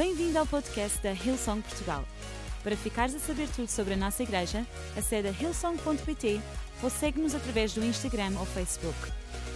Bem-vindo 0.00 0.38
ao 0.38 0.46
podcast 0.46 0.98
da 1.02 1.12
Hillsong 1.12 1.60
Portugal. 1.60 2.08
Para 2.62 2.74
ficares 2.74 3.14
a 3.14 3.18
saber 3.18 3.46
tudo 3.54 3.68
sobre 3.68 3.92
a 3.92 3.96
nossa 3.98 4.22
igreja, 4.22 4.66
acede 4.96 5.28
a 5.28 5.30
hillsong.pt 5.30 6.40
ou 6.82 6.88
segue-nos 6.88 7.34
através 7.34 7.74
do 7.74 7.84
Instagram 7.84 8.32
ou 8.38 8.46
Facebook. 8.46 8.96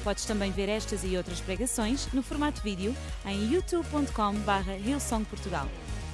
Podes 0.04 0.26
também 0.26 0.52
ver 0.52 0.68
estas 0.68 1.02
e 1.02 1.16
outras 1.16 1.40
pregações 1.40 2.12
no 2.12 2.22
formato 2.22 2.60
vídeo 2.60 2.94
em 3.24 3.54
youtube.com.br 3.54 4.86
hillsongportugal. 4.86 5.66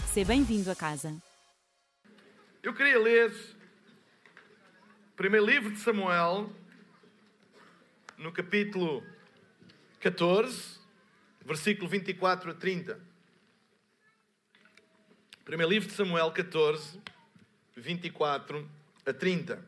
Seja 0.07 0.29
bem-vindo 0.29 0.71
a 0.71 0.77
casa. 0.77 1.13
Eu 2.63 2.73
queria 2.73 3.01
ler 3.01 3.33
o 3.33 5.17
primeiro 5.17 5.45
livro 5.45 5.73
de 5.73 5.81
Samuel, 5.81 6.53
no 8.17 8.31
capítulo 8.31 9.03
14, 9.99 10.79
versículo 11.45 11.89
24 11.89 12.53
a 12.53 12.55
30. 12.55 13.10
Primeiro 15.51 15.73
livro 15.73 15.89
de 15.89 15.97
Samuel 15.97 16.31
14, 16.31 17.01
24 17.77 18.71
a 19.05 19.13
30. 19.13 19.61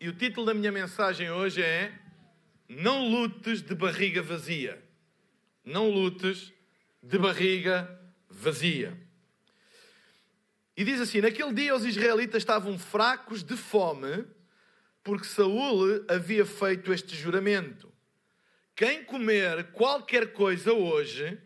E 0.00 0.08
o 0.08 0.12
título 0.12 0.44
da 0.44 0.52
minha 0.52 0.72
mensagem 0.72 1.30
hoje 1.30 1.62
é 1.62 1.96
Não 2.68 3.08
lutes 3.08 3.62
de 3.62 3.76
barriga 3.76 4.20
vazia. 4.20 4.82
Não 5.64 5.88
lutes 5.88 6.52
de 7.00 7.16
barriga 7.16 7.96
vazia. 8.28 9.00
E 10.76 10.82
diz 10.82 11.00
assim: 11.00 11.20
Naquele 11.20 11.54
dia 11.54 11.72
os 11.72 11.84
israelitas 11.84 12.42
estavam 12.42 12.76
fracos 12.76 13.44
de 13.44 13.56
fome, 13.56 14.26
porque 15.04 15.28
Saul 15.28 16.04
havia 16.08 16.44
feito 16.44 16.92
este 16.92 17.14
juramento: 17.14 17.88
Quem 18.74 19.04
comer 19.04 19.70
qualquer 19.70 20.32
coisa 20.32 20.72
hoje, 20.72 21.40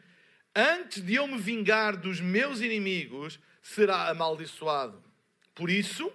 antes 0.57 1.03
de 1.03 1.17
eu 1.17 1.27
me 1.27 1.37
vingar 1.37 1.95
dos 1.95 2.19
meus 2.19 2.61
inimigos, 2.61 3.39
será 3.63 4.09
amaldiçoado. 4.09 5.05
Por 5.55 5.69
isso, 5.69 6.11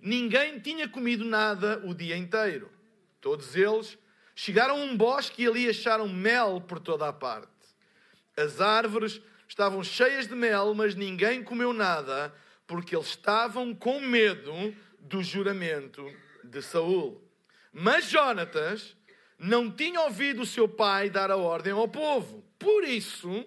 ninguém 0.00 0.60
tinha 0.60 0.88
comido 0.88 1.24
nada 1.24 1.82
o 1.84 1.92
dia 1.92 2.16
inteiro. 2.16 2.70
Todos 3.20 3.56
eles 3.56 3.98
chegaram 4.34 4.76
a 4.76 4.84
um 4.84 4.96
bosque 4.96 5.42
e 5.42 5.46
ali 5.46 5.68
acharam 5.68 6.08
mel 6.08 6.60
por 6.60 6.78
toda 6.78 7.08
a 7.08 7.12
parte. 7.12 7.48
As 8.36 8.60
árvores 8.60 9.20
estavam 9.48 9.82
cheias 9.82 10.28
de 10.28 10.34
mel, 10.34 10.72
mas 10.74 10.94
ninguém 10.94 11.42
comeu 11.42 11.72
nada, 11.72 12.32
porque 12.66 12.94
eles 12.94 13.08
estavam 13.08 13.74
com 13.74 14.00
medo 14.00 14.52
do 15.00 15.22
juramento 15.22 16.04
de 16.44 16.62
Saul. 16.62 17.20
Mas 17.72 18.08
Jonatas 18.08 18.96
não 19.38 19.70
tinha 19.70 20.00
ouvido 20.02 20.42
o 20.42 20.46
seu 20.46 20.68
pai 20.68 21.10
dar 21.10 21.30
a 21.30 21.36
ordem 21.36 21.72
ao 21.72 21.88
povo. 21.88 22.44
Por 22.58 22.84
isso, 22.84 23.44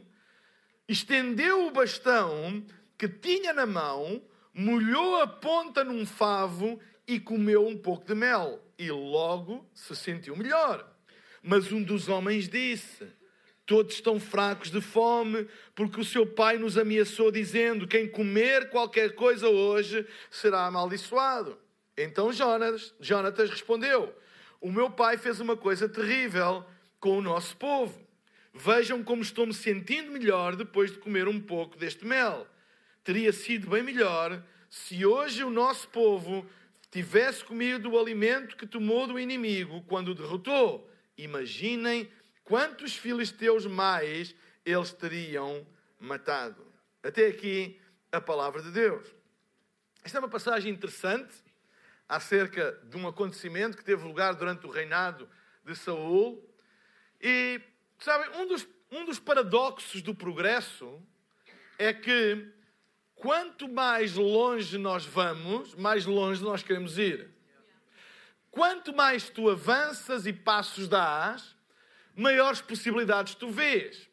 estendeu 0.88 1.68
o 1.68 1.72
bastão 1.72 2.64
que 2.98 3.08
tinha 3.08 3.54
na 3.54 3.66
mão, 3.66 4.22
molhou 4.54 5.22
a 5.22 5.28
ponta 5.28 5.84
num 5.84 6.06
favo 6.06 6.80
e 7.08 7.20
comeu 7.20 7.68
um 7.68 7.78
pouco 7.78 8.06
de 8.06 8.16
mel. 8.16 8.64
E 8.78 8.92
logo 8.92 9.68
se 9.74 9.96
sentiu 9.96 10.36
melhor. 10.36 10.88
Mas 11.42 11.72
um 11.72 11.82
dos 11.82 12.08
homens 12.08 12.48
disse: 12.48 13.08
Todos 13.66 13.96
estão 13.96 14.20
fracos 14.20 14.72
de 14.72 14.80
fome, 14.80 15.48
porque 15.76 16.00
o 16.00 16.06
seu 16.06 16.26
pai 16.26 16.58
nos 16.58 16.78
ameaçou, 16.78 17.32
dizendo: 17.32 17.88
Quem 17.88 18.08
comer 18.08 18.70
qualquer 18.70 19.14
coisa 19.16 19.50
hoje 19.50 20.08
será 20.32 20.66
amaldiçoado. 20.66 21.58
Então 21.98 22.32
Jonas, 22.32 22.94
Jonatas 23.00 23.50
respondeu: 23.50 24.14
O 24.62 24.72
meu 24.72 24.90
pai 24.90 25.18
fez 25.18 25.40
uma 25.40 25.58
coisa 25.58 25.90
terrível 25.90 26.64
com 27.00 27.18
o 27.18 27.22
nosso 27.22 27.58
povo. 27.58 28.07
Vejam 28.60 29.04
como 29.04 29.22
estou 29.22 29.46
me 29.46 29.54
sentindo 29.54 30.12
melhor 30.12 30.56
depois 30.56 30.92
de 30.92 30.98
comer 30.98 31.28
um 31.28 31.40
pouco 31.40 31.78
deste 31.78 32.04
mel. 32.04 32.48
Teria 33.04 33.32
sido 33.32 33.70
bem 33.70 33.84
melhor 33.84 34.44
se 34.68 35.06
hoje 35.06 35.44
o 35.44 35.50
nosso 35.52 35.88
povo 35.90 36.44
tivesse 36.90 37.46
comido 37.46 37.92
o 37.92 38.00
alimento 38.00 38.58
que 38.58 38.66
tomou 38.66 39.06
do 39.06 39.20
inimigo 39.20 39.84
quando 39.84 40.10
o 40.10 40.16
derrotou. 40.16 40.90
Imaginem 41.16 42.12
quantos 42.44 42.96
filisteus 42.96 43.68
mais 43.68 44.34
eles 44.66 44.92
teriam 44.92 45.66
matado. 46.00 46.66
Até 47.04 47.28
aqui 47.28 47.80
a 48.12 48.20
palavra 48.20 48.64
de 48.64 48.72
Deus. 48.72 49.08
Esta 50.04 50.18
é 50.18 50.20
uma 50.20 50.30
passagem 50.30 50.74
interessante 50.74 51.32
acerca 52.10 52.72
de 52.86 52.98
um 52.98 53.08
acontecimento 53.08 53.78
que 53.78 53.84
teve 53.84 54.04
lugar 54.04 54.34
durante 54.34 54.66
o 54.66 54.72
reinado 54.72 55.30
de 55.64 55.76
Saul. 55.76 56.44
E 57.22 57.62
Sabem, 58.00 58.30
um 58.42 58.48
dos, 58.48 58.68
um 58.92 59.06
dos 59.06 59.20
paradoxos 59.20 60.02
do 60.02 60.14
progresso 60.14 61.02
é 61.80 61.92
que 61.94 62.48
quanto 63.16 63.68
mais 63.68 64.14
longe 64.14 64.78
nós 64.78 65.04
vamos, 65.06 65.74
mais 65.76 66.06
longe 66.06 66.44
nós 66.44 66.62
queremos 66.62 66.98
ir. 66.98 67.30
Quanto 68.52 68.94
mais 68.94 69.30
tu 69.30 69.50
avanças 69.50 70.26
e 70.26 70.34
passos 70.34 70.88
dás, 70.88 71.56
maiores 72.16 72.62
possibilidades 72.62 73.36
tu 73.36 73.50
vês. 73.50 74.08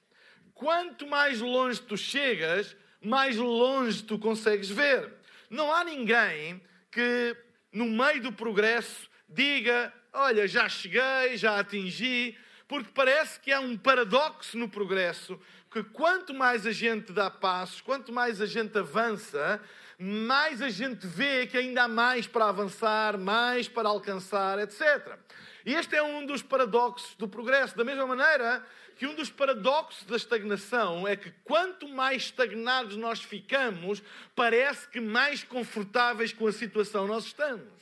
Quanto 0.55 1.07
mais 1.07 1.41
longe 1.41 1.81
tu 1.81 1.97
chegas, 1.97 2.77
mais 3.03 3.37
longe 3.37 4.03
tu 4.03 4.19
consegues 4.19 4.69
ver. 4.69 5.13
Não 5.51 5.73
há 5.73 5.85
ninguém 5.85 6.63
que, 6.91 7.37
no 7.73 7.87
meio 7.87 8.23
do 8.23 8.33
progresso, 8.33 9.11
diga: 9.29 9.93
Olha, 10.13 10.47
já 10.47 10.69
cheguei, 10.69 11.37
já 11.37 11.59
atingi, 11.59 12.37
porque 12.67 12.91
parece 12.95 13.39
que 13.41 13.53
há 13.53 13.61
um 13.61 13.77
paradoxo 13.77 14.57
no 14.57 14.69
progresso, 14.69 15.39
que 15.71 15.83
quanto 15.83 16.33
mais 16.33 16.67
a 16.67 16.73
gente 16.73 17.13
dá 17.13 17.31
passos, 17.31 17.81
quanto 17.81 18.13
mais 18.13 18.41
a 18.41 18.47
gente 18.47 18.79
avança, 18.79 19.61
mais 19.99 20.63
a 20.63 20.69
gente 20.69 21.07
vê 21.07 21.47
que 21.47 21.57
ainda 21.57 21.85
há 21.85 21.89
mais 21.89 22.27
para 22.27 22.49
avançar, 22.49 23.19
mais 23.19 23.69
para 23.69 23.89
alcançar, 23.89 24.59
etc. 24.59 25.19
E 25.67 25.75
este 25.75 25.97
é 25.97 26.03
um 26.03 26.27
dos 26.27 26.43
paradoxos 26.43 27.15
do 27.17 27.27
progresso. 27.27 27.77
Da 27.77 27.85
mesma 27.85 28.07
maneira 28.07 28.65
que 28.97 29.07
um 29.07 29.15
dos 29.15 29.31
paradoxos 29.31 30.05
da 30.05 30.17
estagnação 30.17 31.09
é 31.09 31.17
que 31.17 31.33
quanto 31.43 31.89
mais 31.89 32.25
estagnados 32.25 32.97
nós 32.97 33.23
ficamos, 33.23 34.03
parece 34.37 34.89
que 34.89 35.01
mais 35.01 35.43
confortáveis 35.43 36.33
com 36.33 36.47
a 36.47 36.53
situação 36.53 37.07
nós 37.07 37.25
estamos. 37.25 37.73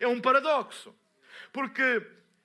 É 0.00 0.06
um 0.06 0.20
paradoxo. 0.20 0.94
Porque 1.52 2.02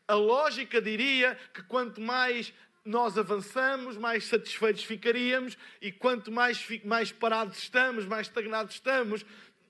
a 0.07 0.15
lógica 0.15 0.81
diria 0.81 1.37
que 1.53 1.63
quanto 1.63 2.01
mais 2.01 2.53
nós 2.85 3.17
avançamos, 3.17 3.97
mais 3.97 4.25
satisfeitos 4.25 4.83
ficaríamos, 4.83 5.57
e 5.81 5.91
quanto 5.91 6.31
mais, 6.31 6.65
mais 6.83 7.11
parados 7.11 7.57
estamos, 7.57 8.05
mais 8.05 8.27
estagnados 8.27 8.75
estamos, 8.75 9.25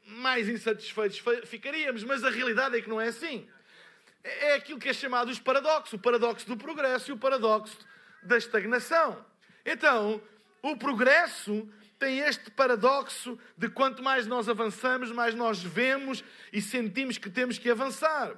mais 0.05 0.49
insatisfeitos 0.49 1.21
ficaríamos. 1.45 2.03
Mas 2.03 2.23
a 2.23 2.29
realidade 2.29 2.77
é 2.77 2.81
que 2.81 2.89
não 2.89 2.99
é 2.99 3.07
assim. 3.07 3.47
É 4.23 4.55
aquilo 4.55 4.79
que 4.79 4.89
é 4.89 4.93
chamado 4.93 5.29
os 5.29 5.39
paradoxos: 5.39 5.93
o 5.93 5.99
paradoxo 5.99 6.47
do 6.47 6.57
progresso 6.57 7.11
e 7.11 7.13
o 7.13 7.17
paradoxo 7.17 7.77
da 8.23 8.37
estagnação. 8.37 9.23
Então, 9.65 10.21
o 10.61 10.75
progresso 10.75 11.69
tem 11.99 12.19
este 12.19 12.49
paradoxo 12.51 13.37
de 13.57 13.69
quanto 13.69 14.01
mais 14.01 14.25
nós 14.25 14.49
avançamos, 14.49 15.11
mais 15.11 15.35
nós 15.35 15.61
vemos 15.61 16.23
e 16.51 16.61
sentimos 16.61 17.17
que 17.17 17.29
temos 17.29 17.57
que 17.57 17.69
avançar. 17.69 18.35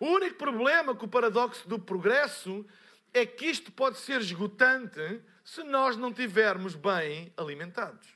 O 0.00 0.06
único 0.06 0.36
problema 0.36 0.94
com 0.94 1.06
o 1.06 1.08
paradoxo 1.08 1.68
do 1.68 1.78
progresso 1.78 2.66
é 3.12 3.24
que 3.24 3.46
isto 3.46 3.70
pode 3.70 3.98
ser 3.98 4.20
esgotante 4.20 5.20
se 5.44 5.62
nós 5.62 5.96
não 5.96 6.12
tivermos 6.12 6.74
bem 6.74 7.32
alimentados. 7.36 8.08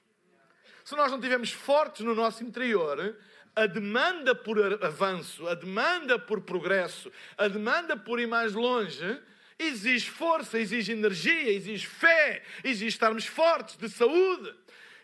Se 0.85 0.97
nós 0.97 1.11
não 1.13 1.21
tivermos 1.21 1.53
fortes 1.53 2.05
no 2.05 2.15
nosso 2.15 2.43
interior, 2.43 3.17
a 3.55 3.67
demanda 3.67 4.35
por 4.35 4.59
avanço, 4.83 5.47
a 5.47 5.55
demanda 5.55 6.19
por 6.19 6.41
progresso, 6.41 7.13
a 7.37 7.47
demanda 7.47 7.97
por 7.97 8.19
ir 8.19 8.27
mais 8.27 8.55
longe, 8.55 9.21
exige 9.59 10.11
força, 10.11 10.59
exige 10.59 10.93
energia, 10.93 11.53
exige 11.53 11.87
fé, 11.87 12.43
exige 12.65 12.87
estarmos 12.87 13.27
fortes, 13.27 13.77
de 13.77 13.89
saúde. 13.89 14.55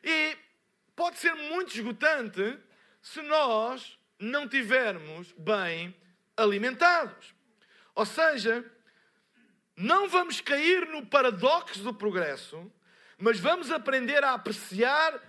E 0.03 0.37
pode 0.95 1.19
ser 1.19 1.35
muito 1.35 1.75
esgotante 1.75 2.59
se 3.03 3.21
nós 3.23 3.99
não 4.19 4.49
tivermos 4.49 5.33
bem 5.37 5.95
alimentados. 6.37 7.35
Ou 7.95 8.05
seja, 8.05 8.65
não 9.77 10.09
vamos 10.09 10.41
cair 10.41 10.87
no 10.89 11.07
paradoxo 11.07 11.83
do 11.83 11.95
progresso, 11.95 12.71
mas 13.19 13.39
vamos 13.39 13.71
aprender 13.71 14.23
a 14.25 14.35
apreciar 14.35 15.21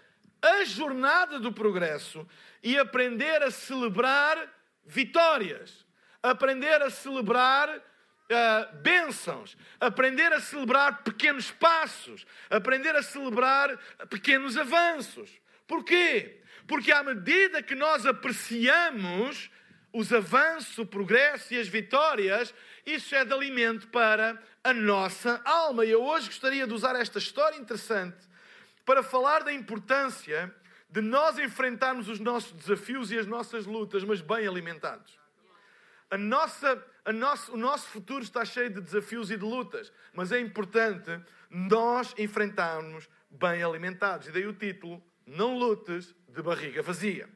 a 0.41 0.63
jornada 0.65 1.39
do 1.39 1.51
progresso 1.51 2.27
e 2.61 2.77
aprender 2.77 3.41
a 3.41 3.51
celebrar 3.51 4.37
vitórias, 4.85 5.85
aprender 6.21 6.81
a 6.81 6.89
celebrar 6.89 7.69
uh, 7.69 8.75
bênçãos, 8.77 9.57
aprender 9.79 10.31
a 10.33 10.39
celebrar 10.39 11.03
pequenos 11.03 11.51
passos, 11.51 12.25
aprender 12.49 12.95
a 12.95 13.03
celebrar 13.03 13.77
pequenos 14.09 14.57
avanços. 14.57 15.29
Porquê? 15.67 16.41
Porque 16.67 16.91
à 16.91 17.03
medida 17.03 17.61
que 17.61 17.75
nós 17.75 18.05
apreciamos 18.05 19.49
os 19.95 20.11
avanços, 20.11 20.77
o 20.77 20.85
progresso 20.85 21.53
e 21.53 21.57
as 21.57 21.69
vitórias, 21.69 22.53
isso 22.85 23.15
é 23.15 23.23
de 23.23 23.33
alimento 23.33 23.87
para 23.87 24.37
a 24.61 24.73
nossa 24.73 25.41
alma. 25.45 25.85
E 25.85 25.91
eu 25.91 26.03
hoje 26.03 26.27
gostaria 26.27 26.67
de 26.67 26.73
usar 26.73 26.97
esta 26.97 27.17
história 27.17 27.57
interessante 27.57 28.17
para 28.85 29.01
falar 29.01 29.45
da 29.45 29.53
importância 29.53 30.53
de 30.89 30.99
nós 30.99 31.39
enfrentarmos 31.39 32.09
os 32.09 32.19
nossos 32.19 32.51
desafios 32.51 33.09
e 33.09 33.17
as 33.17 33.25
nossas 33.25 33.65
lutas, 33.65 34.03
mas 34.03 34.19
bem 34.19 34.45
alimentados. 34.45 35.17
A 36.11 36.17
nossa, 36.17 36.85
a 37.05 37.13
nosso, 37.13 37.53
o 37.53 37.57
nosso 37.57 37.87
futuro 37.87 38.21
está 38.21 38.43
cheio 38.43 38.69
de 38.69 38.81
desafios 38.81 39.31
e 39.31 39.37
de 39.37 39.45
lutas, 39.45 39.93
mas 40.13 40.29
é 40.33 40.39
importante 40.41 41.21
nós 41.49 42.13
enfrentarmos 42.17 43.07
bem 43.29 43.63
alimentados. 43.63 44.27
E 44.27 44.31
daí 44.31 44.45
o 44.45 44.53
título: 44.53 45.01
Não 45.25 45.57
lutes 45.57 46.13
de 46.27 46.41
barriga 46.41 46.81
vazia. 46.81 47.29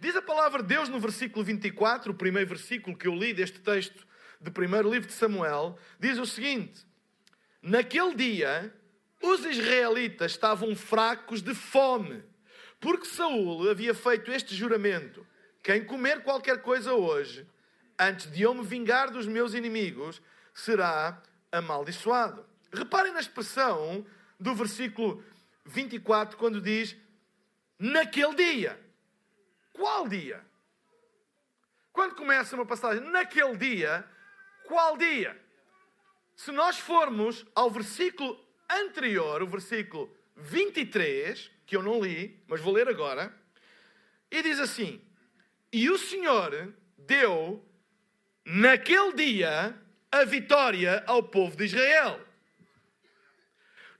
Diz 0.00 0.14
a 0.14 0.22
palavra 0.22 0.62
de 0.62 0.68
Deus 0.68 0.88
no 0.88 1.00
versículo 1.00 1.44
24, 1.44 2.12
o 2.12 2.14
primeiro 2.14 2.48
versículo 2.48 2.96
que 2.96 3.08
eu 3.08 3.14
li 3.14 3.34
deste 3.34 3.58
texto 3.58 4.06
do 4.40 4.52
primeiro 4.52 4.88
livro 4.88 5.08
de 5.08 5.12
Samuel, 5.12 5.76
diz 5.98 6.18
o 6.18 6.26
seguinte: 6.26 6.86
Naquele 7.60 8.14
dia, 8.14 8.72
os 9.20 9.44
israelitas 9.44 10.30
estavam 10.30 10.76
fracos 10.76 11.42
de 11.42 11.52
fome, 11.52 12.22
porque 12.78 13.06
Saul 13.06 13.68
havia 13.68 13.92
feito 13.92 14.30
este 14.30 14.54
juramento: 14.54 15.26
Quem 15.64 15.84
comer 15.84 16.22
qualquer 16.22 16.62
coisa 16.62 16.94
hoje, 16.94 17.44
antes 17.98 18.30
de 18.30 18.42
eu 18.42 18.54
me 18.54 18.64
vingar 18.64 19.10
dos 19.10 19.26
meus 19.26 19.52
inimigos, 19.52 20.22
será 20.54 21.20
amaldiçoado. 21.50 22.46
Reparem 22.72 23.12
na 23.12 23.18
expressão 23.18 24.06
do 24.38 24.54
versículo 24.54 25.24
24, 25.66 26.36
quando 26.36 26.60
diz 26.60 26.96
naquele 27.80 28.36
dia. 28.36 28.87
Qual 29.78 30.08
dia? 30.08 30.44
Quando 31.92 32.16
começa 32.16 32.56
uma 32.56 32.66
passagem, 32.66 33.00
naquele 33.10 33.56
dia, 33.56 34.04
qual 34.64 34.96
dia? 34.96 35.40
Se 36.34 36.50
nós 36.50 36.80
formos 36.80 37.46
ao 37.54 37.70
versículo 37.70 38.44
anterior, 38.68 39.40
o 39.40 39.46
versículo 39.46 40.12
23, 40.34 41.48
que 41.64 41.76
eu 41.76 41.82
não 41.84 42.00
li, 42.00 42.42
mas 42.48 42.60
vou 42.60 42.72
ler 42.72 42.88
agora, 42.88 43.32
e 44.28 44.42
diz 44.42 44.58
assim: 44.58 45.00
E 45.72 45.88
o 45.88 45.96
Senhor 45.96 46.74
deu 46.96 47.64
naquele 48.44 49.12
dia 49.12 49.80
a 50.10 50.24
vitória 50.24 51.04
ao 51.06 51.22
povo 51.22 51.56
de 51.56 51.66
Israel. 51.66 52.20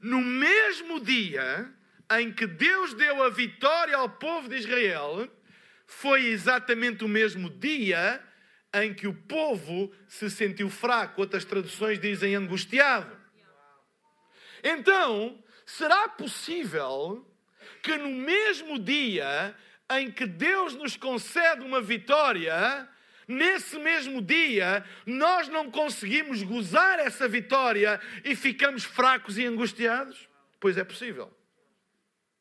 No 0.00 0.20
mesmo 0.20 0.98
dia 0.98 1.72
em 2.18 2.32
que 2.32 2.48
Deus 2.48 2.94
deu 2.94 3.22
a 3.22 3.28
vitória 3.28 3.96
ao 3.96 4.08
povo 4.08 4.48
de 4.48 4.56
Israel, 4.56 5.37
foi 5.88 6.26
exatamente 6.26 7.02
o 7.02 7.08
mesmo 7.08 7.48
dia 7.48 8.22
em 8.74 8.92
que 8.92 9.08
o 9.08 9.14
povo 9.14 9.90
se 10.06 10.30
sentiu 10.30 10.68
fraco. 10.68 11.22
Outras 11.22 11.46
traduções 11.46 11.98
dizem 11.98 12.34
angustiado. 12.34 13.10
Então, 14.62 15.42
será 15.64 16.06
possível 16.10 17.26
que 17.82 17.96
no 17.96 18.10
mesmo 18.10 18.78
dia 18.78 19.56
em 19.90 20.10
que 20.10 20.26
Deus 20.26 20.74
nos 20.74 20.94
concede 20.94 21.62
uma 21.62 21.80
vitória, 21.80 22.86
nesse 23.26 23.78
mesmo 23.78 24.20
dia, 24.20 24.84
nós 25.06 25.48
não 25.48 25.70
conseguimos 25.70 26.42
gozar 26.42 26.98
essa 26.98 27.26
vitória 27.26 27.98
e 28.22 28.36
ficamos 28.36 28.84
fracos 28.84 29.38
e 29.38 29.46
angustiados? 29.46 30.28
Pois 30.60 30.76
é 30.76 30.84
possível. 30.84 31.34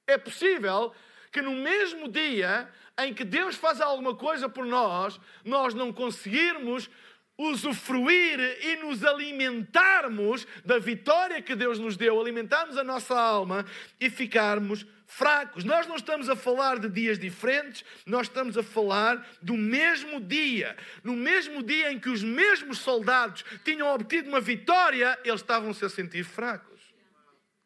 É 0.06 0.18
possível 0.18 0.94
que 1.32 1.42
no 1.42 1.52
mesmo 1.52 2.10
dia 2.10 2.70
em 3.00 3.14
que 3.14 3.24
Deus 3.24 3.56
faz 3.56 3.80
alguma 3.80 4.16
coisa 4.16 4.50
por 4.50 4.66
nós, 4.66 5.20
nós 5.44 5.74
não 5.74 5.94
conseguirmos 5.94 6.90
usufruir 7.38 8.40
e 8.64 8.78
nos 8.78 9.04
alimentarmos 9.04 10.48
da 10.66 10.80
vitória 10.80 11.42
que 11.42 11.56
Deus 11.56 11.78
nos 11.78 11.96
deu, 11.96 12.20
alimentarmos 12.20 12.78
a 12.78 12.84
nossa 12.84 13.18
alma 13.18 13.64
e 14.00 14.10
ficarmos 14.10 14.86
fracos. 15.06 15.64
Nós 15.64 15.86
não 15.86 15.96
estamos 15.96 16.30
a 16.30 16.36
falar 16.36 16.80
de 16.80 16.90
dias 16.90 17.20
diferentes, 17.20 17.86
nós 18.06 18.28
estamos 18.28 18.58
a 18.58 18.64
falar 18.64 19.26
do 19.42 19.54
mesmo 19.54 20.20
dia. 20.20 20.76
No 21.04 21.14
mesmo 21.14 21.62
dia 21.62 21.92
em 21.92 22.00
que 22.00 22.10
os 22.10 22.24
mesmos 22.24 22.80
soldados 22.80 23.46
tinham 23.64 23.94
obtido 23.94 24.30
uma 24.30 24.42
vitória, 24.42 25.18
eles 25.24 25.42
estavam-se 25.42 25.86
a 25.86 25.90
sentir 25.90 26.24
fracos. 26.24 26.82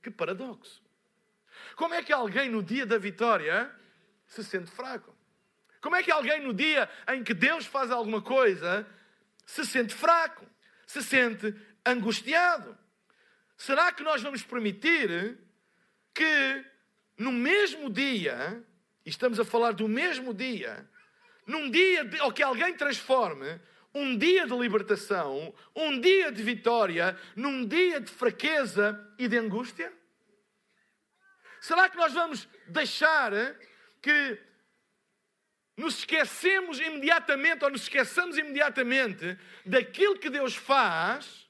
Que 0.04 0.12
paradoxo. 0.12 0.82
Como 1.78 1.94
é 1.94 2.04
que 2.04 2.12
alguém 2.12 2.50
no 2.50 2.62
dia 2.62 2.86
da 2.86 2.98
vitória 2.98 3.72
se 4.28 4.44
sente 4.44 4.70
fraco? 4.70 5.16
Como 5.82 5.96
é 5.96 6.04
que 6.04 6.12
alguém 6.12 6.40
no 6.42 6.54
dia 6.54 6.88
em 7.10 7.24
que 7.24 7.34
Deus 7.34 7.66
faz 7.66 7.90
alguma 7.90 8.22
coisa 8.22 8.88
se 9.46 9.66
sente 9.66 9.94
fraco, 9.94 10.46
se 10.86 11.02
sente 11.02 11.54
angustiado? 11.84 12.78
Será 13.58 13.92
que 13.92 14.04
nós 14.04 14.22
vamos 14.22 14.44
permitir 14.44 15.38
que 16.14 16.66
no 17.18 17.32
mesmo 17.32 17.90
dia, 17.90 18.64
e 19.06 19.10
estamos 19.10 19.40
a 19.40 19.46
falar 19.46 19.74
do 19.74 19.88
mesmo 19.88 20.34
dia, 20.34 20.88
num 21.48 21.70
dia 21.70 22.06
de, 22.06 22.22
ou 22.22 22.32
que 22.32 22.44
alguém 22.44 22.74
transforme 22.76 23.60
um 23.94 24.16
dia 24.18 24.46
de 24.46 24.56
libertação, 24.56 25.54
um 25.76 26.00
dia 26.00 26.32
de 26.32 26.44
vitória, 26.44 27.18
num 27.36 27.66
dia 27.66 28.00
de 28.00 28.12
fraqueza 28.12 29.14
e 29.18 29.28
de 29.28 29.38
angústia? 29.38 29.92
Será 31.60 31.90
que 31.90 31.98
nós 31.98 32.14
vamos 32.14 32.48
deixar 32.68 33.32
que 34.02 34.40
nos 35.82 35.98
esquecemos 35.98 36.80
imediatamente 36.80 37.66
ou 37.66 37.72
nos 37.72 37.82
esqueçamos 37.82 38.38
imediatamente 38.38 39.38
daquilo 39.66 40.20
que 40.20 40.30
Deus 40.30 40.56
faz 40.56 41.50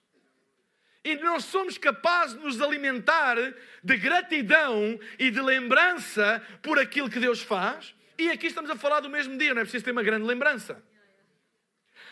e 1.04 1.16
não 1.18 1.40
somos 1.40 1.78
capazes 1.78 2.38
de 2.38 2.44
nos 2.44 2.62
alimentar 2.62 3.36
de 3.84 3.98
gratidão 3.98 4.98
e 5.20 5.30
de 5.30 5.42
lembrança 5.42 6.42
por 6.62 6.80
aquilo 6.80 7.10
que 7.10 7.20
Deus 7.20 7.42
faz. 7.42 7.94
E 8.18 8.30
aqui 8.30 8.48
estamos 8.48 8.70
a 8.70 8.76
falar 8.78 9.02
do 9.02 9.10
mesmo 9.10 9.38
dia, 9.38 9.54
não 9.54 9.62
é 9.62 9.66
preciso 9.66 9.84
ter 9.84 9.92
uma 9.92 10.04
grande 10.04 10.26
lembrança. 10.26 10.82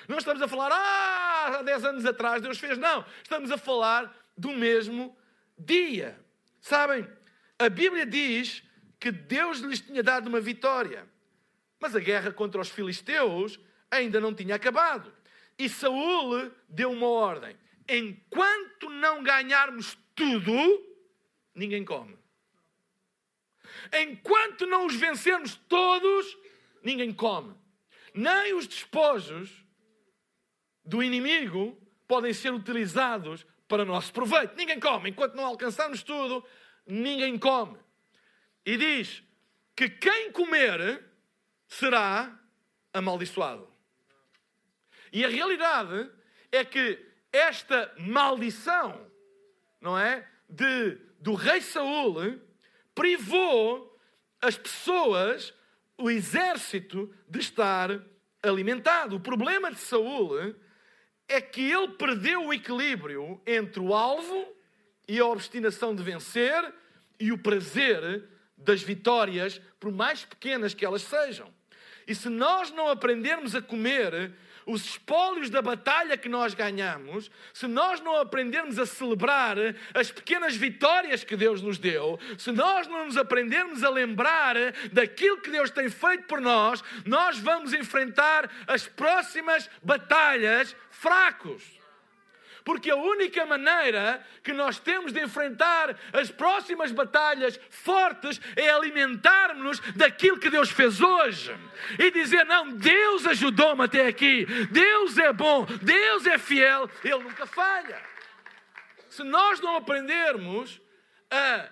Não 0.05 0.17
estamos 0.17 0.41
a 0.41 0.47
falar, 0.47 0.71
ah, 0.73 1.59
há 1.59 1.61
10 1.61 1.85
anos 1.85 2.05
atrás 2.05 2.41
Deus 2.41 2.57
fez. 2.57 2.77
Não, 2.77 3.05
estamos 3.23 3.49
a 3.49 3.57
falar 3.57 4.13
do 4.35 4.51
mesmo 4.51 5.15
dia. 5.57 6.19
Sabem, 6.59 7.07
a 7.57 7.69
Bíblia 7.69 8.05
diz 8.05 8.61
que 8.99 9.09
Deus 9.09 9.59
lhes 9.59 9.79
tinha 9.79 10.03
dado 10.03 10.27
uma 10.27 10.41
vitória. 10.41 11.07
Mas 11.79 11.95
a 11.95 11.99
guerra 11.99 12.31
contra 12.31 12.59
os 12.59 12.69
filisteus 12.69 13.59
ainda 13.89 14.19
não 14.19 14.33
tinha 14.33 14.55
acabado. 14.55 15.13
E 15.57 15.67
Saul 15.69 16.51
deu 16.67 16.91
uma 16.91 17.07
ordem: 17.07 17.55
enquanto 17.87 18.89
não 18.89 19.23
ganharmos 19.23 19.97
tudo, 20.15 20.53
ninguém 21.55 21.83
come. 21.83 22.17
Enquanto 23.93 24.65
não 24.65 24.85
os 24.85 24.95
vencermos 24.95 25.55
todos, 25.67 26.37
ninguém 26.83 27.13
come. 27.13 27.55
Nem 28.13 28.53
os 28.53 28.67
despojos 28.67 29.49
do 30.83 31.03
inimigo 31.03 31.77
podem 32.07 32.33
ser 32.33 32.51
utilizados 32.53 33.45
para 33.67 33.85
nosso 33.85 34.11
proveito. 34.11 34.55
Ninguém 34.55 34.79
come. 34.79 35.11
Enquanto 35.11 35.35
não 35.35 35.45
alcançarmos 35.45 36.03
tudo, 36.03 36.43
ninguém 36.85 37.37
come. 37.37 37.77
E 38.65 38.75
diz 38.75 39.23
que 39.75 39.89
quem 39.89 40.31
comer 40.31 41.08
será 41.69 42.37
amaldiçoado. 42.93 43.69
E 45.13 45.23
a 45.23 45.29
realidade 45.29 46.09
é 46.51 46.65
que 46.65 46.99
esta 47.31 47.93
maldição, 47.97 49.09
não 49.79 49.97
é? 49.97 50.27
De, 50.49 50.97
do 51.19 51.35
rei 51.35 51.61
Saul 51.61 52.41
privou 52.93 53.97
as 54.41 54.57
pessoas, 54.57 55.53
o 55.97 56.09
exército, 56.09 57.13
de 57.27 57.39
estar 57.39 57.89
alimentado. 58.41 59.15
O 59.15 59.19
problema 59.19 59.71
de 59.71 59.79
Saul 59.79 60.55
é 61.27 61.39
que 61.39 61.71
ele 61.71 61.89
perdeu 61.89 62.45
o 62.45 62.53
equilíbrio 62.53 63.39
entre 63.45 63.79
o 63.79 63.93
alvo 63.93 64.47
e 65.07 65.19
a 65.19 65.25
obstinação 65.25 65.95
de 65.95 66.01
vencer 66.01 66.73
e 67.19 67.31
o 67.31 67.37
prazer 67.37 68.27
das 68.57 68.81
vitórias, 68.81 69.59
por 69.79 69.91
mais 69.91 70.25
pequenas 70.25 70.73
que 70.73 70.85
elas 70.85 71.03
sejam. 71.03 71.53
E 72.09 72.15
se 72.15 72.27
nós 72.27 72.71
não 72.71 72.89
aprendermos 72.89 73.53
a 73.53 73.61
comer 73.61 74.31
os 74.65 74.83
espólios 74.83 75.47
da 75.47 75.61
batalha 75.61 76.17
que 76.17 76.27
nós 76.27 76.55
ganhamos, 76.55 77.29
se 77.53 77.67
nós 77.67 78.01
não 78.01 78.17
aprendermos 78.17 78.79
a 78.79 78.85
celebrar 78.87 79.57
as 79.93 80.11
pequenas 80.11 80.55
vitórias 80.55 81.23
que 81.23 81.35
Deus 81.35 81.61
nos 81.61 81.77
deu, 81.77 82.19
se 82.35 82.51
nós 82.51 82.87
não 82.87 83.05
nos 83.05 83.15
aprendermos 83.15 83.83
a 83.83 83.91
lembrar 83.91 84.55
daquilo 84.91 85.39
que 85.39 85.51
Deus 85.51 85.69
tem 85.69 85.87
feito 85.87 86.23
por 86.23 86.41
nós, 86.41 86.83
nós 87.05 87.37
vamos 87.37 87.73
enfrentar 87.73 88.49
as 88.65 88.87
próximas 88.87 89.69
batalhas 89.83 90.75
fracos. 90.89 91.78
Porque 92.69 92.91
a 92.91 92.95
única 92.95 93.47
maneira 93.47 94.23
que 94.43 94.53
nós 94.53 94.77
temos 94.77 95.11
de 95.11 95.19
enfrentar 95.19 95.97
as 96.13 96.29
próximas 96.29 96.91
batalhas 96.91 97.59
fortes 97.71 98.39
é 98.55 98.69
alimentarmos-nos 98.69 99.79
daquilo 99.95 100.37
que 100.37 100.51
Deus 100.51 100.69
fez 100.69 101.01
hoje. 101.01 101.51
E 101.97 102.11
dizer: 102.11 102.45
Não, 102.45 102.69
Deus 102.69 103.25
ajudou-me 103.25 103.85
até 103.85 104.05
aqui. 104.05 104.45
Deus 104.69 105.17
é 105.17 105.33
bom, 105.33 105.65
Deus 105.81 106.27
é 106.27 106.37
fiel, 106.37 106.87
Ele 107.03 107.23
nunca 107.23 107.47
falha. 107.47 107.99
Se 109.09 109.23
nós 109.23 109.59
não 109.61 109.75
aprendermos 109.75 110.79
a 111.31 111.69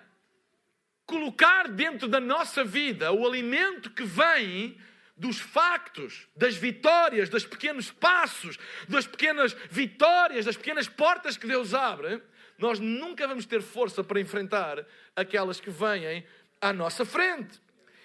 colocar 1.05 1.67
dentro 1.67 2.07
da 2.07 2.19
nossa 2.19 2.63
vida 2.63 3.11
o 3.11 3.23
alimento 3.23 3.91
que 3.91 4.03
vem 4.03 4.81
dos 5.17 5.39
factos, 5.39 6.27
das 6.35 6.55
vitórias, 6.55 7.27
dos 7.27 7.45
pequenos 7.45 7.91
passos, 7.91 8.57
das 8.87 9.07
pequenas 9.07 9.53
vitórias, 9.69 10.45
das 10.45 10.55
pequenas 10.55 10.87
portas 10.87 11.35
que 11.35 11.47
Deus 11.47 11.73
abre, 11.73 12.21
nós 12.57 12.79
nunca 12.79 13.27
vamos 13.27 13.45
ter 13.45 13.61
força 13.61 14.03
para 14.03 14.19
enfrentar 14.19 14.85
aquelas 15.15 15.59
que 15.59 15.69
vêm 15.69 16.25
à 16.61 16.71
nossa 16.71 17.03
frente. 17.03 17.59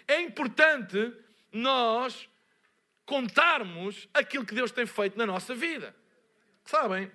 É 0.09 0.21
importante 0.21 1.13
nós 1.53 2.29
contarmos 3.05 4.09
aquilo 4.15 4.47
que 4.47 4.55
Deus 4.55 4.71
tem 4.71 4.87
feito 4.87 5.19
na 5.19 5.27
nossa 5.27 5.55
vida. 5.55 5.95
Sabem, 6.65 7.11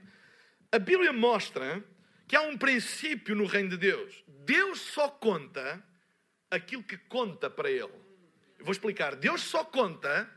a 0.72 0.80
Bíblia 0.80 1.14
mostra 1.14 1.84
que 2.28 2.36
há 2.36 2.42
um 2.42 2.58
princípio 2.58 3.36
no 3.36 3.46
reino 3.46 3.70
de 3.70 3.78
Deus. 3.78 4.24
Deus 4.28 4.80
só 4.80 5.10
conta 5.10 5.84
aquilo 6.52 6.84
que 6.84 6.98
conta 6.98 7.50
para 7.50 7.72
Ele. 7.72 8.07
Eu 8.60 8.66
vou 8.66 8.72
explicar. 8.72 9.16
Deus 9.16 9.42
só 9.42 9.64
conta 9.64 10.30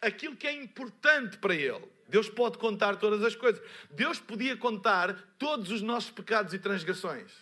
aquilo 0.00 0.36
que 0.36 0.46
é 0.46 0.52
importante 0.52 1.36
para 1.38 1.54
Ele. 1.54 1.84
Deus 2.08 2.28
pode 2.28 2.58
contar 2.58 2.96
todas 2.96 3.22
as 3.22 3.34
coisas. 3.34 3.60
Deus 3.90 4.20
podia 4.20 4.56
contar 4.56 5.14
todos 5.38 5.70
os 5.70 5.82
nossos 5.82 6.10
pecados 6.10 6.54
e 6.54 6.58
transgressões 6.58 7.32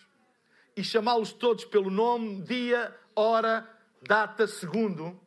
e 0.75 0.83
chamá-los 0.83 1.31
todos 1.31 1.63
pelo 1.63 1.89
nome, 1.89 2.41
dia, 2.41 2.93
hora, 3.15 3.67
data, 4.01 4.45
segundo 4.45 5.19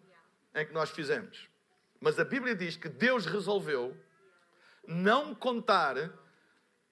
em 0.54 0.66
que 0.66 0.72
nós 0.72 0.90
fizemos. 0.90 1.48
Mas 2.00 2.18
a 2.18 2.24
Bíblia 2.24 2.54
diz 2.54 2.76
que 2.76 2.88
Deus 2.88 3.24
resolveu 3.24 3.96
não 4.86 5.34
contar 5.34 6.10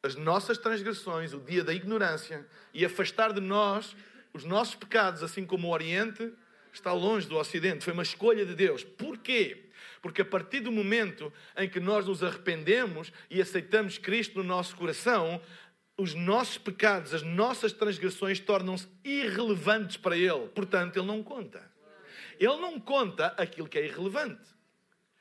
as 0.02 0.14
nossas 0.14 0.56
transgressões, 0.56 1.32
o 1.32 1.40
dia 1.40 1.62
da 1.62 1.74
ignorância 1.74 2.46
e 2.72 2.84
afastar 2.84 3.32
de 3.32 3.40
nós 3.40 3.96
os 4.32 4.44
nossos 4.44 4.74
pecados, 4.74 5.22
assim 5.22 5.44
como 5.44 5.68
o 5.68 5.72
Oriente 5.72 6.32
está 6.76 6.92
longe 6.92 7.26
do 7.26 7.36
Ocidente. 7.36 7.84
Foi 7.84 7.92
uma 7.92 8.02
escolha 8.02 8.44
de 8.44 8.54
Deus. 8.54 8.84
Porquê? 8.84 9.64
Porque 10.00 10.22
a 10.22 10.24
partir 10.24 10.60
do 10.60 10.70
momento 10.70 11.32
em 11.56 11.68
que 11.68 11.80
nós 11.80 12.06
nos 12.06 12.22
arrependemos 12.22 13.12
e 13.30 13.40
aceitamos 13.40 13.98
Cristo 13.98 14.38
no 14.38 14.44
nosso 14.44 14.76
coração, 14.76 15.40
os 15.96 16.14
nossos 16.14 16.58
pecados, 16.58 17.14
as 17.14 17.22
nossas 17.22 17.72
transgressões 17.72 18.38
tornam-se 18.38 18.86
irrelevantes 19.04 19.96
para 19.96 20.16
Ele. 20.16 20.48
Portanto, 20.54 20.98
Ele 20.98 21.06
não 21.06 21.22
conta. 21.22 21.68
Ele 22.38 22.56
não 22.56 22.78
conta 22.78 23.28
aquilo 23.38 23.68
que 23.68 23.78
é 23.78 23.86
irrelevante. 23.86 24.44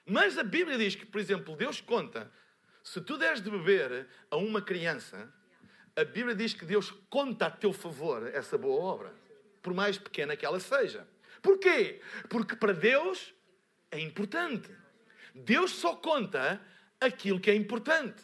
Mas 0.06 0.38
a 0.38 0.44
Bíblia 0.44 0.78
diz 0.78 0.96
que, 0.96 1.06
por 1.06 1.20
exemplo, 1.20 1.56
Deus 1.56 1.82
conta, 1.82 2.32
se 2.84 3.02
tu 3.02 3.18
deres 3.18 3.42
de 3.42 3.50
beber 3.50 4.08
a 4.30 4.36
uma 4.36 4.62
criança, 4.62 5.34
a 5.96 6.04
Bíblia 6.04 6.36
diz 6.36 6.54
que 6.54 6.66
Deus 6.66 6.92
conta 7.10 7.48
a 7.48 7.52
teu 7.52 7.72
favor 7.72 8.28
essa 8.28 8.58
boa 8.58 8.84
obra, 8.84 9.14
por 9.64 9.74
mais 9.74 9.98
pequena 9.98 10.36
que 10.36 10.46
ela 10.46 10.60
seja. 10.60 11.08
Porquê? 11.46 12.02
Porque 12.28 12.56
para 12.56 12.74
Deus 12.74 13.32
é 13.92 14.00
importante. 14.00 14.68
Deus 15.36 15.74
só 15.74 15.96
conta 15.96 16.60
aquilo 17.00 17.40
que 17.40 17.52
é 17.52 17.56
importante. 17.56 18.24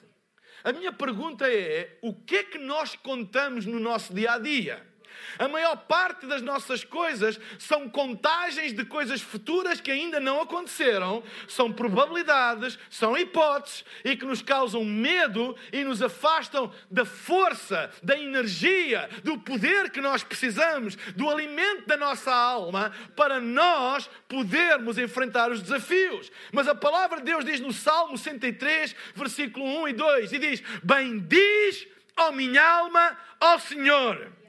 A 0.63 0.73
minha 0.73 0.91
pergunta 0.91 1.47
é: 1.47 1.99
o 2.01 2.15
que 2.15 2.37
é 2.37 2.43
que 2.43 2.57
nós 2.57 2.95
contamos 2.95 3.67
no 3.67 3.79
nosso 3.79 4.11
dia 4.11 4.33
a 4.33 4.39
dia? 4.39 4.90
A 5.37 5.47
maior 5.47 5.75
parte 5.75 6.25
das 6.25 6.41
nossas 6.41 6.83
coisas 6.83 7.39
são 7.59 7.89
contagens 7.89 8.73
de 8.73 8.85
coisas 8.85 9.21
futuras 9.21 9.79
que 9.79 9.91
ainda 9.91 10.19
não 10.19 10.41
aconteceram, 10.41 11.23
são 11.47 11.71
probabilidades, 11.71 12.77
são 12.89 13.17
hipóteses 13.17 13.85
e 14.03 14.15
que 14.15 14.25
nos 14.25 14.41
causam 14.41 14.83
medo 14.83 15.55
e 15.71 15.83
nos 15.83 16.01
afastam 16.01 16.71
da 16.89 17.05
força, 17.05 17.89
da 18.03 18.17
energia, 18.17 19.09
do 19.23 19.37
poder 19.37 19.89
que 19.89 20.01
nós 20.01 20.23
precisamos, 20.23 20.95
do 21.15 21.29
alimento 21.29 21.87
da 21.87 21.97
nossa 21.97 22.33
alma 22.33 22.91
para 23.15 23.39
nós 23.39 24.09
podermos 24.27 24.97
enfrentar 24.97 25.51
os 25.51 25.61
desafios. 25.61 26.31
Mas 26.51 26.67
a 26.67 26.75
palavra 26.75 27.17
de 27.17 27.25
Deus 27.25 27.45
diz 27.45 27.59
no 27.59 27.73
Salmo 27.73 28.17
103, 28.17 28.95
versículo 29.15 29.65
1 29.83 29.87
e 29.89 29.93
2, 29.93 30.33
e 30.33 30.39
diz: 30.39 30.63
Bendiz, 30.83 31.87
ó 32.17 32.31
minha 32.31 32.63
alma, 32.63 33.17
ao 33.39 33.59
Senhor 33.59 34.40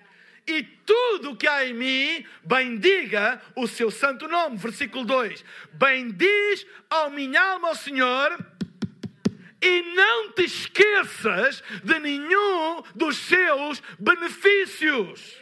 e 0.46 0.62
tudo 0.62 1.36
que 1.36 1.46
há 1.46 1.64
em 1.66 1.74
mim, 1.74 2.26
bendiga 2.42 3.40
o 3.54 3.66
seu 3.66 3.90
santo 3.90 4.26
nome. 4.26 4.56
Versículo 4.56 5.04
2: 5.04 5.44
Bendiz 5.72 6.66
ao 6.90 7.10
minha 7.10 7.40
alma 7.40 7.68
ao 7.68 7.74
Senhor. 7.74 8.46
E 9.64 9.82
não 9.94 10.32
te 10.32 10.42
esqueças 10.42 11.62
de 11.84 11.98
nenhum 12.00 12.82
dos 12.96 13.16
seus 13.16 13.80
benefícios. 13.96 15.40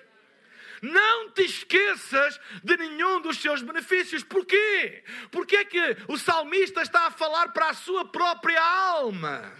Não 0.82 1.30
te 1.30 1.42
esqueças 1.42 2.38
de 2.62 2.76
nenhum 2.76 3.22
dos 3.22 3.38
seus 3.38 3.62
benefícios. 3.62 4.22
Porquê? 4.22 5.02
Porque 5.30 5.56
é 5.56 5.64
que 5.64 5.96
o 6.06 6.18
salmista 6.18 6.82
está 6.82 7.06
a 7.06 7.10
falar 7.10 7.48
para 7.48 7.70
a 7.70 7.74
sua 7.74 8.04
própria 8.04 8.62
alma? 8.62 9.52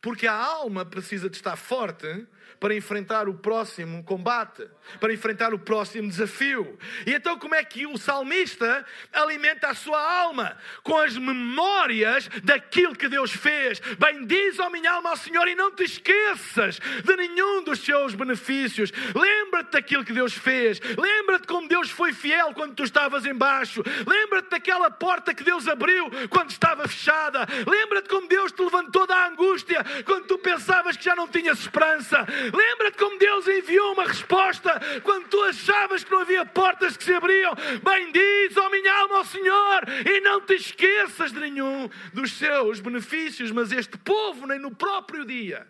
Porque 0.00 0.26
a 0.26 0.34
alma 0.34 0.84
precisa 0.84 1.28
de 1.28 1.36
estar 1.36 1.56
forte 1.56 2.28
para 2.66 2.74
enfrentar 2.74 3.28
o 3.28 3.34
próximo 3.34 4.02
combate, 4.02 4.68
para 4.98 5.12
enfrentar 5.12 5.54
o 5.54 5.58
próximo 5.58 6.08
desafio. 6.08 6.76
E 7.06 7.14
então, 7.14 7.38
como 7.38 7.54
é 7.54 7.62
que 7.62 7.86
o 7.86 7.96
salmista 7.96 8.84
alimenta 9.12 9.68
a 9.68 9.74
sua 9.74 10.02
alma? 10.20 10.56
Com 10.82 10.98
as 10.98 11.16
memórias 11.16 12.28
daquilo 12.42 12.96
que 12.96 13.08
Deus 13.08 13.30
fez. 13.30 13.78
Bendiz, 14.00 14.58
ó 14.58 14.68
minha 14.68 14.90
alma, 14.90 15.10
ao 15.10 15.16
Senhor, 15.16 15.46
e 15.46 15.54
não 15.54 15.70
te 15.70 15.84
esqueças 15.84 16.80
de 17.04 17.16
nenhum 17.16 17.62
dos 17.62 17.78
seus 17.78 18.16
benefícios. 18.16 18.92
Lembra-te 19.14 19.70
daquilo 19.70 20.04
que 20.04 20.12
Deus 20.12 20.34
fez. 20.34 20.80
Lembra-te 20.98 21.46
como 21.46 21.68
Deus 21.68 21.88
foi 21.88 22.12
fiel 22.12 22.52
quando 22.52 22.74
tu 22.74 22.82
estavas 22.82 23.24
embaixo. 23.26 23.80
Lembra-te 24.04 24.50
daquela 24.50 24.90
porta 24.90 25.32
que 25.32 25.44
Deus 25.44 25.68
abriu 25.68 26.10
quando 26.30 26.50
estava 26.50 26.88
fechada. 26.88 27.46
Lembra-te 27.64 28.08
como 28.08 28.26
Deus 28.26 28.50
te 28.50 28.60
levantou 28.60 29.06
da 29.06 29.28
angústia 29.28 29.84
quando 30.04 30.26
tu 30.26 30.36
pensavas 30.36 30.96
que 30.96 31.04
já 31.04 31.14
não 31.14 31.28
tinhas 31.28 31.60
esperança. 31.60 32.26
Lembra-te 32.56 32.96
como 32.96 33.18
Deus 33.18 33.46
enviou 33.46 33.92
uma 33.92 34.06
resposta 34.06 34.80
quando 35.02 35.28
tu 35.28 35.42
achavas 35.42 36.02
que 36.02 36.10
não 36.10 36.20
havia 36.20 36.46
portas 36.46 36.96
que 36.96 37.04
se 37.04 37.12
abriam. 37.12 37.52
Bendiz, 37.82 38.56
ó 38.56 38.70
minha 38.70 38.92
alma, 39.00 39.18
ao 39.18 39.24
Senhor, 39.24 39.82
e 40.06 40.20
não 40.22 40.40
te 40.40 40.54
esqueças 40.54 41.32
de 41.32 41.38
nenhum 41.38 41.88
dos 42.14 42.32
seus 42.32 42.80
benefícios. 42.80 43.50
Mas 43.50 43.72
este 43.72 43.98
povo, 43.98 44.46
nem 44.46 44.58
no 44.58 44.74
próprio 44.74 45.24
dia, 45.24 45.66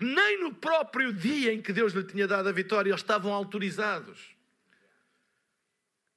nem 0.00 0.40
no 0.40 0.54
próprio 0.54 1.12
dia 1.12 1.52
em 1.52 1.60
que 1.60 1.72
Deus 1.72 1.92
lhe 1.92 2.04
tinha 2.04 2.26
dado 2.26 2.48
a 2.48 2.52
vitória, 2.52 2.90
eles 2.90 3.00
estavam 3.00 3.32
autorizados 3.32 4.34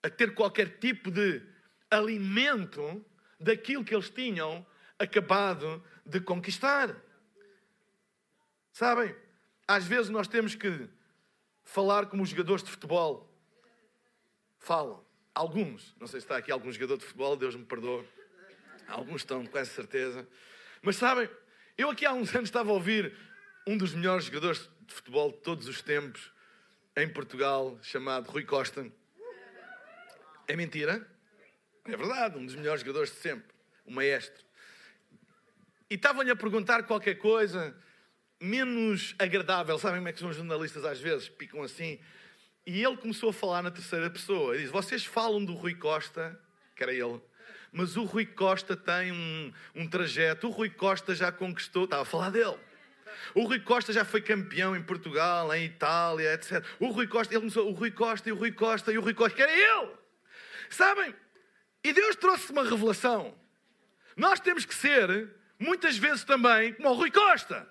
a 0.01 0.09
ter 0.09 0.33
qualquer 0.33 0.77
tipo 0.77 1.09
de 1.11 1.41
alimento 1.89 3.03
daquilo 3.39 3.83
que 3.83 3.93
eles 3.93 4.09
tinham 4.09 4.65
acabado 4.99 5.83
de 6.05 6.19
conquistar. 6.21 6.95
Sabem, 8.75 9.15
às 9.65 9.86
vezes 9.86 10.10
nós 10.10 10.27
temos 10.27 10.53
que 10.53 10.89
falar 11.63 12.08
como 12.08 12.22
os 12.24 12.27
jogadores 12.27 12.62
de 12.62 12.70
futebol 12.70 13.34
falam. 14.60 15.01
Alguns, 15.34 15.96
não 15.98 16.08
sei 16.08 16.20
se 16.20 16.25
está 16.25 16.36
aqui 16.36 16.51
algum 16.51 16.70
jogador 16.70 16.98
de 16.98 17.05
futebol, 17.05 17.38
Deus 17.38 17.55
me 17.55 17.63
perdoe. 17.63 18.05
Alguns 18.86 19.22
estão, 19.22 19.46
com 19.46 19.58
essa 19.58 19.74
certeza. 19.74 20.27
Mas 20.82 20.98
sabem, 20.98 21.29
eu 21.77 21.89
aqui 21.89 22.05
há 22.05 22.12
uns 22.12 22.36
anos 22.36 22.50
estava 22.50 22.70
a 22.70 22.74
ouvir 22.74 23.17
um 23.65 23.77
dos 23.77 23.94
melhores 23.94 24.25
jogadores 24.25 24.70
de 24.82 24.94
futebol 24.94 25.32
de 25.32 25.38
todos 25.38 25.70
os 25.70 25.82
tempos 25.82 26.34
em 26.98 27.08
Portugal, 27.08 27.79
chamado 27.82 28.29
Rui 28.29 28.44
Costa. 28.44 28.91
É 30.50 30.55
mentira? 30.58 31.10
É 31.86 31.96
verdade, 31.96 32.38
um 32.38 32.46
dos 32.46 32.55
melhores 32.55 32.82
jogadores 32.82 33.10
de 33.10 33.22
sempre, 33.22 33.55
o 33.86 33.91
maestro. 33.94 34.44
E 35.89 35.96
estavam-lhe 35.96 36.29
a 36.29 36.36
perguntar 36.36 36.84
qualquer 36.84 37.15
coisa 37.15 37.74
menos 38.45 39.15
agradável. 39.17 39.77
Sabem 39.79 39.99
como 39.99 40.07
é 40.07 40.13
que 40.13 40.19
são 40.19 40.29
os 40.29 40.35
jornalistas 40.35 40.85
às 40.85 40.99
vezes? 40.99 41.27
Picam 41.27 41.63
assim. 41.63 41.99
E 42.65 42.83
ele 42.83 42.97
começou 42.97 43.29
a 43.29 43.33
falar 43.33 43.61
na 43.61 43.71
terceira 43.71 44.09
pessoa. 44.09 44.53
Ele 44.53 44.63
diz: 44.63 44.71
Vocês 44.71 45.05
falam 45.05 45.43
do 45.43 45.53
Rui 45.53 45.75
Costa, 45.75 46.39
que 46.75 46.83
era 46.83 46.93
ele, 46.93 47.19
mas 47.71 47.97
o 47.97 48.03
Rui 48.05 48.25
Costa 48.25 48.75
tem 48.75 49.11
um, 49.11 49.53
um 49.75 49.87
trajeto. 49.87 50.47
O 50.47 50.51
Rui 50.51 50.69
Costa 50.69 51.13
já 51.13 51.31
conquistou. 51.31 51.83
Estava 51.83 52.03
a 52.03 52.05
falar 52.05 52.29
dele. 52.29 52.57
O 53.33 53.43
Rui 53.43 53.59
Costa 53.59 53.91
já 53.91 54.05
foi 54.05 54.21
campeão 54.21 54.75
em 54.75 54.81
Portugal, 54.81 55.53
em 55.53 55.65
Itália, 55.65 56.33
etc. 56.33 56.63
O 56.79 56.87
Rui 56.87 57.07
Costa, 57.07 57.33
ele 57.33 57.41
começou, 57.41 57.67
o 57.69 57.73
Rui 57.73 57.91
Costa 57.91 58.29
e 58.29 58.31
o 58.31 58.35
Rui 58.35 58.51
Costa 58.51 58.91
e 58.91 58.97
o 58.97 59.01
Rui 59.01 59.13
Costa, 59.13 59.35
que 59.35 59.41
era 59.41 59.51
ele. 59.51 59.91
Sabem? 60.69 61.13
E 61.83 61.93
Deus 61.93 62.15
trouxe 62.15 62.51
uma 62.51 62.63
revelação. 62.63 63.35
Nós 64.15 64.39
temos 64.39 64.65
que 64.65 64.73
ser, 64.73 65.29
muitas 65.59 65.97
vezes 65.97 66.23
também, 66.23 66.73
como 66.73 66.89
o 66.89 66.93
Rui 66.93 67.11
Costa. 67.11 67.67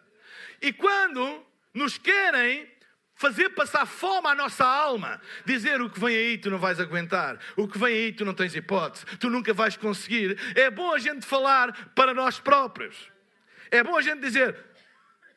E 0.60 0.72
quando 0.72 1.44
nos 1.72 1.98
querem 1.98 2.68
fazer 3.14 3.50
passar 3.50 3.86
fome 3.86 4.28
à 4.28 4.34
nossa 4.34 4.64
alma, 4.64 5.20
dizer 5.44 5.80
o 5.80 5.88
que 5.88 6.00
vem 6.00 6.16
aí 6.16 6.38
tu 6.38 6.50
não 6.50 6.58
vais 6.58 6.80
aguentar, 6.80 7.38
o 7.56 7.68
que 7.68 7.78
vem 7.78 7.94
aí 7.94 8.12
tu 8.12 8.24
não 8.24 8.34
tens 8.34 8.54
hipótese, 8.54 9.04
tu 9.18 9.30
nunca 9.30 9.52
vais 9.52 9.76
conseguir, 9.76 10.38
é 10.54 10.70
bom 10.70 10.92
a 10.92 10.98
gente 10.98 11.24
falar 11.24 11.90
para 11.94 12.12
nós 12.12 12.40
próprios. 12.40 13.10
É 13.70 13.82
bom 13.82 13.96
a 13.96 14.02
gente 14.02 14.20
dizer: 14.20 14.56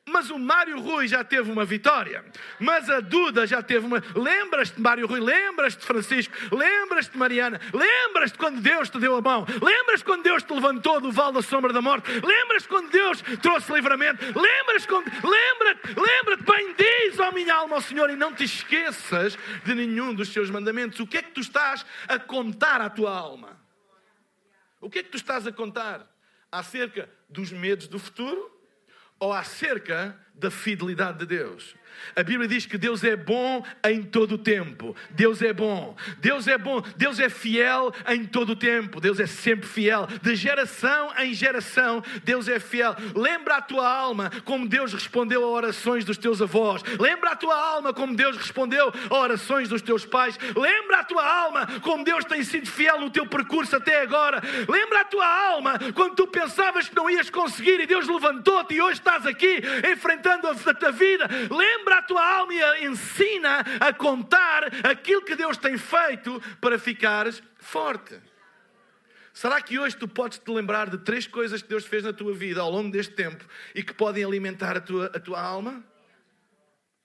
mas 0.07 0.29
o 0.29 0.39
Mário 0.39 0.79
Rui 0.79 1.07
já 1.07 1.23
teve 1.23 1.51
uma 1.51 1.65
vitória. 1.65 2.23
Mas 2.59 2.89
a 2.89 2.99
Duda 3.01 3.45
já 3.45 3.61
teve 3.61 3.85
uma. 3.85 4.01
Lembras-te, 4.15 4.79
Mário 4.79 5.05
Rui? 5.05 5.19
Lembras-te, 5.19 5.85
Francisco? 5.85 6.33
Lembras-te, 6.51 7.17
Mariana? 7.17 7.59
Lembras-te 7.73 8.37
quando 8.37 8.61
Deus 8.61 8.89
te 8.89 8.99
deu 8.99 9.15
a 9.15 9.21
mão? 9.21 9.45
Lembras 9.61 10.01
quando 10.01 10.23
Deus 10.23 10.43
te 10.43 10.53
levantou 10.53 11.01
do 11.01 11.11
vale 11.11 11.33
da 11.33 11.41
sombra 11.41 11.73
da 11.73 11.81
morte? 11.81 12.09
Lembras 12.09 12.65
quando 12.65 12.89
Deus 12.89 13.21
trouxe 13.41 13.71
livramento? 13.73 14.23
Lembras 14.25 14.85
quando. 14.85 15.07
Lembra-te, 15.07 15.99
lembra-te, 15.99 16.43
bendiz, 16.43 17.19
ó 17.19 17.31
minha 17.31 17.53
alma, 17.53 17.75
ao 17.75 17.81
Senhor, 17.81 18.09
e 18.09 18.15
não 18.15 18.33
te 18.33 18.45
esqueças 18.45 19.37
de 19.65 19.75
nenhum 19.75 20.13
dos 20.13 20.29
seus 20.29 20.49
mandamentos. 20.49 20.99
O 21.01 21.07
que 21.07 21.17
é 21.17 21.21
que 21.21 21.31
tu 21.31 21.41
estás 21.41 21.85
a 22.07 22.17
contar 22.17 22.79
à 22.79 22.89
tua 22.89 23.11
alma? 23.11 23.59
O 24.79 24.89
que 24.89 24.99
é 24.99 25.03
que 25.03 25.09
tu 25.09 25.17
estás 25.17 25.45
a 25.45 25.51
contar? 25.51 26.07
Acerca 26.49 27.09
dos 27.27 27.51
medos 27.51 27.87
do 27.87 27.99
futuro? 27.99 28.56
Ou 29.19 29.33
acerca 29.33 30.17
da 30.33 30.51
fidelidade 30.51 31.19
de 31.19 31.25
Deus. 31.25 31.75
A 32.15 32.23
Bíblia 32.23 32.47
diz 32.47 32.65
que 32.65 32.77
Deus 32.77 33.03
é 33.03 33.15
bom 33.15 33.63
em 33.83 34.03
todo 34.03 34.33
o 34.33 34.37
tempo. 34.37 34.95
Deus 35.11 35.41
é 35.41 35.53
bom. 35.53 35.95
Deus 36.19 36.47
é 36.47 36.57
bom. 36.57 36.81
Deus 36.95 37.19
é 37.19 37.29
fiel 37.29 37.93
em 38.07 38.25
todo 38.25 38.51
o 38.51 38.55
tempo. 38.55 38.99
Deus 38.99 39.19
é 39.19 39.27
sempre 39.27 39.67
fiel. 39.67 40.07
De 40.21 40.35
geração 40.35 41.13
em 41.19 41.33
geração, 41.33 42.03
Deus 42.23 42.47
é 42.47 42.59
fiel. 42.59 42.95
Lembra 43.15 43.57
a 43.57 43.61
tua 43.61 43.87
alma 43.87 44.31
como 44.45 44.67
Deus 44.67 44.93
respondeu 44.93 45.43
a 45.43 45.47
orações 45.47 46.05
dos 46.05 46.17
teus 46.17 46.41
avós. 46.41 46.81
Lembra 46.99 47.31
a 47.31 47.35
tua 47.35 47.55
alma 47.55 47.93
como 47.93 48.15
Deus 48.15 48.37
respondeu 48.37 48.91
a 49.09 49.15
orações 49.15 49.69
dos 49.69 49.81
teus 49.81 50.05
pais. 50.05 50.37
Lembra 50.55 50.99
a 50.99 51.03
tua 51.03 51.25
alma 51.25 51.67
como 51.81 52.03
Deus 52.03 52.25
tem 52.25 52.43
sido 52.43 52.69
fiel 52.69 52.99
no 52.99 53.09
teu 53.09 53.25
percurso 53.25 53.75
até 53.75 54.01
agora. 54.01 54.41
Lembra 54.67 55.01
a 55.01 55.05
tua 55.05 55.49
alma 55.51 55.79
quando 55.93 56.15
tu 56.15 56.27
pensavas 56.27 56.89
que 56.89 56.95
não 56.95 57.09
ias 57.09 57.29
conseguir 57.29 57.79
e 57.79 57.87
Deus 57.87 58.07
levantou-te 58.07 58.73
e 58.73 58.81
hoje 58.81 58.99
estás 58.99 59.25
aqui 59.25 59.61
enfrentando 59.91 60.47
a 60.47 60.73
tua 60.73 60.91
vida. 60.91 61.27
Lembra 61.49 61.86
lembra 61.87 61.99
a 61.99 62.01
tua 62.01 62.37
alma 62.37 62.53
e 62.53 62.85
ensina 62.85 63.59
a 63.79 63.93
contar 63.93 64.65
aquilo 64.85 65.23
que 65.23 65.35
Deus 65.35 65.55
tem 65.55 65.77
feito 65.77 66.41
para 66.59 66.77
ficares 66.77 67.41
forte. 67.57 68.19
Será 69.33 69.61
que 69.61 69.79
hoje 69.79 69.95
tu 69.95 70.07
podes 70.07 70.37
te 70.37 70.51
lembrar 70.51 70.89
de 70.89 70.97
três 70.97 71.25
coisas 71.25 71.61
que 71.61 71.69
Deus 71.69 71.85
fez 71.85 72.03
na 72.03 72.11
tua 72.11 72.33
vida 72.33 72.59
ao 72.59 72.69
longo 72.69 72.91
deste 72.91 73.13
tempo 73.13 73.45
e 73.73 73.81
que 73.81 73.93
podem 73.93 74.23
alimentar 74.23 74.75
a 74.75 74.81
tua, 74.81 75.05
a 75.05 75.19
tua 75.19 75.39
alma? 75.39 75.83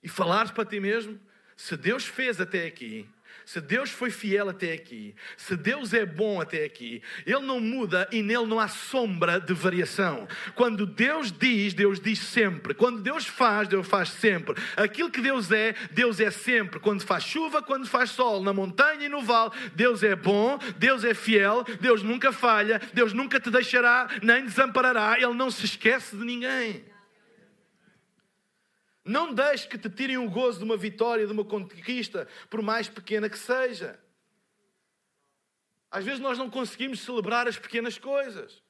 E 0.03 0.09
falares 0.09 0.51
para 0.51 0.65
ti 0.65 0.81
mesmo: 0.81 1.21
se 1.57 1.77
Deus 1.77 2.05
fez 2.05 2.41
até 2.41 2.67
aqui, 2.67 3.09
se 3.45 3.61
Deus 3.61 3.91
foi 3.91 4.11
fiel 4.11 4.49
até 4.49 4.73
aqui, 4.73 5.15
se 5.37 5.57
Deus 5.57 5.93
é 5.93 6.07
bom 6.07 6.41
até 6.41 6.65
aqui, 6.65 7.03
Ele 7.27 7.41
não 7.41 7.61
muda 7.61 8.09
e 8.13 8.23
nele 8.23 8.47
não 8.47 8.59
há 8.59 8.69
sombra 8.69 9.41
de 9.41 9.53
variação. 9.53 10.27
Quando 10.55 10.87
Deus 10.87 11.33
diz, 11.33 11.75
Deus 11.75 12.01
diz 12.01 12.19
sempre. 12.19 12.75
Quando 12.75 13.01
Deus 13.01 13.27
faz, 13.27 13.69
Deus 13.69 13.87
faz 13.87 14.11
sempre. 14.11 14.55
Aquilo 14.77 15.11
que 15.11 15.21
Deus 15.21 15.51
é, 15.51 15.75
Deus 15.91 16.21
é 16.21 16.31
sempre. 16.31 16.81
Quando 16.81 17.03
faz 17.03 17.25
chuva, 17.25 17.63
quando 17.63 17.87
faz 17.87 18.11
sol, 18.11 18.43
na 18.43 18.53
montanha 18.53 19.07
e 19.07 19.09
no 19.09 19.23
vale, 19.23 19.53
Deus 19.75 20.03
é 20.03 20.15
bom, 20.15 20.59
Deus 20.77 21.05
é 21.05 21.15
fiel, 21.15 21.65
Deus 21.81 22.03
nunca 22.03 22.33
falha, 22.33 22.81
Deus 22.93 23.13
nunca 23.13 23.41
te 23.41 23.51
deixará 23.51 24.09
nem 24.23 24.45
desamparará, 24.45 25.17
Ele 25.19 25.35
não 25.35 25.51
se 25.51 25.65
esquece 25.65 26.17
de 26.17 26.25
ninguém. 26.25 26.92
Não 29.05 29.35
deixes 29.35 29.67
que 29.67 29.77
te 29.77 29.91
tirem 29.91 30.17
o 30.17 30.31
gozo 30.31 30.59
de 30.59 30.65
uma 30.65 30.77
vitória, 30.77 31.27
de 31.27 31.33
uma 31.33 31.45
conquista, 31.45 32.29
por 32.49 32.63
mais 32.63 32.89
pequena 32.89 33.29
que 33.29 33.39
seja. 33.39 33.99
Às 35.91 36.05
vezes 36.05 36.21
nós 36.21 36.39
não 36.39 36.49
conseguimos 36.49 37.01
celebrar 37.01 37.49
as 37.49 37.59
pequenas 37.59 37.99
coisas. 37.99 38.63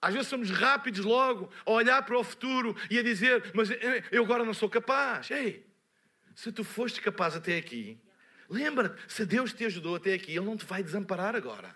Às 0.00 0.14
vezes 0.14 0.28
somos 0.28 0.50
rápidos 0.50 1.04
logo 1.04 1.50
a 1.66 1.72
olhar 1.72 2.02
para 2.04 2.18
o 2.18 2.22
futuro 2.22 2.76
e 2.90 2.98
a 2.98 3.02
dizer: 3.02 3.50
Mas 3.54 3.68
eu 4.12 4.22
agora 4.22 4.44
não 4.44 4.54
sou 4.54 4.68
capaz. 4.68 5.30
Ei, 5.30 5.66
se 6.34 6.52
tu 6.52 6.62
foste 6.62 7.00
capaz 7.00 7.34
até 7.34 7.56
aqui, 7.56 7.98
lembra-te: 8.48 9.02
se 9.12 9.26
Deus 9.26 9.52
te 9.52 9.64
ajudou 9.64 9.96
até 9.96 10.14
aqui, 10.14 10.32
Ele 10.32 10.44
não 10.44 10.56
te 10.56 10.64
vai 10.64 10.82
desamparar 10.82 11.34
agora. 11.34 11.74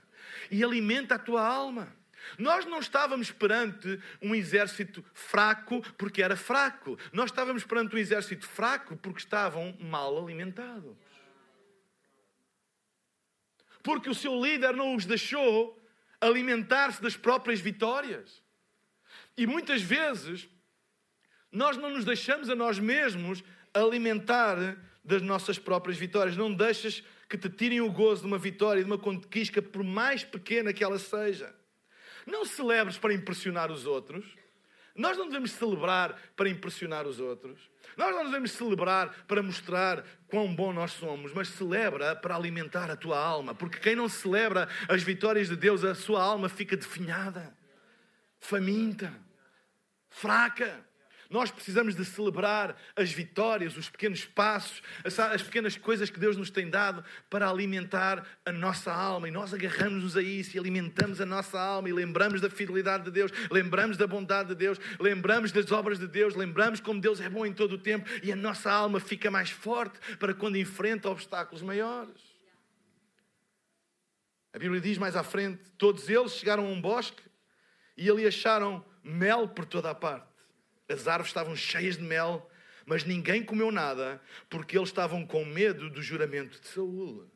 E 0.50 0.62
alimenta 0.62 1.16
a 1.16 1.18
tua 1.18 1.44
alma. 1.44 1.97
Nós 2.36 2.64
não 2.64 2.80
estávamos 2.80 3.30
perante 3.30 4.00
um 4.20 4.34
exército 4.34 5.04
fraco 5.14 5.80
porque 5.96 6.22
era 6.22 6.36
fraco. 6.36 6.98
Nós 7.12 7.30
estávamos 7.30 7.64
perante 7.64 7.94
um 7.94 7.98
exército 7.98 8.46
fraco 8.46 8.96
porque 8.96 9.20
estavam 9.20 9.76
mal 9.80 10.22
alimentados. 10.22 10.96
Porque 13.82 14.10
o 14.10 14.14
seu 14.14 14.40
líder 14.42 14.74
não 14.74 14.94
os 14.94 15.06
deixou 15.06 15.80
alimentar-se 16.20 17.00
das 17.00 17.16
próprias 17.16 17.60
vitórias. 17.60 18.42
E 19.36 19.46
muitas 19.46 19.80
vezes 19.80 20.48
nós 21.50 21.76
não 21.76 21.90
nos 21.90 22.04
deixamos 22.04 22.50
a 22.50 22.54
nós 22.54 22.78
mesmos 22.78 23.42
alimentar 23.72 24.76
das 25.02 25.22
nossas 25.22 25.58
próprias 25.58 25.96
vitórias. 25.96 26.36
Não 26.36 26.52
deixas 26.52 27.02
que 27.28 27.38
te 27.38 27.48
tirem 27.48 27.80
o 27.80 27.90
gozo 27.90 28.22
de 28.22 28.26
uma 28.26 28.38
vitória, 28.38 28.82
de 28.82 28.90
uma 28.90 28.98
conquista, 28.98 29.62
por 29.62 29.84
mais 29.84 30.24
pequena 30.24 30.72
que 30.72 30.82
ela 30.82 30.98
seja. 30.98 31.54
Não 32.28 32.44
celebres 32.44 32.98
para 32.98 33.14
impressionar 33.14 33.72
os 33.72 33.86
outros. 33.86 34.24
Nós 34.94 35.16
não 35.16 35.26
devemos 35.26 35.52
celebrar 35.52 36.20
para 36.36 36.48
impressionar 36.48 37.06
os 37.06 37.20
outros. 37.20 37.58
Nós 37.96 38.14
não 38.14 38.24
devemos 38.24 38.50
celebrar 38.50 39.24
para 39.26 39.42
mostrar 39.42 40.04
quão 40.26 40.54
bom 40.54 40.72
nós 40.72 40.92
somos, 40.92 41.32
mas 41.32 41.48
celebra 41.48 42.14
para 42.14 42.36
alimentar 42.36 42.90
a 42.90 42.96
tua 42.96 43.18
alma. 43.18 43.54
Porque 43.54 43.78
quem 43.78 43.96
não 43.96 44.08
celebra 44.08 44.68
as 44.88 45.02
vitórias 45.02 45.48
de 45.48 45.56
Deus, 45.56 45.84
a 45.84 45.94
sua 45.94 46.22
alma 46.22 46.48
fica 46.48 46.76
definhada, 46.76 47.56
faminta, 48.38 49.12
fraca. 50.10 50.84
Nós 51.30 51.50
precisamos 51.50 51.94
de 51.94 52.06
celebrar 52.06 52.74
as 52.96 53.12
vitórias, 53.12 53.76
os 53.76 53.90
pequenos 53.90 54.24
passos, 54.24 54.82
as 55.04 55.42
pequenas 55.42 55.76
coisas 55.76 56.08
que 56.08 56.18
Deus 56.18 56.38
nos 56.38 56.50
tem 56.50 56.70
dado 56.70 57.04
para 57.28 57.50
alimentar 57.50 58.26
a 58.46 58.50
nossa 58.50 58.90
alma. 58.90 59.28
E 59.28 59.30
nós 59.30 59.52
agarramos-nos 59.52 60.16
a 60.16 60.22
isso 60.22 60.56
e 60.56 60.58
alimentamos 60.58 61.20
a 61.20 61.26
nossa 61.26 61.60
alma 61.60 61.90
e 61.90 61.92
lembramos 61.92 62.40
da 62.40 62.48
fidelidade 62.48 63.04
de 63.04 63.10
Deus, 63.10 63.30
lembramos 63.50 63.98
da 63.98 64.06
bondade 64.06 64.48
de 64.50 64.54
Deus, 64.54 64.78
lembramos 64.98 65.52
das 65.52 65.70
obras 65.70 65.98
de 65.98 66.06
Deus, 66.06 66.34
lembramos 66.34 66.80
como 66.80 66.98
Deus 66.98 67.20
é 67.20 67.28
bom 67.28 67.44
em 67.44 67.52
todo 67.52 67.72
o 67.72 67.78
tempo 67.78 68.08
e 68.22 68.32
a 68.32 68.36
nossa 68.36 68.72
alma 68.72 68.98
fica 68.98 69.30
mais 69.30 69.50
forte 69.50 69.98
para 70.16 70.32
quando 70.32 70.56
enfrenta 70.56 71.10
obstáculos 71.10 71.60
maiores. 71.60 72.38
A 74.54 74.58
Bíblia 74.58 74.80
diz 74.80 74.96
mais 74.96 75.14
à 75.14 75.22
frente: 75.22 75.62
todos 75.76 76.08
eles 76.08 76.32
chegaram 76.32 76.64
a 76.64 76.68
um 76.68 76.80
bosque 76.80 77.22
e 77.98 78.08
ali 78.08 78.26
acharam 78.26 78.82
mel 79.04 79.46
por 79.46 79.66
toda 79.66 79.90
a 79.90 79.94
parte. 79.94 80.27
As 80.88 81.06
árvores 81.06 81.30
estavam 81.30 81.54
cheias 81.54 81.96
de 81.96 82.02
mel, 82.02 82.50
mas 82.86 83.04
ninguém 83.04 83.42
comeu 83.42 83.70
nada, 83.70 84.20
porque 84.48 84.78
eles 84.78 84.88
estavam 84.88 85.26
com 85.26 85.44
medo 85.44 85.90
do 85.90 86.02
juramento 86.02 86.58
de 86.60 86.66
Saul. 86.68 87.30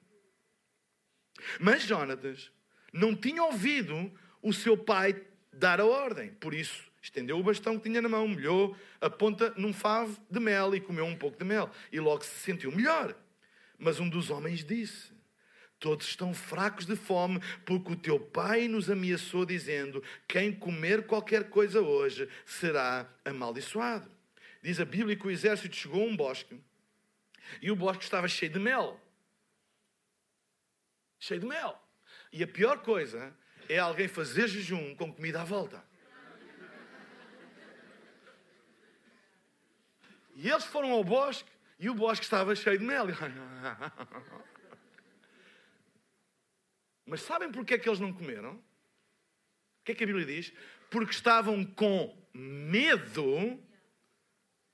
Mas 1.60 1.82
Jonatas 1.82 2.50
não 2.92 3.14
tinha 3.14 3.42
ouvido 3.42 4.12
o 4.40 4.52
seu 4.52 4.76
pai 4.76 5.20
dar 5.52 5.80
a 5.80 5.86
ordem, 5.86 6.30
por 6.34 6.54
isso 6.54 6.90
estendeu 7.02 7.38
o 7.38 7.42
bastão 7.42 7.76
que 7.76 7.88
tinha 7.88 8.00
na 8.00 8.08
mão, 8.08 8.28
molhou 8.28 8.76
a 9.00 9.10
ponta 9.10 9.52
num 9.56 9.72
favo 9.72 10.18
de 10.30 10.40
mel 10.40 10.74
e 10.74 10.80
comeu 10.80 11.04
um 11.04 11.16
pouco 11.16 11.38
de 11.38 11.44
mel, 11.44 11.70
e 11.90 12.00
logo 12.00 12.24
se 12.24 12.38
sentiu 12.38 12.70
melhor. 12.72 13.14
Mas 13.78 13.98
um 13.98 14.08
dos 14.08 14.30
homens 14.30 14.64
disse: 14.64 15.12
Todos 15.82 16.06
estão 16.06 16.32
fracos 16.32 16.86
de 16.86 16.94
fome, 16.94 17.40
porque 17.66 17.92
o 17.92 17.96
teu 17.96 18.20
pai 18.20 18.68
nos 18.68 18.88
ameaçou, 18.88 19.44
dizendo: 19.44 20.00
Quem 20.28 20.52
comer 20.52 21.08
qualquer 21.08 21.50
coisa 21.50 21.80
hoje 21.80 22.28
será 22.46 23.12
amaldiçoado. 23.24 24.08
Diz 24.62 24.78
a 24.78 24.84
Bíblia 24.84 25.16
que 25.16 25.26
o 25.26 25.30
exército 25.30 25.74
chegou 25.74 26.04
a 26.04 26.06
um 26.06 26.16
bosque 26.16 26.56
e 27.60 27.68
o 27.68 27.74
bosque 27.74 28.04
estava 28.04 28.28
cheio 28.28 28.52
de 28.52 28.60
mel. 28.60 29.00
Cheio 31.18 31.40
de 31.40 31.46
mel. 31.46 31.76
E 32.32 32.44
a 32.44 32.46
pior 32.46 32.78
coisa 32.78 33.36
é 33.68 33.80
alguém 33.80 34.06
fazer 34.06 34.46
jejum 34.46 34.94
com 34.94 35.12
comida 35.12 35.40
à 35.40 35.44
volta. 35.44 35.84
E 40.36 40.48
eles 40.48 40.64
foram 40.64 40.92
ao 40.92 41.02
bosque 41.02 41.50
e 41.80 41.90
o 41.90 41.94
bosque 41.94 42.24
estava 42.24 42.54
cheio 42.54 42.78
de 42.78 42.84
mel. 42.84 43.06
Mas 47.12 47.20
sabem 47.20 47.52
porque 47.52 47.74
é 47.74 47.78
que 47.78 47.86
eles 47.86 48.00
não 48.00 48.10
comeram? 48.10 48.54
O 48.54 49.84
que 49.84 49.92
é 49.92 49.94
que 49.94 50.02
a 50.02 50.06
Bíblia 50.06 50.24
diz? 50.24 50.50
Porque 50.90 51.10
estavam 51.10 51.62
com 51.62 52.16
medo 52.32 53.62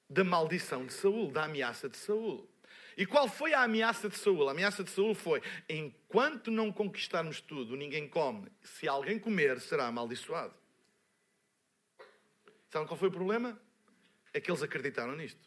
da 0.09 0.23
maldição 0.23 0.87
de 0.87 0.93
Saul, 0.93 1.33
da 1.33 1.47
ameaça 1.47 1.89
de 1.89 1.97
Saul. 1.97 2.49
E 2.97 3.05
qual 3.05 3.27
foi 3.27 3.55
a 3.55 3.65
ameaça 3.65 4.09
de 4.09 4.17
Saul? 4.17 4.47
A 4.47 4.53
ameaça 4.53 4.85
de 4.85 4.91
Saul 4.91 5.17
foi: 5.17 5.43
enquanto 5.69 6.49
não 6.49 6.71
conquistarmos 6.71 7.41
tudo, 7.41 7.75
ninguém 7.75 8.09
come. 8.09 8.53
Se 8.63 8.87
alguém 8.87 9.19
comer, 9.19 9.59
será 9.59 9.89
amaldiçoado. 9.89 10.55
Sabem 12.71 12.87
qual 12.87 12.97
foi 12.97 13.09
o 13.09 13.13
problema? 13.13 13.61
É 14.33 14.41
que 14.41 14.49
eles 14.49 14.63
acreditaram 14.63 15.17
nisto. 15.17 15.45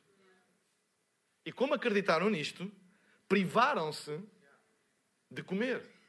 E 1.46 1.54
como 1.54 1.74
acreditaram 1.74 2.30
nisto, 2.30 2.70
privaram-se 3.30 4.20
de 5.32 5.42
comer 5.42 6.01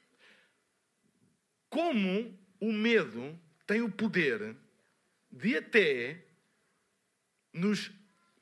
como 1.73 2.39
o 2.61 2.71
medo 2.71 3.41
tem 3.67 3.81
o 3.81 3.91
poder 3.91 4.55
de 5.31 5.57
até 5.57 6.23
nos 7.51 7.91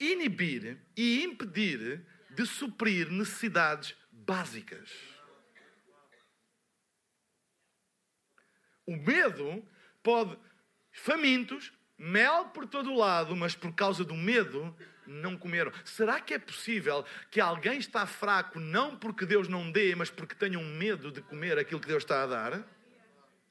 inibir 0.01 0.85
e 0.97 1.23
impedir 1.23 2.05
de 2.31 2.45
suprir 2.45 3.09
necessidades 3.09 3.95
básicas. 4.11 4.91
O 8.85 8.97
medo 8.97 9.65
pode, 10.03 10.37
famintos, 10.91 11.73
mel 11.97 12.47
por 12.47 12.67
todo 12.67 12.91
o 12.91 12.99
lado, 12.99 13.37
mas 13.37 13.55
por 13.55 13.73
causa 13.73 14.05
do 14.05 14.17
medo 14.17 14.77
não 15.07 15.37
comeram. 15.37 15.73
Será 15.85 16.21
que 16.21 16.35
é 16.35 16.39
possível 16.41 17.05
que 17.31 17.41
alguém 17.41 17.79
está 17.79 18.05
fraco 18.07 18.59
não 18.59 18.97
porque 18.97 19.25
Deus 19.25 19.47
não 19.47 19.71
dê, 19.71 19.95
mas 19.95 20.11
porque 20.11 20.35
tenha 20.35 20.59
um 20.59 20.77
medo 20.77 21.13
de 21.13 21.23
comer 21.23 21.61
aquilo 21.61 21.81
que 21.81 21.87
Deus 21.87 22.03
está 22.03 22.25
a 22.25 22.27
dar? 22.27 22.80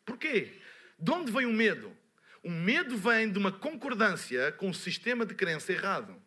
Porquê? 0.10 0.60
De 0.98 1.12
onde 1.12 1.32
vem 1.32 1.46
o 1.46 1.54
medo? 1.54 1.96
O 2.44 2.50
medo 2.50 2.98
vem 2.98 3.32
de 3.32 3.38
uma 3.38 3.52
concordância 3.52 4.52
com 4.54 4.72
o 4.72 4.74
sistema 4.74 5.24
de 5.24 5.36
crença 5.36 5.72
errado. 5.72 6.20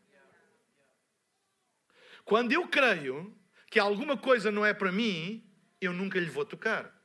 Quando 2.25 2.53
eu 2.53 2.69
creio 2.69 3.37
que 3.69 3.81
alguma 3.81 4.17
coisa 4.17 4.53
não 4.53 4.65
é 4.65 4.73
para 4.73 4.93
mim, 4.93 5.45
eu 5.81 5.93
nunca 5.93 6.21
lhe 6.21 6.31
vou 6.31 6.45
tocar. 6.45 6.97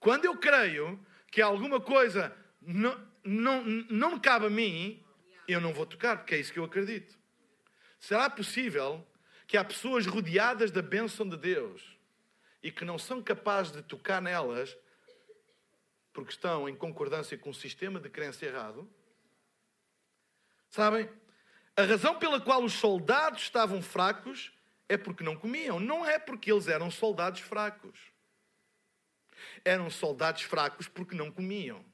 Quando 0.00 0.24
eu 0.24 0.38
creio 0.38 0.98
que 1.30 1.42
alguma 1.42 1.78
coisa 1.78 2.34
não, 2.62 3.10
não, 3.22 3.64
não 3.64 4.14
me 4.14 4.20
cabe 4.20 4.46
a 4.46 4.50
mim, 4.50 5.04
eu 5.46 5.60
não 5.60 5.74
vou 5.74 5.84
tocar, 5.84 6.16
porque 6.16 6.34
é 6.34 6.38
isso 6.38 6.52
que 6.52 6.58
eu 6.58 6.64
acredito. 6.64 7.18
Será 8.00 8.30
possível 8.30 9.06
que 9.46 9.58
há 9.58 9.64
pessoas 9.64 10.06
rodeadas 10.06 10.70
da 10.70 10.80
bênção 10.80 11.28
de 11.28 11.36
Deus 11.36 11.95
e 12.66 12.72
que 12.72 12.84
não 12.84 12.98
são 12.98 13.22
capazes 13.22 13.70
de 13.70 13.80
tocar 13.80 14.20
nelas 14.20 14.76
porque 16.12 16.32
estão 16.32 16.68
em 16.68 16.74
concordância 16.74 17.38
com 17.38 17.50
o 17.50 17.54
sistema 17.54 18.00
de 18.00 18.10
crença 18.10 18.44
errado? 18.44 18.92
Sabem? 20.68 21.08
A 21.76 21.84
razão 21.84 22.18
pela 22.18 22.40
qual 22.40 22.64
os 22.64 22.72
soldados 22.72 23.42
estavam 23.42 23.80
fracos 23.80 24.52
é 24.88 24.96
porque 24.96 25.22
não 25.22 25.36
comiam, 25.36 25.78
não 25.78 26.04
é 26.04 26.18
porque 26.18 26.50
eles 26.50 26.66
eram 26.66 26.90
soldados 26.90 27.40
fracos. 27.40 28.00
Eram 29.64 29.88
soldados 29.88 30.42
fracos 30.42 30.88
porque 30.88 31.14
não 31.14 31.30
comiam. 31.30 31.84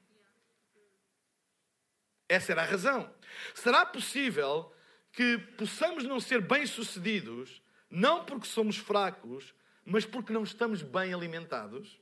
Essa 2.27 2.51
era 2.53 2.63
a 2.63 2.65
razão. 2.65 3.13
Será 3.53 3.85
possível 3.85 4.75
que 5.11 5.37
possamos 5.55 6.03
não 6.03 6.19
ser 6.19 6.41
bem-sucedidos, 6.41 7.61
não 7.91 8.25
porque 8.25 8.47
somos 8.47 8.75
fracos, 8.75 9.53
mas 9.85 10.05
porque 10.05 10.33
não 10.33 10.43
estamos 10.43 10.81
bem 10.81 11.13
alimentados? 11.13 11.99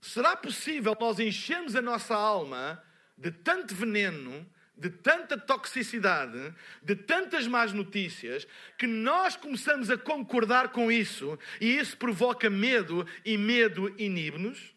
Será 0.00 0.36
possível 0.36 0.96
nós 0.98 1.18
enchermos 1.20 1.76
a 1.76 1.82
nossa 1.82 2.14
alma 2.14 2.82
de 3.16 3.30
tanto 3.30 3.74
veneno, 3.74 4.44
de 4.76 4.90
tanta 4.90 5.38
toxicidade, 5.38 6.54
de 6.82 6.96
tantas 6.96 7.46
más 7.46 7.72
notícias, 7.72 8.46
que 8.76 8.86
nós 8.86 9.36
começamos 9.36 9.90
a 9.90 9.96
concordar 9.96 10.70
com 10.70 10.90
isso 10.90 11.38
e 11.60 11.78
isso 11.78 11.96
provoca 11.96 12.50
medo 12.50 13.06
e 13.24 13.38
medo 13.38 13.94
inibe-nos? 13.96 14.74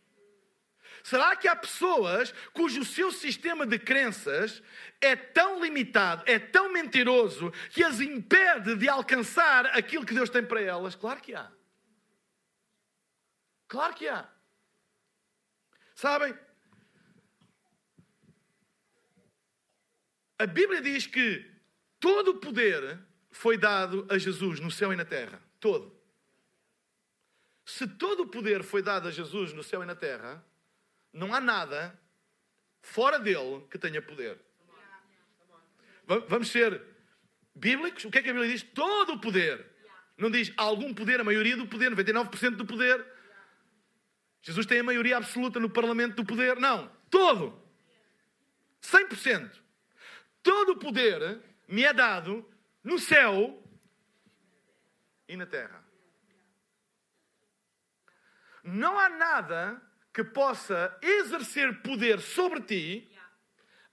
Será 1.06 1.36
que 1.36 1.48
há 1.48 1.56
pessoas 1.56 2.34
cujo 2.52 2.84
seu 2.84 3.12
sistema 3.12 3.64
de 3.64 3.78
crenças 3.78 4.64
é 5.00 5.16
tão 5.16 5.64
limitado, 5.64 6.24
é 6.26 6.40
tão 6.40 6.74
mentiroso, 6.74 7.52
que 7.70 7.84
as 7.84 8.00
impede 8.00 8.76
de 8.76 8.90
alcançar 8.90 9.68
aquilo 9.68 10.04
que 10.04 10.16
Deus 10.16 10.32
tem 10.32 10.44
para 10.44 10.60
elas? 10.60 10.96
Claro 10.96 11.22
que 11.22 11.36
há. 11.36 11.52
Claro 13.68 13.94
que 13.94 14.08
há. 14.08 14.28
Sabem? 15.94 16.36
A 20.40 20.48
Bíblia 20.48 20.82
diz 20.82 21.06
que 21.06 21.48
todo 22.00 22.30
o 22.30 22.40
poder 22.40 23.00
foi 23.30 23.60
dado 23.60 24.08
a 24.10 24.18
Jesus 24.18 24.60
no 24.60 24.72
céu 24.72 24.92
e 24.92 24.96
na 24.96 25.06
terra. 25.06 25.40
Todo. 25.60 25.96
Se 27.64 27.88
todo 27.88 28.24
o 28.24 28.28
poder 28.28 28.64
foi 28.64 28.82
dado 28.82 29.08
a 29.08 29.12
Jesus 29.12 29.54
no 29.54 29.62
céu 29.62 29.84
e 29.84 29.86
na 29.86 29.94
terra, 29.96 30.44
não 31.16 31.34
há 31.34 31.40
nada 31.40 31.98
fora 32.82 33.18
dele 33.18 33.66
que 33.72 33.80
tenha 33.80 34.02
poder. 34.02 34.38
Vamos 36.28 36.50
ser 36.50 36.82
bíblicos? 37.56 38.04
O 38.04 38.12
que 38.12 38.20
é 38.20 38.22
que 38.22 38.30
a 38.30 38.34
Bíblia 38.34 38.52
diz? 38.52 38.62
Todo 38.62 39.14
o 39.14 39.20
poder. 39.20 39.66
Não 40.18 40.30
diz 40.30 40.54
algum 40.56 40.94
poder, 40.94 41.20
a 41.20 41.24
maioria 41.24 41.58
do 41.58 41.68
poder, 41.68 41.90
99% 41.92 42.58
do 42.58 42.66
poder. 42.66 43.04
Jesus 44.42 44.66
tem 44.66 44.80
a 44.80 44.84
maioria 44.84 45.18
absoluta 45.18 45.60
no 45.60 45.70
parlamento 45.70 46.18
do 46.18 46.26
poder. 46.26 46.58
Não, 46.58 46.92
todo. 47.10 47.60
100%. 48.82 49.52
Todo 50.44 50.74
o 50.74 50.78
poder 50.78 51.42
me 51.68 51.84
é 51.84 51.94
dado 51.94 52.48
no 52.84 53.00
céu 53.00 53.64
e 55.28 55.36
na 55.36 55.46
terra. 55.46 55.84
Não 58.64 59.00
há 59.00 59.10
nada 59.10 59.82
que 60.16 60.24
possa 60.24 60.98
exercer 61.02 61.82
poder 61.82 62.22
sobre 62.22 62.62
ti, 62.62 63.12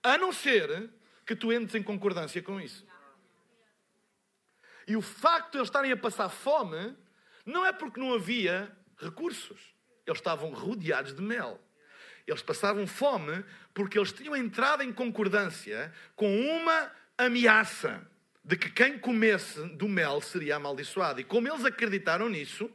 a 0.01 0.17
não 0.17 0.33
ser 0.33 0.89
que 1.27 1.35
tu 1.35 1.53
entres 1.53 1.75
em 1.75 1.83
concordância 1.83 2.41
com 2.41 2.61
isso. 2.61 2.87
E 4.87 4.97
o 4.97 5.03
facto 5.03 5.51
de 5.51 5.59
eles 5.59 5.67
estarem 5.67 5.91
a 5.91 5.97
passar 5.97 6.29
fome 6.29 6.97
não 7.45 7.67
é 7.67 7.73
porque 7.73 7.99
não 7.99 8.15
havia 8.15 8.71
recursos. 9.01 9.75
Eles 10.07 10.21
estavam 10.21 10.53
rodeados 10.53 11.13
de 11.13 11.21
mel. 11.21 11.61
Eles 12.25 12.41
passavam 12.41 12.87
fome 12.87 13.45
porque 13.75 13.99
eles 13.99 14.13
tinham 14.13 14.37
entrado 14.37 14.85
em 14.85 14.93
concordância 14.93 15.93
com 16.15 16.41
uma 16.41 16.93
ameaça 17.19 18.09
de 18.45 18.57
que 18.57 18.71
quem 18.71 18.97
comesse 18.97 19.61
do 19.71 19.89
mel 19.89 20.21
seria 20.21 20.55
amaldiçoado. 20.55 21.21
E 21.21 21.25
como 21.25 21.49
eles 21.49 21.65
acreditaram 21.65 22.29
nisso, 22.29 22.71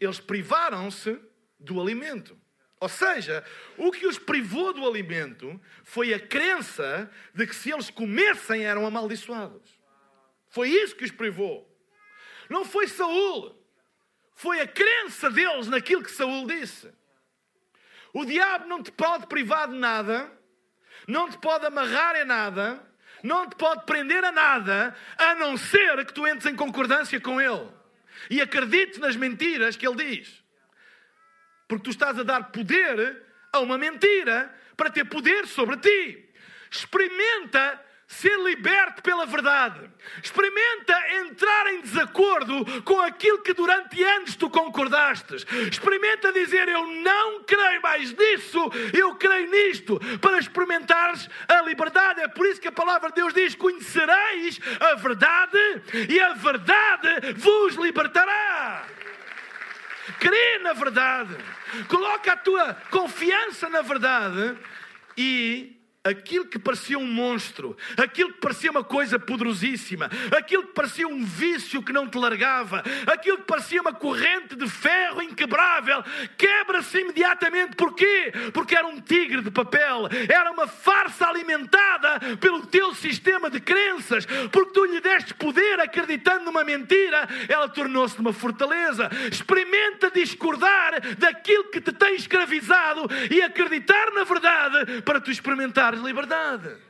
eles 0.00 0.18
privaram-se 0.18 1.20
do 1.56 1.80
alimento. 1.80 2.36
Ou 2.80 2.88
seja, 2.88 3.44
o 3.76 3.90
que 3.90 4.06
os 4.06 4.18
privou 4.18 4.72
do 4.72 4.86
alimento 4.86 5.60
foi 5.82 6.14
a 6.14 6.20
crença 6.20 7.10
de 7.34 7.46
que 7.46 7.54
se 7.54 7.72
eles 7.72 7.90
comessem 7.90 8.64
eram 8.64 8.86
amaldiçoados. 8.86 9.78
Foi 10.48 10.68
isso 10.68 10.94
que 10.94 11.04
os 11.04 11.10
privou. 11.10 11.68
Não 12.48 12.64
foi 12.64 12.86
Saul. 12.86 13.58
Foi 14.34 14.60
a 14.60 14.66
crença 14.68 15.28
deles 15.28 15.66
naquilo 15.66 16.02
que 16.02 16.10
Saul 16.10 16.46
disse. 16.46 16.92
O 18.12 18.24
diabo 18.24 18.66
não 18.66 18.82
te 18.82 18.92
pode 18.92 19.26
privar 19.26 19.68
de 19.68 19.76
nada, 19.76 20.30
não 21.06 21.28
te 21.28 21.36
pode 21.38 21.66
amarrar 21.66 22.16
em 22.16 22.24
nada, 22.24 22.80
não 23.22 23.48
te 23.48 23.56
pode 23.56 23.84
prender 23.84 24.24
a 24.24 24.32
nada, 24.32 24.96
a 25.16 25.34
não 25.34 25.56
ser 25.56 26.04
que 26.06 26.14
tu 26.14 26.26
entres 26.26 26.46
em 26.46 26.54
concordância 26.54 27.20
com 27.20 27.40
ele 27.40 27.68
e 28.30 28.40
acredites 28.40 28.98
nas 28.98 29.16
mentiras 29.16 29.76
que 29.76 29.86
ele 29.86 30.16
diz. 30.16 30.37
Porque 31.68 31.84
tu 31.84 31.90
estás 31.90 32.18
a 32.18 32.22
dar 32.22 32.50
poder 32.50 33.22
a 33.52 33.60
uma 33.60 33.78
mentira 33.78 34.52
para 34.76 34.90
ter 34.90 35.04
poder 35.04 35.46
sobre 35.46 35.76
ti. 35.76 36.28
Experimenta 36.70 37.84
ser 38.08 38.38
liberto 38.38 39.02
pela 39.02 39.26
verdade. 39.26 39.90
Experimenta 40.22 40.94
entrar 41.16 41.74
em 41.74 41.82
desacordo 41.82 42.82
com 42.82 42.98
aquilo 43.00 43.42
que 43.42 43.52
durante 43.52 44.02
anos 44.02 44.34
tu 44.34 44.48
concordastes. 44.48 45.44
Experimenta 45.70 46.32
dizer: 46.32 46.68
Eu 46.68 46.86
não 46.86 47.44
creio 47.44 47.82
mais 47.82 48.10
nisso, 48.12 48.58
eu 48.94 49.14
creio 49.16 49.50
nisto, 49.50 50.00
para 50.20 50.38
experimentares 50.38 51.28
a 51.46 51.60
liberdade. 51.60 52.22
É 52.22 52.28
por 52.28 52.46
isso 52.46 52.60
que 52.60 52.68
a 52.68 52.72
palavra 52.72 53.10
de 53.10 53.16
Deus 53.16 53.34
diz: 53.34 53.54
Conhecereis 53.54 54.58
a 54.80 54.94
verdade 54.94 55.58
e 56.08 56.18
a 56.18 56.32
verdade 56.32 57.34
vos 57.36 57.74
libertará 57.74 58.37
crê 60.18 60.58
na 60.58 60.72
verdade, 60.72 61.36
coloca 61.88 62.32
a 62.32 62.36
tua 62.36 62.74
confiança 62.90 63.68
na 63.68 63.82
verdade 63.82 64.56
e 65.16 65.77
aquilo 66.08 66.46
que 66.46 66.58
parecia 66.58 66.98
um 66.98 67.06
monstro, 67.06 67.76
aquilo 67.96 68.32
que 68.32 68.40
parecia 68.40 68.70
uma 68.70 68.84
coisa 68.84 69.18
poderosíssima, 69.18 70.10
aquilo 70.36 70.64
que 70.64 70.72
parecia 70.72 71.06
um 71.06 71.24
vício 71.24 71.82
que 71.82 71.92
não 71.92 72.08
te 72.08 72.18
largava, 72.18 72.82
aquilo 73.06 73.38
que 73.38 73.44
parecia 73.44 73.80
uma 73.80 73.92
corrente 73.92 74.56
de 74.56 74.68
ferro 74.68 75.22
inquebrável, 75.22 76.02
quebra-se 76.36 77.00
imediatamente. 77.00 77.76
Porquê? 77.76 78.32
Porque 78.52 78.74
era 78.74 78.86
um 78.86 79.00
tigre 79.00 79.42
de 79.42 79.50
papel, 79.50 80.08
era 80.28 80.50
uma 80.50 80.66
farsa 80.66 81.26
alimentada 81.28 82.36
pelo 82.40 82.66
teu 82.66 82.94
sistema 82.94 83.50
de 83.50 83.60
crenças, 83.60 84.26
porque 84.50 84.72
tu 84.72 84.84
lhe 84.84 85.00
deste 85.00 85.34
poder 85.34 85.80
acreditando 85.80 86.44
numa 86.46 86.64
mentira, 86.64 87.28
ela 87.48 87.68
tornou-se 87.68 88.18
uma 88.18 88.32
fortaleza. 88.32 89.10
Experimenta 89.30 90.10
discordar 90.10 91.16
daquilo 91.18 91.64
que 91.64 91.80
te 91.80 91.92
tem 91.92 92.14
escravizado 92.14 93.08
e 93.30 93.42
acreditar 93.42 94.12
na 94.12 94.24
verdade 94.24 95.02
para 95.02 95.20
tu 95.20 95.30
experimentares 95.30 95.97
liberdade. 96.00 96.88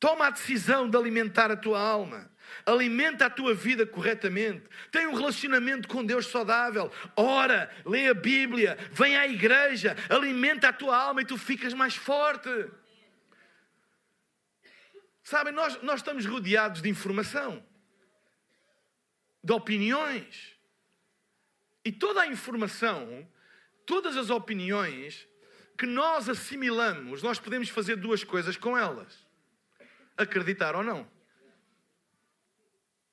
Toma 0.00 0.28
a 0.28 0.30
decisão 0.30 0.88
de 0.88 0.96
alimentar 0.96 1.50
a 1.50 1.56
tua 1.56 1.80
alma. 1.80 2.30
Alimenta 2.64 3.26
a 3.26 3.30
tua 3.30 3.54
vida 3.54 3.84
corretamente. 3.86 4.64
Tem 4.90 5.06
um 5.06 5.14
relacionamento 5.14 5.88
com 5.88 6.04
Deus 6.04 6.26
saudável. 6.26 6.90
Ora, 7.16 7.70
lê 7.84 8.08
a 8.08 8.14
Bíblia, 8.14 8.78
vem 8.92 9.16
à 9.16 9.26
igreja, 9.26 9.96
alimenta 10.08 10.68
a 10.68 10.72
tua 10.72 10.96
alma 10.96 11.22
e 11.22 11.26
tu 11.26 11.36
ficas 11.36 11.74
mais 11.74 11.94
forte. 11.94 12.48
Sabem, 15.22 15.52
nós, 15.52 15.82
nós 15.82 16.00
estamos 16.00 16.24
rodeados 16.24 16.80
de 16.80 16.88
informação, 16.88 17.62
de 19.42 19.52
opiniões. 19.52 20.57
E 21.88 21.92
toda 21.92 22.20
a 22.20 22.26
informação, 22.26 23.26
todas 23.86 24.14
as 24.14 24.28
opiniões 24.28 25.26
que 25.78 25.86
nós 25.86 26.28
assimilamos, 26.28 27.22
nós 27.22 27.40
podemos 27.40 27.70
fazer 27.70 27.96
duas 27.96 28.22
coisas 28.22 28.58
com 28.58 28.76
elas: 28.76 29.26
acreditar 30.14 30.76
ou 30.76 30.82
não. 30.82 31.10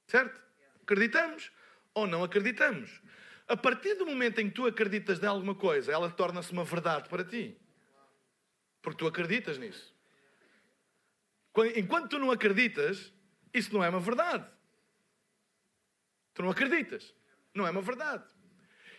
Certo? 0.08 0.42
Acreditamos 0.82 1.54
ou 1.94 2.06
não 2.06 2.22
acreditamos. 2.22 3.02
A 3.48 3.56
partir 3.56 3.94
do 3.96 4.06
momento 4.06 4.40
em 4.40 4.50
que 4.50 4.56
tu 4.56 4.66
acreditas 4.66 5.24
em 5.24 5.26
alguma 5.26 5.56
coisa, 5.56 5.94
ela 5.94 6.12
torna-se 6.12 6.52
uma 6.52 6.66
verdade 6.66 7.08
para 7.08 7.24
ti. 7.24 7.58
Porque 8.82 8.98
tu 8.98 9.08
acreditas 9.08 9.58
nisso. 9.58 9.96
Enquanto 11.78 12.10
tu 12.10 12.20
não 12.20 12.30
acreditas, 12.30 13.14
isso 13.54 13.74
não 13.74 13.82
é 13.82 13.88
uma 13.88 14.02
verdade. 14.02 14.46
Tu 16.34 16.44
não 16.44 16.50
acreditas. 16.50 17.16
Não 17.54 17.66
é 17.66 17.70
uma 17.70 17.82
verdade. 17.82 18.35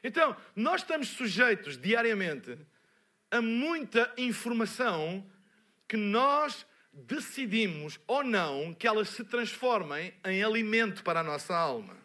Então, 0.03 0.37
nós 0.55 0.83
estamos 0.83 1.09
sujeitos 1.09 1.77
diariamente 1.77 2.59
a 3.31 3.41
muita 3.41 4.13
informação 4.17 5.25
que 5.89 5.97
nós 5.97 6.67
decidimos 6.93 8.01
ou 8.07 8.25
não 8.25 8.75
que 8.75 8.87
elas 8.87 9.11
se 9.11 9.25
transformem 9.25 10.15
em 10.25 10.43
alimento 10.43 11.03
para 11.03 11.21
a 11.21 11.25
nossa 11.25 11.55
alma. 11.55 11.97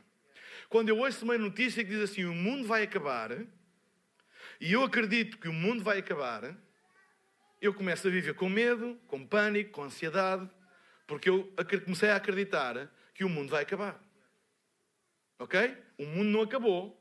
Quando 0.69 0.89
eu 0.89 0.97
ouço 0.99 1.25
uma 1.25 1.37
notícia 1.37 1.83
que 1.83 1.89
diz 1.89 2.09
assim: 2.09 2.25
o 2.25 2.33
mundo 2.33 2.67
vai 2.67 2.83
acabar, 2.83 3.31
e 4.59 4.71
eu 4.73 4.83
acredito 4.83 5.37
que 5.37 5.47
o 5.47 5.53
mundo 5.53 5.83
vai 5.83 5.99
acabar, 5.99 6.55
eu 7.61 7.73
começo 7.73 8.07
a 8.07 8.11
viver 8.11 8.33
com 8.33 8.49
medo, 8.49 8.99
com 9.07 9.25
pânico, 9.25 9.71
com 9.71 9.83
ansiedade, 9.83 10.49
porque 11.07 11.29
eu 11.29 11.53
comecei 11.83 12.09
a 12.09 12.15
acreditar 12.15 12.89
que 13.13 13.23
o 13.23 13.29
mundo 13.29 13.49
vai 13.49 13.63
acabar. 13.63 14.01
Ok? 15.39 15.77
O 15.97 16.05
mundo 16.05 16.29
não 16.29 16.41
acabou, 16.41 17.00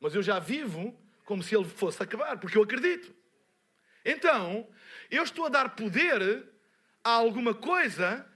mas 0.00 0.14
eu 0.14 0.22
já 0.22 0.38
vivo 0.38 0.98
como 1.24 1.42
se 1.42 1.54
ele 1.54 1.64
fosse 1.64 2.02
acabar, 2.02 2.38
porque 2.38 2.56
eu 2.56 2.62
acredito. 2.62 3.14
Então, 4.04 4.66
eu 5.10 5.22
estou 5.22 5.46
a 5.46 5.48
dar 5.48 5.76
poder 5.76 6.44
a 7.04 7.10
alguma 7.10 7.54
coisa 7.54 8.26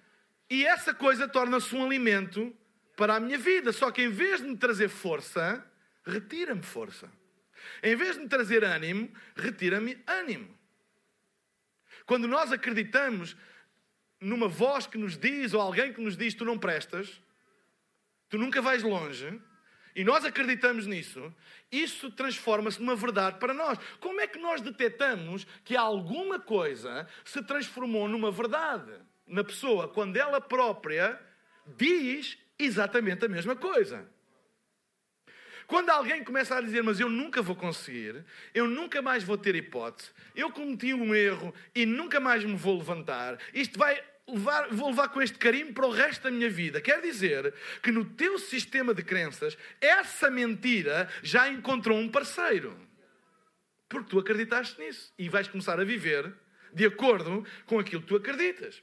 e 0.49 0.65
essa 0.65 0.93
coisa 0.93 1.27
torna-se 1.27 1.75
um 1.75 1.85
alimento 1.85 2.55
para 2.97 3.17
a 3.17 3.21
minha 3.21 3.39
vida. 3.39 3.73
Só 3.73 3.91
que 3.91 4.03
em 4.03 4.11
vez 4.11 4.41
de 4.41 4.49
me 4.49 4.57
trazer 4.57 4.89
força, 4.89 5.65
retira-me 6.05 6.63
força. 6.63 7.11
Em 7.83 7.97
vez 7.97 8.17
de 8.17 8.23
me 8.23 8.29
trazer 8.29 8.63
ânimo, 8.63 9.11
retira-me 9.35 9.99
ânimo. 10.07 10.57
Quando 12.07 12.29
nós 12.29 12.53
acreditamos 12.53 13.37
numa 14.21 14.49
voz 14.49 14.87
que 14.87 14.99
nos 14.99 15.17
diz, 15.17 15.55
ou 15.55 15.61
alguém 15.61 15.93
que 15.93 16.01
nos 16.01 16.17
diz, 16.17 16.35
tu 16.35 16.45
não 16.45 16.59
prestas, 16.59 17.21
tu 18.29 18.39
nunca 18.39 18.61
vais 18.61 18.83
longe, 18.83 19.41
e 19.95 20.03
nós 20.03 20.25
acreditamos 20.25 20.87
nisso, 20.87 21.33
isso 21.71 22.11
transforma-se 22.11 22.81
numa 22.81 22.97
verdade 22.97 23.39
para 23.39 23.55
nós. 23.55 23.79
Como 24.01 24.21
é 24.21 24.27
que 24.27 24.39
nós 24.39 24.61
detectamos 24.61 25.47
que 25.65 25.77
alguma 25.77 26.41
coisa 26.41 27.07
se 27.25 27.43
transformou 27.43 28.09
numa 28.09 28.31
verdade 28.31 28.93
na 29.27 29.45
pessoa 29.45 29.89
quando 29.89 30.17
ela 30.17 30.41
própria 30.41 31.21
diz 31.77 32.37
exatamente 32.59 33.25
a 33.25 33.29
mesma 33.29 33.55
coisa? 33.55 34.09
Quando 35.67 35.91
alguém 35.91 36.23
começa 36.23 36.57
a 36.57 36.61
dizer, 36.61 36.83
mas 36.83 37.01
eu 37.01 37.09
nunca 37.09 37.41
vou 37.41 37.57
conseguir, 37.57 38.25
eu 38.53 38.69
nunca 38.69 39.01
mais 39.01 39.25
vou 39.25 39.39
ter 39.39 39.55
hipótese, 39.55 40.11
eu 40.37 40.51
cometi 40.51 40.93
um 40.93 41.15
erro 41.15 41.55
e 41.75 41.87
nunca 41.87 42.21
mais 42.21 42.45
me 42.45 42.55
vou 42.55 42.79
levantar, 42.79 43.39
isto 43.55 43.79
vai 43.79 44.03
levar, 44.29 44.69
vou 44.71 44.91
levar 44.91 45.09
com 45.09 45.21
este 45.21 45.39
carinho 45.39 45.73
para 45.73 45.87
o 45.87 45.91
resto 45.91 46.23
da 46.23 46.31
minha 46.31 46.49
vida. 46.51 46.81
Quer 46.81 47.01
dizer 47.01 47.55
que 47.83 47.91
no 47.91 48.05
teu 48.05 48.39
sistema 48.39 48.95
de 48.95 49.03
crenças, 49.03 49.57
essa 49.81 50.31
mentira 50.31 51.09
já 51.23 51.49
encontrou 51.49 51.99
um 51.99 52.09
parceiro. 52.09 52.77
Porque 53.89 54.11
tu 54.11 54.19
acreditaste 54.19 54.81
nisso 54.81 55.13
e 55.19 55.29
vais 55.29 55.49
começar 55.49 55.79
a 55.79 55.85
viver 55.85 56.33
de 56.73 56.85
acordo 56.85 57.47
com 57.67 57.79
aquilo 57.79 58.03
que 58.03 58.09
tu 58.09 58.17
acreditas. 58.17 58.83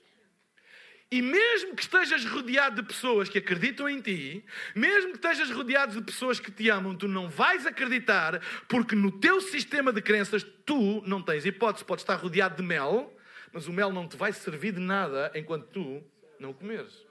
E 1.14 1.22
mesmo 1.22 1.76
que 1.76 1.82
estejas 1.82 2.24
rodeado 2.24 2.82
de 2.82 2.88
pessoas 2.88 3.28
que 3.28 3.38
acreditam 3.38 3.90
em 3.90 4.00
ti, 4.00 4.46
mesmo 4.74 5.12
que 5.12 5.18
estejas 5.18 5.52
rodeado 5.52 6.00
de 6.00 6.02
pessoas 6.02 6.40
que 6.40 6.50
te 6.50 6.70
amam, 6.70 6.96
tu 6.96 7.06
não 7.06 7.28
vais 7.28 7.66
acreditar, 7.66 8.40
porque 8.70 8.96
no 8.96 9.12
teu 9.12 9.42
sistema 9.42 9.92
de 9.92 10.02
crenças 10.02 10.42
tu 10.66 11.04
não 11.06 11.22
tens 11.22 11.46
hipótese. 11.46 11.84
Podes 11.84 12.04
estar 12.04 12.16
rodeado 12.16 12.56
de 12.56 12.64
mel, 12.64 13.14
mas 13.52 13.68
o 13.68 13.74
mel 13.74 13.92
não 13.92 14.08
te 14.08 14.16
vai 14.16 14.32
servir 14.32 14.74
de 14.74 14.80
nada 14.80 15.32
enquanto 15.36 15.68
tu 15.68 16.04
não 16.40 16.54
comeres. 16.54 17.06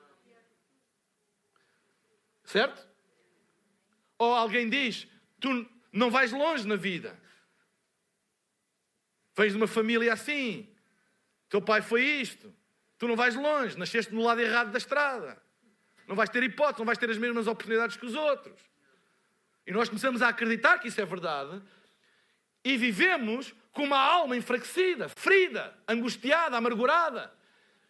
Certo? 2.44 2.88
Ou 4.18 4.34
alguém 4.34 4.68
diz: 4.68 5.06
Tu 5.38 5.68
não 5.92 6.10
vais 6.10 6.32
longe 6.32 6.66
na 6.66 6.76
vida. 6.76 7.18
Vens 9.36 9.52
de 9.52 9.56
uma 9.56 9.66
família 9.66 10.12
assim. 10.12 10.68
Teu 11.48 11.62
pai 11.62 11.82
foi 11.82 12.02
isto. 12.02 12.54
Tu 12.98 13.06
não 13.06 13.16
vais 13.16 13.34
longe. 13.34 13.78
Nasceste 13.78 14.12
no 14.12 14.22
lado 14.22 14.40
errado 14.40 14.70
da 14.70 14.78
estrada. 14.78 15.40
Não 16.06 16.16
vais 16.16 16.28
ter 16.28 16.42
hipótese, 16.42 16.80
não 16.80 16.86
vais 16.86 16.98
ter 16.98 17.08
as 17.08 17.18
mesmas 17.18 17.46
oportunidades 17.46 17.96
que 17.96 18.04
os 18.04 18.14
outros. 18.14 18.60
E 19.66 19.72
nós 19.72 19.88
começamos 19.88 20.22
a 20.22 20.28
acreditar 20.28 20.78
que 20.78 20.88
isso 20.88 21.00
é 21.00 21.04
verdade 21.04 21.62
e 22.64 22.76
vivemos 22.76 23.54
com 23.72 23.84
uma 23.84 23.98
alma 23.98 24.36
enfraquecida, 24.36 25.08
ferida, 25.08 25.76
angustiada, 25.88 26.56
amargurada, 26.56 27.32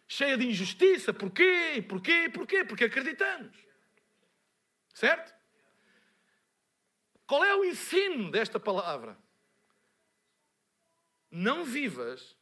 cheia 0.07 0.37
de 0.37 0.47
injustiça. 0.47 1.13
Porquê? 1.13 1.83
Porquê? 1.87 2.29
Porquê? 2.29 2.63
Porque 2.63 2.85
acreditamos. 2.85 3.55
Certo? 4.93 5.33
Qual 7.25 7.43
é 7.43 7.55
o 7.55 7.63
ensino 7.63 8.29
desta 8.29 8.59
palavra? 8.59 9.17
Não 11.31 11.63
vivas 11.63 12.35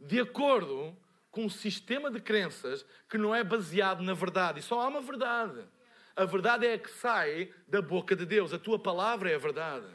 de 0.00 0.20
acordo 0.20 0.96
com 1.30 1.44
um 1.44 1.50
sistema 1.50 2.10
de 2.10 2.20
crenças 2.20 2.84
que 3.08 3.16
não 3.16 3.34
é 3.34 3.44
baseado 3.44 4.02
na 4.02 4.14
verdade. 4.14 4.58
E 4.58 4.62
só 4.62 4.80
há 4.80 4.88
uma 4.88 5.00
verdade. 5.00 5.64
A 6.14 6.24
verdade 6.24 6.66
é 6.66 6.74
a 6.74 6.78
que 6.78 6.90
sai 6.90 7.54
da 7.66 7.80
boca 7.80 8.14
de 8.14 8.26
Deus. 8.26 8.52
A 8.52 8.58
tua 8.58 8.78
palavra 8.78 9.30
é 9.30 9.34
a 9.36 9.38
verdade. 9.38 9.86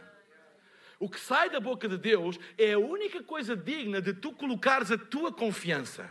O 1.00 1.10
que 1.10 1.20
sai 1.20 1.50
da 1.50 1.60
boca 1.60 1.88
de 1.88 1.98
Deus 1.98 2.40
é 2.58 2.74
a 2.74 2.80
única 2.80 3.22
coisa 3.24 3.56
digna 3.56 4.02
de 4.02 4.14
tu 4.14 4.32
colocares 4.34 4.92
a 4.92 4.98
tua 4.98 5.32
confiança. 5.32 6.10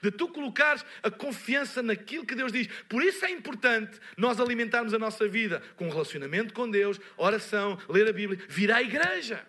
De 0.00 0.10
tu 0.10 0.28
colocares 0.28 0.84
a 1.02 1.10
confiança 1.10 1.82
naquilo 1.82 2.24
que 2.24 2.34
Deus 2.34 2.52
diz. 2.52 2.68
Por 2.88 3.02
isso 3.02 3.24
é 3.24 3.30
importante 3.30 3.98
nós 4.16 4.40
alimentarmos 4.40 4.94
a 4.94 4.98
nossa 4.98 5.26
vida 5.26 5.60
com 5.76 5.88
relacionamento 5.88 6.54
com 6.54 6.70
Deus, 6.70 7.00
oração, 7.16 7.78
ler 7.88 8.08
a 8.08 8.12
Bíblia, 8.12 8.40
vir 8.48 8.70
à 8.70 8.80
igreja. 8.80 9.44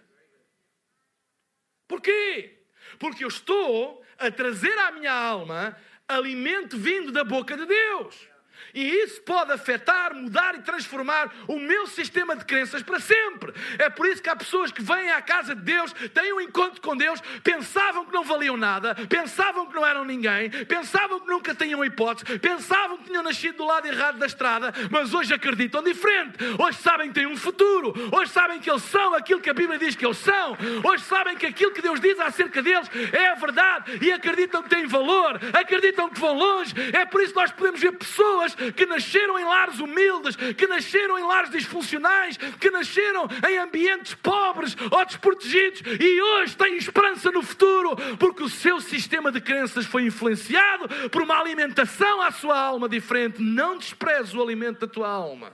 Porquê? 1.87 2.65
Porque 2.97 3.23
eu 3.23 3.27
estou 3.27 4.03
a 4.17 4.31
trazer 4.31 4.77
à 4.79 4.91
minha 4.91 5.13
alma 5.13 5.77
alimento 6.07 6.77
vindo 6.77 7.11
da 7.11 7.23
boca 7.23 7.55
de 7.55 7.65
Deus. 7.65 8.32
E 8.73 9.03
isso 9.03 9.21
pode 9.21 9.51
afetar, 9.51 10.15
mudar 10.15 10.55
e 10.55 10.61
transformar 10.61 11.31
o 11.47 11.59
meu 11.59 11.85
sistema 11.85 12.35
de 12.35 12.43
crenças 12.43 12.81
para 12.81 12.99
sempre. 12.99 13.53
É 13.77 13.89
por 13.89 14.07
isso 14.07 14.21
que 14.21 14.29
há 14.29 14.35
pessoas 14.35 14.71
que 14.71 14.81
vêm 14.81 15.11
à 15.11 15.21
casa 15.21 15.53
de 15.53 15.61
Deus, 15.61 15.93
têm 16.13 16.33
um 16.33 16.41
encontro 16.41 16.81
com 16.81 16.97
Deus, 16.97 17.21
pensavam 17.43 18.05
que 18.05 18.11
não 18.11 18.23
valiam 18.23 18.57
nada, 18.57 18.95
pensavam 19.07 19.67
que 19.67 19.75
não 19.75 19.85
eram 19.85 20.03
ninguém, 20.03 20.49
pensavam 20.65 21.19
que 21.19 21.27
nunca 21.27 21.53
tinham 21.53 21.85
hipótese, 21.85 22.39
pensavam 22.39 22.97
que 22.97 23.05
tinham 23.05 23.21
nascido 23.21 23.57
do 23.57 23.65
lado 23.65 23.87
errado 23.87 24.17
da 24.17 24.25
estrada, 24.25 24.73
mas 24.89 25.13
hoje 25.13 25.33
acreditam 25.33 25.83
diferente. 25.83 26.37
Hoje 26.57 26.79
sabem 26.79 27.09
que 27.09 27.13
têm 27.13 27.27
um 27.27 27.37
futuro, 27.37 27.93
hoje 28.11 28.31
sabem 28.31 28.59
que 28.59 28.69
eles 28.69 28.83
são 28.83 29.13
aquilo 29.13 29.39
que 29.39 29.49
a 29.51 29.53
Bíblia 29.53 29.77
diz 29.77 29.95
que 29.95 30.05
eles 30.05 30.17
são, 30.17 30.57
hoje 30.83 31.03
sabem 31.03 31.37
que 31.37 31.45
aquilo 31.45 31.71
que 31.71 31.81
Deus 31.81 31.99
diz 31.99 32.19
acerca 32.19 32.61
deles 32.61 32.89
é 33.11 33.27
a 33.27 33.35
verdade 33.35 33.99
e 34.01 34.11
acreditam 34.11 34.63
que 34.63 34.69
têm 34.69 34.87
valor, 34.87 35.39
acreditam 35.53 36.09
que 36.09 36.19
vão 36.19 36.33
longe. 36.33 36.73
É 36.91 37.05
por 37.05 37.21
isso 37.21 37.33
que 37.33 37.39
nós 37.39 37.51
podemos 37.51 37.79
ver 37.79 37.91
pessoas 37.91 38.55
que 38.71 38.85
nasceram 38.85 39.39
em 39.39 39.43
lares 39.43 39.79
humildes, 39.79 40.35
que 40.35 40.67
nasceram 40.67 41.17
em 41.19 41.23
lares 41.23 41.51
disfuncionais, 41.51 42.37
que 42.37 42.69
nasceram 42.69 43.27
em 43.47 43.57
ambientes 43.57 44.13
pobres 44.15 44.75
ou 44.91 45.05
desprotegidos 45.05 45.81
e 45.99 46.21
hoje 46.21 46.55
têm 46.55 46.77
esperança 46.77 47.31
no 47.31 47.41
futuro 47.41 47.95
porque 48.17 48.43
o 48.43 48.49
seu 48.49 48.79
sistema 48.79 49.31
de 49.31 49.41
crenças 49.41 49.85
foi 49.85 50.05
influenciado 50.05 51.09
por 51.09 51.21
uma 51.21 51.39
alimentação 51.39 52.21
à 52.21 52.31
sua 52.31 52.59
alma 52.59 52.87
diferente. 52.87 53.41
Não 53.41 53.77
despreze 53.77 54.37
o 54.37 54.41
alimento 54.41 54.81
da 54.81 54.87
tua 54.87 55.09
alma. 55.09 55.53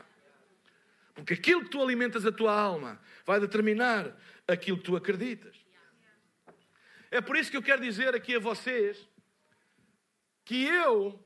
Porque 1.15 1.34
aquilo 1.34 1.63
que 1.63 1.69
tu 1.69 1.82
alimentas 1.82 2.26
a 2.26 2.32
tua 2.32 2.58
alma 2.58 3.00
vai 3.26 3.39
determinar 3.39 4.15
aquilo 4.48 4.78
que 4.78 4.84
tu 4.84 4.95
acreditas. 4.95 5.56
É 7.12 7.22
por 7.22 7.36
isso 7.36 7.50
que 7.50 7.58
eu 7.58 7.63
quero 7.63 7.82
dizer 7.82 8.15
aqui 8.15 8.36
a 8.36 8.39
vocês 8.39 9.08
que 10.45 10.63
eu 10.63 11.24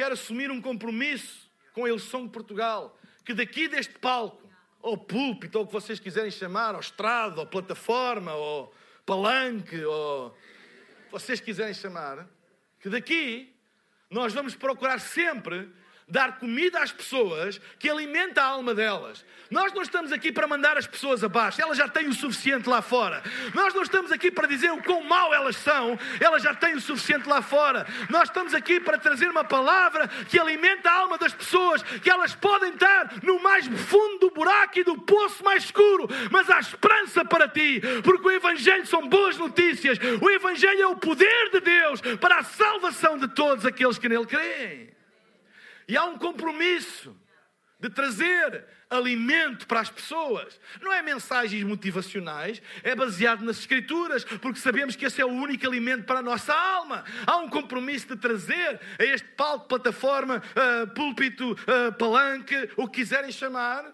quero 0.00 0.14
assumir 0.14 0.50
um 0.50 0.62
compromisso 0.62 1.46
com 1.74 1.84
a 1.84 1.88
Eleição 1.90 2.24
de 2.24 2.32
Portugal, 2.32 2.98
que 3.22 3.34
daqui 3.34 3.68
deste 3.68 3.98
palco, 3.98 4.50
ou 4.80 4.96
púlpito, 4.96 5.58
ou 5.58 5.64
o 5.64 5.66
que 5.66 5.74
vocês 5.74 6.00
quiserem 6.00 6.30
chamar, 6.30 6.74
ou 6.74 6.80
estrado, 6.80 7.38
ou 7.38 7.46
plataforma, 7.46 8.32
ou 8.32 8.74
palanque, 9.04 9.84
ou 9.84 10.34
vocês 11.10 11.38
quiserem 11.38 11.74
chamar, 11.74 12.26
que 12.80 12.88
daqui 12.88 13.54
nós 14.08 14.32
vamos 14.32 14.54
procurar 14.54 15.00
sempre 15.00 15.68
dar 16.10 16.38
comida 16.38 16.80
às 16.80 16.92
pessoas 16.92 17.60
que 17.78 17.88
alimenta 17.88 18.42
a 18.42 18.46
alma 18.46 18.74
delas. 18.74 19.24
Nós 19.50 19.72
não 19.72 19.82
estamos 19.82 20.12
aqui 20.12 20.30
para 20.30 20.46
mandar 20.46 20.78
as 20.78 20.86
pessoas 20.86 21.24
abaixo, 21.24 21.60
elas 21.60 21.76
já 21.76 21.88
têm 21.88 22.06
o 22.06 22.12
suficiente 22.12 22.68
lá 22.68 22.80
fora. 22.80 23.22
Nós 23.52 23.74
não 23.74 23.82
estamos 23.82 24.12
aqui 24.12 24.30
para 24.30 24.46
dizer 24.46 24.70
o 24.70 24.82
quão 24.82 25.02
mal 25.02 25.34
elas 25.34 25.56
são, 25.56 25.98
elas 26.20 26.42
já 26.42 26.54
têm 26.54 26.74
o 26.74 26.80
suficiente 26.80 27.28
lá 27.28 27.42
fora. 27.42 27.86
Nós 28.08 28.28
estamos 28.28 28.54
aqui 28.54 28.78
para 28.78 28.96
trazer 28.96 29.28
uma 29.28 29.42
palavra 29.42 30.06
que 30.28 30.38
alimenta 30.38 30.88
a 30.88 30.98
alma 31.00 31.18
das 31.18 31.34
pessoas, 31.34 31.82
que 31.82 32.08
elas 32.08 32.34
podem 32.34 32.72
estar 32.72 33.12
no 33.24 33.42
mais 33.42 33.66
fundo 33.66 34.20
do 34.20 34.30
buraco 34.30 34.78
e 34.78 34.84
do 34.84 34.96
poço 34.98 35.42
mais 35.42 35.64
escuro, 35.64 36.08
mas 36.30 36.48
há 36.48 36.60
esperança 36.60 37.24
para 37.24 37.48
ti, 37.48 37.80
porque 38.04 38.28
o 38.28 38.30
Evangelho 38.30 38.86
são 38.86 39.08
boas 39.08 39.36
notícias, 39.36 39.98
o 40.20 40.30
Evangelho 40.30 40.82
é 40.82 40.86
o 40.86 40.96
poder 40.96 41.50
de 41.50 41.60
Deus 41.60 42.00
para 42.20 42.38
a 42.38 42.44
salvação 42.44 43.18
de 43.18 43.26
todos 43.28 43.66
aqueles 43.66 43.98
que 43.98 44.08
nele 44.08 44.26
creem. 44.26 44.99
E 45.90 45.96
há 45.96 46.04
um 46.04 46.16
compromisso 46.16 47.16
de 47.80 47.90
trazer 47.90 48.64
alimento 48.88 49.66
para 49.66 49.80
as 49.80 49.90
pessoas. 49.90 50.60
Não 50.80 50.92
é 50.92 51.02
mensagens 51.02 51.64
motivacionais, 51.64 52.62
é 52.84 52.94
baseado 52.94 53.44
nas 53.44 53.58
Escrituras, 53.58 54.22
porque 54.22 54.60
sabemos 54.60 54.94
que 54.94 55.04
esse 55.04 55.20
é 55.20 55.24
o 55.24 55.30
único 55.30 55.66
alimento 55.66 56.04
para 56.04 56.20
a 56.20 56.22
nossa 56.22 56.54
alma. 56.54 57.04
Há 57.26 57.38
um 57.38 57.50
compromisso 57.50 58.06
de 58.06 58.16
trazer 58.16 58.80
a 59.00 59.04
este 59.04 59.26
palco, 59.30 59.66
plataforma, 59.66 60.40
uh, 60.40 60.86
púlpito, 60.94 61.54
uh, 61.54 61.92
palanque, 61.98 62.70
o 62.76 62.86
que 62.86 63.00
quiserem 63.00 63.32
chamar, 63.32 63.92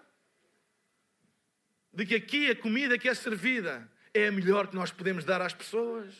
de 1.91 2.05
que 2.05 2.13
aqui 2.13 2.51
a 2.51 2.55
comida 2.55 2.99
que 2.99 3.09
é 3.09 3.13
servida 3.15 3.91
é 4.13 4.27
a 4.27 4.31
melhor 4.31 4.67
que 4.67 4.75
nós 4.75 4.91
podemos 4.91 5.25
dar 5.25 5.41
às 5.41 5.55
pessoas 5.55 6.13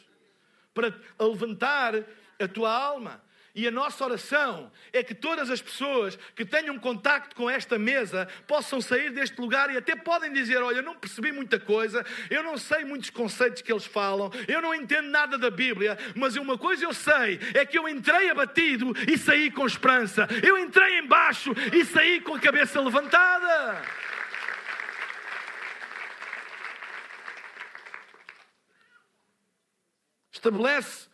para 0.74 0.92
levantar 1.20 1.94
a 2.40 2.48
tua 2.48 2.76
alma. 2.76 3.27
E 3.56 3.68
a 3.68 3.72
nossa 3.72 4.06
oração 4.06 4.72
é 4.94 5.02
que 5.02 5.16
todas 5.16 5.50
as 5.50 5.62
pessoas 5.62 6.18
que 6.36 6.46
tenham 6.46 6.78
contacto 6.78 7.36
com 7.36 7.50
esta 7.50 7.80
mesa 7.80 8.28
possam 8.46 8.80
sair 8.80 9.10
deste 9.10 9.42
lugar 9.42 9.74
e 9.74 9.78
até 9.78 9.96
podem 9.96 10.32
dizer: 10.32 10.62
Olha, 10.62 10.78
eu 10.78 10.84
não 10.84 10.96
percebi 10.96 11.32
muita 11.32 11.60
coisa, 11.60 12.06
eu 12.30 12.44
não 12.44 12.58
sei 12.58 12.86
muitos 12.86 13.10
conceitos 13.10 13.62
que 13.62 13.72
eles 13.72 13.86
falam, 13.86 14.32
eu 14.48 14.62
não 14.62 14.76
entendo 14.76 15.10
nada 15.10 15.38
da 15.38 15.50
Bíblia, 15.50 15.98
mas 16.16 16.36
uma 16.36 16.58
coisa 16.58 16.86
eu 16.86 16.94
sei 16.94 17.40
é 17.54 17.66
que 17.66 17.78
eu 17.78 17.90
entrei 17.90 18.30
abatido 18.30 18.94
e 19.08 19.18
saí 19.18 19.50
com 19.50 19.66
esperança, 19.66 20.28
eu 20.44 20.58
entrei 20.58 21.00
embaixo 21.00 21.52
e 21.74 21.84
saí 21.84 22.22
com 22.22 22.36
a 22.36 22.40
cabeça 22.40 22.80
levantada. 22.80 23.82
Estabelece 30.32 31.10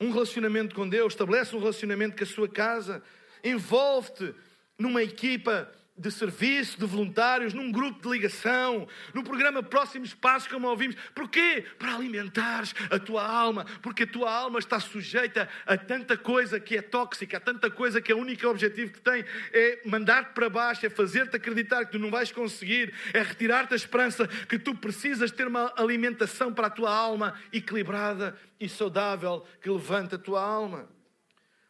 um 0.00 0.10
relacionamento 0.10 0.74
com 0.74 0.88
Deus, 0.88 1.12
estabelece 1.12 1.54
um 1.56 1.58
relacionamento 1.58 2.16
com 2.16 2.24
a 2.24 2.26
sua 2.26 2.48
casa, 2.48 3.02
envolve-te 3.42 4.34
numa 4.78 5.02
equipa 5.02 5.70
de 5.98 6.10
serviço, 6.10 6.78
de 6.78 6.84
voluntários, 6.84 7.54
num 7.54 7.72
grupo 7.72 8.02
de 8.02 8.08
ligação, 8.08 8.86
no 9.14 9.24
programa 9.24 9.62
Próximos 9.62 10.12
Passos, 10.12 10.48
como 10.48 10.68
ouvimos. 10.68 10.96
Porquê? 11.14 11.64
Para 11.78 11.94
alimentares 11.94 12.74
a 12.90 12.98
tua 12.98 13.26
alma, 13.26 13.64
porque 13.80 14.02
a 14.02 14.06
tua 14.06 14.30
alma 14.30 14.58
está 14.58 14.78
sujeita 14.78 15.48
a 15.66 15.76
tanta 15.76 16.16
coisa 16.16 16.60
que 16.60 16.76
é 16.76 16.82
tóxica, 16.82 17.38
a 17.38 17.40
tanta 17.40 17.70
coisa 17.70 18.00
que 18.00 18.12
é 18.12 18.14
o 18.14 18.18
único 18.18 18.46
objetivo 18.46 18.92
que 18.92 19.00
tem 19.00 19.24
é 19.52 19.80
mandar-te 19.86 20.34
para 20.34 20.50
baixo, 20.50 20.84
é 20.84 20.90
fazer-te 20.90 21.36
acreditar 21.36 21.84
que 21.86 21.92
tu 21.92 21.98
não 21.98 22.10
vais 22.10 22.30
conseguir, 22.30 22.92
é 23.14 23.22
retirar-te 23.22 23.72
a 23.72 23.76
esperança 23.76 24.28
que 24.28 24.58
tu 24.58 24.74
precisas 24.74 25.30
ter 25.30 25.46
uma 25.46 25.72
alimentação 25.76 26.52
para 26.52 26.66
a 26.66 26.70
tua 26.70 26.94
alma 26.94 27.34
equilibrada 27.52 28.36
e 28.60 28.68
saudável 28.68 29.46
que 29.62 29.70
levanta 29.70 30.16
a 30.16 30.18
tua 30.18 30.42
alma. 30.42 30.88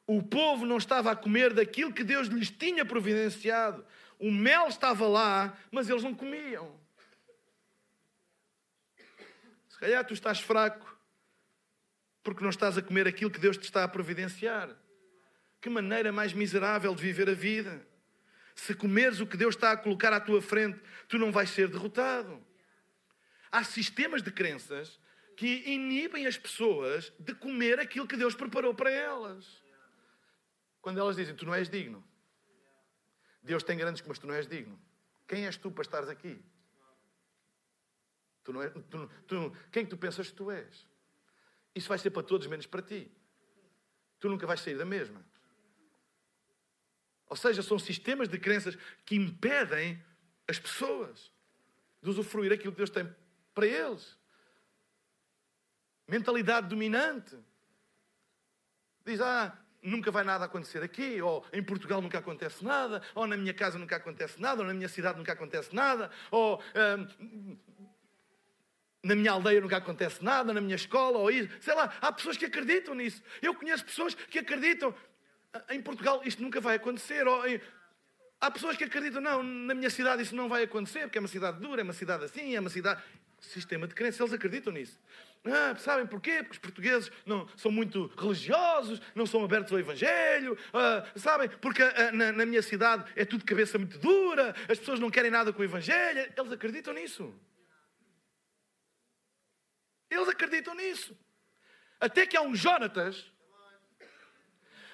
O 0.06 0.22
povo 0.22 0.64
não 0.64 0.76
estava 0.76 1.10
a 1.10 1.16
comer 1.16 1.52
daquilo 1.52 1.92
que 1.92 2.04
Deus 2.04 2.28
lhes 2.28 2.48
tinha 2.48 2.84
providenciado. 2.84 3.84
O 4.18 4.31
mel 4.31 4.68
estava 4.68 5.07
lá, 5.07 5.57
mas 5.70 5.88
eles 5.88 6.02
não 6.02 6.14
comiam. 6.14 6.79
Se 9.68 9.79
calhar 9.79 10.05
tu 10.05 10.14
estás 10.14 10.40
fraco 10.40 10.96
porque 12.22 12.42
não 12.42 12.50
estás 12.50 12.76
a 12.76 12.83
comer 12.83 13.07
aquilo 13.07 13.31
que 13.31 13.38
Deus 13.38 13.57
te 13.57 13.64
está 13.64 13.85
a 13.85 13.88
providenciar. 13.88 14.74
Que 15.61 15.70
maneira 15.70 16.11
mais 16.11 16.33
miserável 16.33 16.94
de 16.94 17.02
viver 17.02 17.29
a 17.29 17.35
vida. 17.35 17.87
Se 18.55 18.74
comeres 18.74 19.20
o 19.20 19.26
que 19.26 19.37
Deus 19.37 19.55
está 19.55 19.72
a 19.72 19.76
colocar 19.76 20.12
à 20.12 20.18
tua 20.18 20.40
frente, 20.40 20.81
tu 21.07 21.18
não 21.18 21.31
vais 21.31 21.50
ser 21.50 21.68
derrotado. 21.68 22.44
Há 23.52 23.62
sistemas 23.62 24.22
de 24.22 24.33
crenças 24.33 24.98
que 25.37 25.62
inibem 25.66 26.26
as 26.26 26.38
pessoas 26.38 27.12
de 27.18 27.35
comer 27.35 27.79
aquilo 27.79 28.09
que 28.09 28.16
Deus 28.16 28.35
preparou 28.35 28.74
para 28.74 28.90
elas. 28.90 29.62
Quando 30.81 30.98
elas 30.98 31.16
dizem, 31.16 31.37
tu 31.37 31.44
não 31.44 31.55
és 31.55 31.68
digno, 31.68 32.02
Deus 33.46 33.62
tem 33.62 33.78
grandes 33.78 34.02
mas 34.02 34.18
tu 34.18 34.26
não 34.26 34.35
és 34.35 34.48
digno. 34.48 34.78
Quem 35.26 35.46
és 35.46 35.56
tu 35.56 35.70
para 35.70 35.82
estares 35.82 36.09
aqui? 36.09 36.42
Tu 38.42 38.52
não 38.52 38.62
és, 38.62 38.72
tu, 38.90 39.09
tu, 39.26 39.52
quem 39.70 39.87
tu 39.87 39.96
pensas 39.96 40.28
que 40.30 40.37
tu 40.37 40.50
és? 40.50 40.87
Isso 41.74 41.88
vai 41.88 41.98
ser 41.98 42.11
para 42.11 42.24
todos, 42.24 42.46
menos 42.48 42.66
para 42.66 42.82
ti. 42.82 43.11
Tu 44.18 44.28
nunca 44.28 44.46
vais 44.46 44.61
sair 44.61 44.76
da 44.76 44.85
mesma. 44.85 45.24
Ou 47.28 47.37
seja, 47.37 47.62
são 47.62 47.78
sistemas 47.78 48.28
de 48.28 48.38
crenças 48.38 48.76
que 49.04 49.14
impedem 49.14 50.02
as 50.48 50.59
pessoas 50.59 51.32
de 52.02 52.11
usufruir 52.11 52.52
aquilo 52.52 52.72
que 52.72 52.78
Deus 52.78 52.90
tem 52.90 53.09
para 53.54 53.66
eles. 53.66 54.18
Mentalidade 56.06 56.68
dominante. 56.68 57.37
Diz, 59.04 59.20
ah, 59.20 59.56
nunca 59.82 60.10
vai 60.10 60.24
nada 60.24 60.44
acontecer 60.44 60.82
aqui, 60.82 61.20
ou 61.22 61.44
em 61.52 61.62
Portugal 61.62 62.00
nunca 62.02 62.18
acontece 62.18 62.64
nada, 62.64 63.02
ou 63.14 63.26
na 63.26 63.36
minha 63.36 63.54
casa 63.54 63.78
nunca 63.78 63.96
acontece 63.96 64.40
nada, 64.40 64.62
ou 64.62 64.66
na 64.66 64.74
minha 64.74 64.88
cidade 64.88 65.18
nunca 65.18 65.32
acontece 65.32 65.74
nada, 65.74 66.10
ou 66.30 66.60
hum, 67.18 67.56
na 69.06 69.14
minha 69.14 69.30
aldeia 69.30 69.60
nunca 69.60 69.76
acontece 69.76 70.22
nada, 70.22 70.52
na 70.52 70.60
minha 70.60 70.74
escola, 70.74 71.18
ou 71.18 71.30
isso. 71.30 71.48
Sei 71.60 71.74
lá, 71.74 71.92
há 72.00 72.12
pessoas 72.12 72.36
que 72.36 72.44
acreditam 72.44 72.94
nisso. 72.94 73.22
Eu 73.40 73.54
conheço 73.54 73.84
pessoas 73.84 74.14
que 74.14 74.38
acreditam. 74.38 74.92
Em 75.70 75.80
Portugal 75.80 76.20
isto 76.24 76.42
nunca 76.42 76.60
vai 76.60 76.76
acontecer. 76.76 77.26
Ou. 77.26 77.42
Há 78.40 78.50
pessoas 78.50 78.76
que 78.76 78.84
acreditam, 78.84 79.20
não, 79.20 79.42
na 79.42 79.74
minha 79.74 79.90
cidade 79.90 80.22
isso 80.22 80.34
não 80.34 80.48
vai 80.48 80.64
acontecer, 80.64 81.02
porque 81.02 81.18
é 81.18 81.20
uma 81.20 81.28
cidade 81.28 81.60
dura, 81.60 81.80
é 81.80 81.84
uma 81.84 81.92
cidade 81.92 82.24
assim, 82.24 82.54
é 82.54 82.60
uma 82.60 82.70
cidade. 82.70 83.02
Sistema 83.40 83.86
de 83.86 83.94
crença, 83.94 84.22
eles 84.22 84.32
acreditam 84.32 84.72
nisso. 84.72 84.98
Ah, 85.52 85.76
sabem 85.76 86.06
porquê? 86.06 86.38
Porque 86.42 86.52
os 86.52 86.59
portugueses 86.59 87.11
não, 87.24 87.48
são 87.56 87.70
muito 87.70 88.06
religiosos, 88.18 89.00
não 89.14 89.26
são 89.26 89.44
abertos 89.44 89.72
ao 89.72 89.78
Evangelho. 89.78 90.59
Ah, 90.72 91.04
sabem? 91.16 91.48
Porque 91.48 91.82
ah, 91.82 92.12
na, 92.12 92.32
na, 92.32 92.46
minha 92.46 92.62
cidade 92.62 93.04
é 93.14 93.24
tudo 93.24 93.44
cabeça 93.44 93.78
muito 93.78 93.98
dura, 93.98 94.54
as 94.68 94.78
pessoas 94.78 95.00
não 95.00 95.11
querem 95.11 95.30
nada 95.30 95.52
com 95.52 95.61
o 95.61 95.64
Evangelho. 95.64 96.32
Eles 96.37 96.52
acreditam 96.52 96.94
nisso. 96.94 97.35
Eles 100.11 100.28
acreditam 100.28 100.74
nisso. 100.74 101.16
Até 102.00 102.26
que 102.26 102.37
há 102.37 102.42
um 102.42 102.54
Jonatas, 102.54 103.24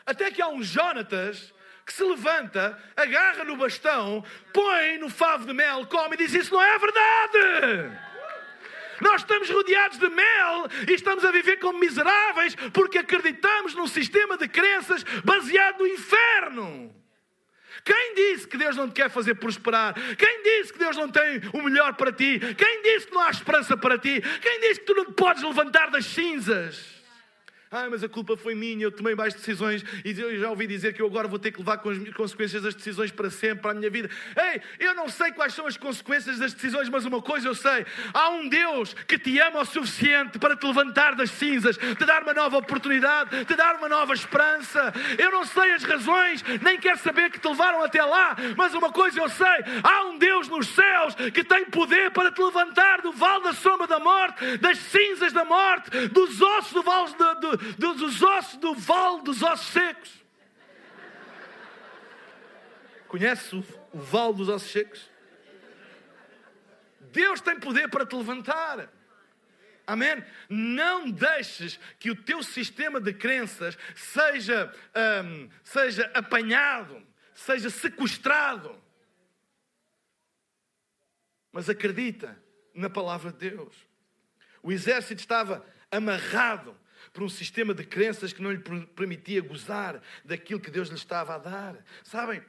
até 0.07 0.31
que 0.31 0.41
há 0.41 0.49
um 0.49 0.63
Jonatas 0.63 1.53
que 1.85 1.93
se 1.93 2.05
levanta, 2.05 2.81
agarra 2.97 3.45
no 3.45 3.57
bastão, 3.57 4.25
põe 4.53 4.99
no 4.99 5.11
favo 5.11 5.47
de 5.47 5.53
mel, 5.53 5.87
come 5.87 6.15
e 6.15 6.19
diz: 6.19 6.33
Isso 6.35 6.53
não 6.53 6.63
é 6.63 6.79
verdade. 6.79 8.12
Nós 9.03 9.23
estamos 9.23 9.51
rodeados 9.51 9.99
de 9.99 10.09
mel 10.09 10.69
e 10.89 10.93
estamos 10.93 11.25
a 11.25 11.33
viver 11.33 11.59
como 11.59 11.79
miseráveis 11.79 12.55
porque 12.73 12.99
acreditamos 12.99 13.75
num 13.75 13.87
sistema 13.87 14.39
de 14.39 14.49
crenças 14.49 15.05
baseado 15.25 15.81
no 15.81 15.87
inferno. 15.87 16.95
Quem 17.85 18.15
disse 18.15 18.47
que 18.47 18.57
Deus 18.57 18.77
não 18.77 18.89
te 18.89 18.95
quer 18.95 19.11
fazer 19.11 19.35
prosperar? 19.35 19.95
Quem 20.17 20.43
disse 20.43 20.73
que 20.73 20.79
Deus 20.79 20.97
não 20.97 21.09
tem 21.09 21.41
o 21.53 21.63
melhor 21.63 21.95
para 21.95 22.13
ti? 22.13 22.39
Quem 22.57 22.83
disse 22.83 23.09
que 23.09 23.15
não 23.15 23.23
há 23.23 23.31
esperança 23.31 23.77
para 23.77 23.99
ti? 23.99 24.23
Quem 24.41 24.61
disse 24.61 24.81
que 24.81 24.87
tu 24.87 24.95
não 24.95 25.07
te 25.07 25.15
podes 25.15 25.43
levantar 25.43 25.91
das 25.91 26.07
cinzas? 26.07 27.02
Ah, 27.75 27.89
mas 27.91 28.05
a 28.05 28.09
culpa 28.09 28.37
foi 28.37 28.55
minha, 28.55 28.85
eu 28.85 28.93
tomei 28.93 29.15
mais 29.15 29.33
decisões 29.33 29.83
e 30.05 30.11
eu 30.21 30.39
já 30.39 30.51
ouvi 30.51 30.67
dizer 30.67 30.93
que 30.93 31.01
eu 31.01 31.07
agora 31.07 31.27
vou 31.27 31.39
ter 31.39 31.51
que 31.51 31.59
levar 31.59 31.79
com 31.79 31.89
as 31.89 31.99
consequências 32.11 32.63
das 32.63 32.75
decisões 32.75 33.11
para 33.11 33.31
sempre, 33.31 33.63
para 33.63 33.71
a 33.71 33.75
minha 33.75 33.89
vida. 33.89 34.11
Ei, 34.37 34.61
eu 34.79 34.95
não 34.95 35.09
sei 35.09 35.33
quais 35.33 35.55
são 35.55 35.67
as 35.67 35.79
consequências 35.79 36.39
das 36.39 36.53
decisões, 36.53 36.91
mas 36.91 37.07
uma 37.07 37.23
coisa 37.23 37.49
eu 37.49 37.55
sei: 37.55 37.87
há 38.13 38.29
um 38.29 38.47
Deus 38.47 38.93
que 39.09 39.19
te 39.19 39.39
ama 39.39 39.61
o 39.61 39.65
suficiente 39.65 40.39
para 40.39 40.55
te 40.55 40.67
levantar 40.67 41.15
das 41.15 41.31
cinzas, 41.31 41.79
te 41.79 42.05
dar 42.05 42.23
uma 42.23 42.35
nova 42.35 42.59
oportunidade, 42.59 43.43
te 43.47 43.57
dar 43.57 43.77
uma 43.77 43.89
nova 43.89 44.13
esperança. 44.13 44.93
Eu 45.17 45.31
não 45.31 45.47
sei 45.47 45.73
as 45.73 45.83
razões, 45.83 46.45
nem 46.61 46.79
quero 46.79 46.99
saber 46.99 47.31
que 47.31 47.41
te 47.41 47.49
levaram 47.49 47.83
até 47.83 48.05
lá, 48.05 48.37
mas 48.55 48.75
uma 48.75 48.93
coisa 48.93 49.19
eu 49.19 49.31
sei: 49.31 49.47
há 49.83 50.05
um 50.05 50.19
Deus 50.19 50.47
nos 50.47 50.69
céus 50.69 51.15
que 51.33 51.43
tem 51.43 51.65
poder 51.65 52.11
para 52.11 52.31
te 52.31 52.43
levantar 52.43 53.01
do 53.01 53.13
vale 53.13 53.45
da 53.45 53.55
sombra 53.55 53.87
da 53.87 53.99
morte, 53.99 54.59
das 54.59 54.77
cinzas 54.77 55.33
da 55.33 55.47
morte, 55.47 56.09
dos 56.09 56.39
ossos 56.43 56.75
do 56.75 56.83
vale 56.83 57.03
do, 57.41 57.62
do, 57.79 57.95
dos 57.95 58.23
ossos 58.23 58.57
do 58.59 58.75
vale 58.75 59.23
dos 59.23 59.43
ossos 59.43 59.67
secos. 59.69 60.23
Conhece 63.09 63.55
o, 63.55 63.65
o 63.93 63.99
vale 63.99 64.35
dos 64.35 64.49
ossos 64.49 64.71
secos? 64.71 65.11
Deus 67.13 67.41
tem 67.41 67.61
poder 67.61 67.89
para 67.89 68.07
te 68.07 68.17
levantar. 68.17 68.91
Amém? 69.87 70.25
Não 70.49 71.11
deixes 71.11 71.79
que 71.99 72.11
o 72.11 72.17
teu 72.17 72.43
sistema 72.43 73.01
de 73.01 73.13
crenças 73.13 73.77
seja, 73.95 74.73
um, 75.25 75.49
seja 75.63 76.11
apanhado, 76.15 77.07
seja 77.35 77.69
sequestrado. 77.69 78.81
Mas 81.51 81.69
acredita 81.69 82.41
na 82.75 82.89
palavra 82.89 83.33
de 83.33 83.51
Deus. 83.51 83.75
O 84.63 84.73
exército 84.73 85.21
estava 85.21 85.67
amarrado 85.91 86.75
por 87.13 87.23
um 87.23 87.29
sistema 87.29 87.75
de 87.75 87.85
crenças 87.85 88.33
que 88.33 88.41
não 88.41 88.51
lhe 88.51 88.59
permitia 88.59 89.43
gozar 89.43 90.01
daquilo 90.25 90.61
que 90.61 90.71
Deus 90.71 90.89
lhe 90.89 90.95
estava 90.95 91.35
a 91.35 91.39
dar. 91.39 91.85
Sabem? 92.03 92.43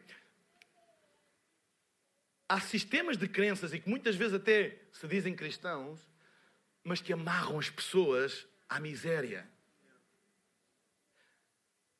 Há 2.47 2.59
sistemas 2.61 3.17
de 3.17 3.27
crenças 3.27 3.73
e 3.73 3.79
que 3.79 3.89
muitas 3.89 4.15
vezes 4.15 4.35
até 4.35 4.79
se 4.91 5.07
dizem 5.07 5.35
cristãos, 5.35 5.99
mas 6.83 7.01
que 7.01 7.11
amarram 7.11 7.59
as 7.59 7.69
pessoas 7.69 8.47
à 8.69 8.79
miséria, 8.79 9.49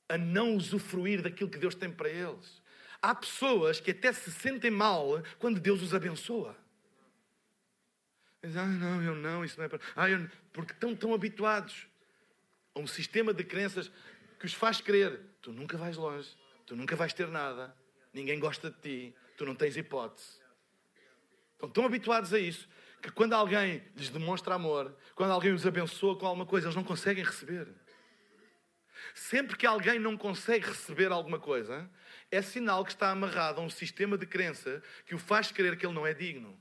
a 0.08 0.18
não 0.18 0.56
usufruir 0.56 1.22
daquilo 1.22 1.50
que 1.50 1.58
Deus 1.58 1.76
tem 1.76 1.92
para 1.92 2.10
eles. 2.10 2.62
Há 3.02 3.14
pessoas 3.14 3.82
que 3.82 3.92
até 3.92 4.14
se 4.14 4.32
sentem 4.32 4.72
mal 4.72 5.22
quando 5.40 5.60
Deus 5.60 5.82
os 5.82 5.94
abençoa. 5.94 6.56
Dizem, 8.42 8.62
ah, 8.62 8.66
não, 8.66 9.02
eu 9.02 9.16
não, 9.16 9.44
isso 9.44 9.58
não 9.58 9.66
é 9.66 9.70
para. 9.70 9.80
Ah, 9.96 10.10
eu... 10.10 10.30
Porque 10.52 10.74
estão 10.74 10.96
tão 10.96 11.14
habituados 11.14 11.88
a 12.76 12.80
um 12.80 12.88
sistema 12.88 13.34
de 13.34 13.44
crenças 13.44 13.92
que 14.40 14.46
os 14.46 14.54
faz 14.54 14.82
crer: 14.82 15.20
tu 15.42 15.52
nunca 15.52 15.78
vais 15.78 15.98
longe, 15.98 16.30
tu 16.66 16.76
nunca 16.76 16.96
vais 16.96 17.14
ter 17.14 17.28
nada, 17.28 17.76
ninguém 18.14 18.40
gosta 18.40 18.70
de 18.70 18.78
ti, 18.80 19.16
tu 19.38 19.46
não 19.46 19.56
tens 19.56 19.78
hipótese. 19.78 20.42
Estão 21.54 21.70
tão 21.70 21.86
habituados 21.86 22.34
a 22.34 22.40
isso 22.40 22.68
que 23.02 23.12
quando 23.12 23.34
alguém 23.34 23.84
lhes 23.96 24.10
demonstra 24.10 24.56
amor, 24.56 24.98
quando 25.16 25.32
alguém 25.32 25.52
os 25.52 25.66
abençoa 25.66 26.18
com 26.18 26.26
alguma 26.26 26.46
coisa, 26.46 26.68
eles 26.68 26.76
não 26.76 26.84
conseguem 26.84 27.24
receber. 27.24 27.68
Sempre 29.14 29.58
que 29.58 29.66
alguém 29.66 30.00
não 30.00 30.18
consegue 30.18 30.68
receber 30.68 31.12
alguma 31.12 31.38
coisa, 31.38 31.90
é 32.32 32.42
sinal 32.42 32.84
que 32.86 32.92
está 32.92 33.12
amarrado 33.12 33.60
a 33.60 33.64
um 33.64 33.70
sistema 33.70 34.18
de 34.18 34.26
crença 34.26 34.82
que 35.06 35.14
o 35.14 35.20
faz 35.20 35.52
crer 35.52 35.78
que 35.78 35.86
ele 35.86 35.94
não 35.94 36.08
é 36.08 36.14
digno. 36.14 36.58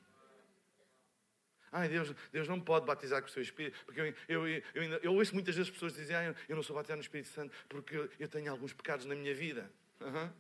Ai, 1.73 1.89
Deus, 1.89 2.15
Deus 2.31 2.47
não 2.47 2.61
pode 2.61 2.85
batizar 2.85 3.23
com 3.23 3.29
o 3.29 3.31
seu 3.31 3.43
Espírito. 3.43 3.79
Porque 3.87 4.01
eu, 4.01 4.15
eu, 4.29 4.47
eu, 4.47 4.63
eu, 4.75 4.99
eu 5.03 5.15
ouço 5.15 5.33
muitas 5.33 5.57
vezes 5.57 5.71
pessoas 5.71 5.95
dizerem: 5.95 6.35
eu 6.47 6.55
não 6.55 6.63
sou 6.63 6.77
batizado 6.77 6.99
no 6.99 7.03
Espírito 7.03 7.31
Santo 7.31 7.55
porque 7.69 8.11
eu 8.21 8.29
tenho 8.29 8.51
alguns 8.51 8.75
pecados 8.75 9.07
na 9.07 9.15
minha 9.15 9.35
vida. 9.35 9.71
Uhum. 10.01 10.31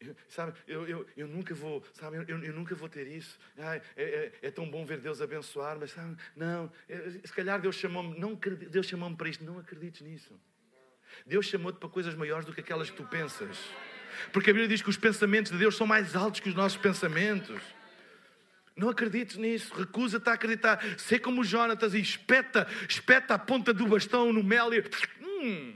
Eu, 0.00 0.14
sabe, 0.28 0.56
eu, 0.68 0.86
eu, 0.86 1.06
eu 1.16 1.26
nunca 1.26 1.52
vou, 1.56 1.84
sabe, 1.92 2.18
eu, 2.18 2.38
eu 2.44 2.52
nunca 2.52 2.72
vou 2.76 2.88
ter 2.88 3.08
isso. 3.08 3.36
Ai, 3.58 3.82
é, 3.96 4.02
é, 4.02 4.32
é, 4.42 4.50
tão 4.52 4.70
bom 4.70 4.86
ver 4.86 5.00
Deus 5.00 5.20
abençoar, 5.20 5.76
mas 5.76 5.90
sabe, 5.90 6.16
não, 6.36 6.70
é, 6.88 7.10
se 7.24 7.32
calhar 7.32 7.60
Deus 7.60 7.74
chamou-me, 7.74 8.16
não, 8.16 8.36
Deus 8.70 8.86
chamou-me 8.86 9.16
para 9.16 9.28
isto, 9.28 9.42
não 9.42 9.58
acredites 9.58 10.02
nisso. 10.02 10.40
Deus 11.26 11.46
chamou-te 11.46 11.78
para 11.80 11.88
coisas 11.88 12.14
maiores 12.14 12.46
do 12.46 12.52
que 12.52 12.60
aquelas 12.60 12.90
que 12.90 12.96
tu 12.96 13.04
pensas. 13.04 13.58
Porque 14.32 14.50
a 14.50 14.52
Bíblia 14.52 14.68
diz 14.68 14.80
que 14.80 14.90
os 14.90 14.96
pensamentos 14.96 15.50
de 15.50 15.58
Deus 15.58 15.76
são 15.76 15.86
mais 15.86 16.14
altos 16.14 16.38
que 16.38 16.48
os 16.48 16.54
nossos 16.54 16.78
pensamentos. 16.78 17.60
Não 18.78 18.88
acredites 18.88 19.36
nisso, 19.36 19.74
recusa-te 19.74 20.30
a 20.30 20.34
acreditar. 20.34 20.80
Ser 20.96 21.18
como 21.18 21.42
Jonatas 21.42 21.94
e 21.94 22.00
espeta, 22.00 22.66
espeta 22.88 23.34
a 23.34 23.38
ponta 23.38 23.74
do 23.74 23.88
bastão 23.88 24.32
no 24.32 24.42
mel 24.42 24.72
e. 24.72 24.84
Hum, 25.20 25.74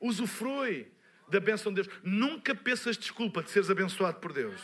usufrui 0.00 0.90
da 1.28 1.38
bênção 1.38 1.72
de 1.72 1.82
Deus. 1.82 1.94
Nunca 2.02 2.54
peças 2.54 2.96
desculpa 2.96 3.42
de 3.42 3.50
seres 3.50 3.70
abençoado 3.70 4.20
por 4.20 4.32
Deus. 4.32 4.58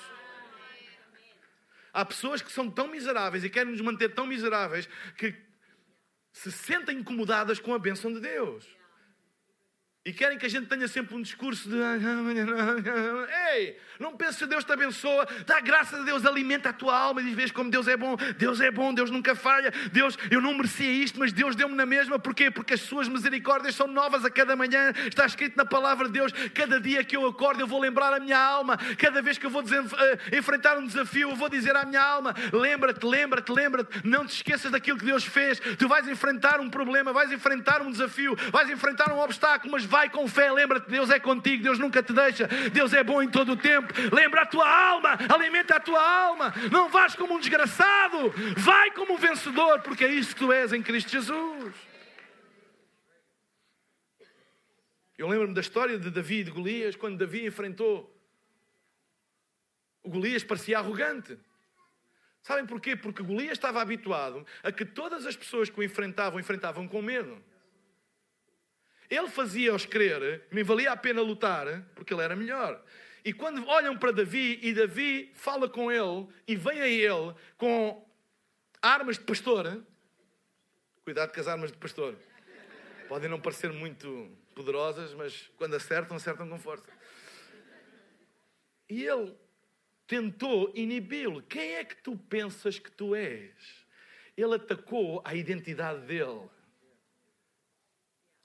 Há 1.92 2.04
pessoas 2.04 2.40
que 2.40 2.50
são 2.50 2.70
tão 2.70 2.88
miseráveis 2.88 3.44
e 3.44 3.50
querem 3.50 3.72
nos 3.72 3.80
manter 3.82 4.14
tão 4.14 4.26
miseráveis 4.26 4.88
que 5.18 5.34
se 6.32 6.50
sentem 6.50 6.98
incomodadas 6.98 7.60
com 7.60 7.74
a 7.74 7.78
bênção 7.78 8.10
de 8.10 8.20
Deus. 8.20 8.66
E 10.08 10.12
querem 10.14 10.38
que 10.38 10.46
a 10.46 10.48
gente 10.48 10.66
tenha 10.66 10.88
sempre 10.88 11.14
um 11.14 11.20
discurso 11.20 11.68
de. 11.68 11.76
Ei, 13.52 13.76
não 14.00 14.16
penses 14.16 14.38
que 14.38 14.46
Deus 14.46 14.64
te 14.64 14.72
abençoa, 14.72 15.28
dá 15.44 15.60
graças 15.60 16.00
a 16.00 16.02
Deus, 16.02 16.24
alimenta 16.24 16.70
a 16.70 16.72
tua 16.72 16.96
alma 16.96 17.20
e 17.20 17.24
diz: 17.24 17.34
Vês 17.34 17.50
como 17.50 17.70
Deus 17.70 17.86
é 17.86 17.94
bom, 17.94 18.16
Deus 18.38 18.58
é 18.58 18.70
bom, 18.70 18.94
Deus 18.94 19.10
nunca 19.10 19.34
falha. 19.34 19.70
Deus, 19.92 20.18
eu 20.30 20.40
não 20.40 20.54
merecia 20.54 20.90
isto, 20.90 21.18
mas 21.18 21.30
Deus 21.30 21.54
deu-me 21.54 21.74
na 21.74 21.84
mesma. 21.84 22.18
Porquê? 22.18 22.50
Porque 22.50 22.72
as 22.72 22.80
suas 22.80 23.06
misericórdias 23.06 23.74
são 23.74 23.86
novas 23.86 24.24
a 24.24 24.30
cada 24.30 24.56
manhã. 24.56 24.94
Está 25.06 25.26
escrito 25.26 25.58
na 25.58 25.66
palavra 25.66 26.06
de 26.06 26.12
Deus: 26.12 26.32
cada 26.54 26.80
dia 26.80 27.04
que 27.04 27.14
eu 27.14 27.26
acordo, 27.26 27.60
eu 27.60 27.66
vou 27.66 27.78
lembrar 27.78 28.14
a 28.14 28.18
minha 28.18 28.38
alma. 28.38 28.78
Cada 28.96 29.20
vez 29.20 29.36
que 29.36 29.44
eu 29.44 29.50
vou 29.50 29.62
eh, 29.62 30.38
enfrentar 30.38 30.78
um 30.78 30.86
desafio, 30.86 31.32
eu 31.32 31.36
vou 31.36 31.50
dizer 31.50 31.76
à 31.76 31.84
minha 31.84 32.02
alma: 32.02 32.34
Lembra-te, 32.50 33.04
lembra-te, 33.04 33.52
lembra-te. 33.52 34.08
Não 34.08 34.24
te 34.24 34.36
esqueças 34.36 34.72
daquilo 34.72 34.96
que 34.96 35.04
Deus 35.04 35.22
fez. 35.22 35.60
Tu 35.60 35.86
vais 35.86 36.08
enfrentar 36.08 36.60
um 36.60 36.70
problema, 36.70 37.12
vais 37.12 37.30
enfrentar 37.30 37.82
um 37.82 37.90
desafio, 37.90 38.34
vais 38.50 38.70
enfrentar 38.70 39.12
um 39.12 39.20
obstáculo, 39.20 39.72
mas 39.72 39.84
vai 39.84 39.97
vai 39.98 40.08
com 40.08 40.28
fé, 40.28 40.52
lembra-te, 40.52 40.88
Deus 40.88 41.10
é 41.10 41.18
contigo, 41.18 41.60
Deus 41.60 41.76
nunca 41.76 42.00
te 42.00 42.12
deixa, 42.12 42.46
Deus 42.72 42.92
é 42.92 43.02
bom 43.02 43.20
em 43.20 43.28
todo 43.28 43.52
o 43.52 43.56
tempo. 43.56 43.92
Lembra 44.14 44.42
a 44.42 44.46
tua 44.46 44.68
alma, 44.68 45.18
alimenta 45.28 45.74
a 45.74 45.80
tua 45.80 46.00
alma. 46.00 46.54
Não 46.70 46.88
vais 46.88 47.16
como 47.16 47.34
um 47.34 47.40
desgraçado, 47.40 48.32
vai 48.56 48.92
como 48.92 49.14
um 49.14 49.16
vencedor, 49.16 49.80
porque 49.80 50.04
é 50.04 50.08
isso 50.08 50.34
que 50.34 50.44
tu 50.44 50.52
és 50.52 50.72
em 50.72 50.82
Cristo 50.82 51.10
Jesus. 51.10 51.74
Eu 55.16 55.26
lembro-me 55.26 55.52
da 55.52 55.60
história 55.60 55.98
de 55.98 56.10
Davi 56.10 56.40
e 56.40 56.44
de 56.44 56.52
Golias, 56.52 56.94
quando 56.94 57.18
Davi 57.18 57.44
enfrentou 57.44 58.14
o 60.00 60.10
Golias 60.10 60.44
parecia 60.44 60.78
arrogante. 60.78 61.36
Sabem 62.40 62.64
porquê? 62.64 62.94
Porque 62.94 63.20
Golias 63.20 63.58
estava 63.58 63.82
habituado 63.82 64.46
a 64.62 64.70
que 64.70 64.84
todas 64.84 65.26
as 65.26 65.36
pessoas 65.36 65.68
que 65.68 65.80
o 65.80 65.82
enfrentavam, 65.82 66.38
enfrentavam 66.38 66.86
com 66.86 67.02
medo. 67.02 67.42
Ele 69.10 69.28
fazia-os 69.28 69.86
crer 69.86 70.46
que 70.48 70.54
nem 70.54 70.64
valia 70.64 70.92
a 70.92 70.96
pena 70.96 71.22
lutar, 71.22 71.66
porque 71.94 72.12
ele 72.12 72.22
era 72.22 72.36
melhor. 72.36 72.82
E 73.24 73.32
quando 73.32 73.66
olham 73.66 73.96
para 73.96 74.12
Davi 74.12 74.58
e 74.62 74.72
Davi 74.72 75.30
fala 75.34 75.68
com 75.68 75.90
ele 75.90 76.28
e 76.46 76.56
vem 76.56 76.80
a 76.80 76.88
ele 76.88 77.34
com 77.56 78.06
armas 78.80 79.18
de 79.18 79.24
pastor, 79.24 79.82
cuidado 81.04 81.32
com 81.32 81.40
as 81.40 81.48
armas 81.48 81.72
de 81.72 81.78
pastor. 81.78 82.16
Podem 83.08 83.28
não 83.28 83.40
parecer 83.40 83.72
muito 83.72 84.30
poderosas, 84.54 85.14
mas 85.14 85.50
quando 85.56 85.74
acertam, 85.74 86.16
acertam 86.16 86.48
com 86.48 86.58
força. 86.58 86.88
E 88.88 89.04
ele 89.04 89.34
tentou 90.06 90.72
inibi-lo. 90.74 91.42
Quem 91.42 91.76
é 91.76 91.84
que 91.84 91.96
tu 91.96 92.16
pensas 92.16 92.78
que 92.78 92.90
tu 92.90 93.14
és? 93.14 93.86
Ele 94.36 94.54
atacou 94.54 95.20
a 95.24 95.34
identidade 95.34 96.00
dele. 96.06 96.48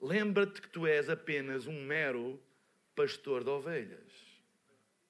Lembra-te 0.04 0.60
que 0.60 0.68
tu 0.68 0.86
és 0.86 1.08
apenas 1.08 1.66
um 1.66 1.82
mero 1.82 2.38
pastor 2.94 3.42
de 3.42 3.48
ovelhas. 3.48 4.12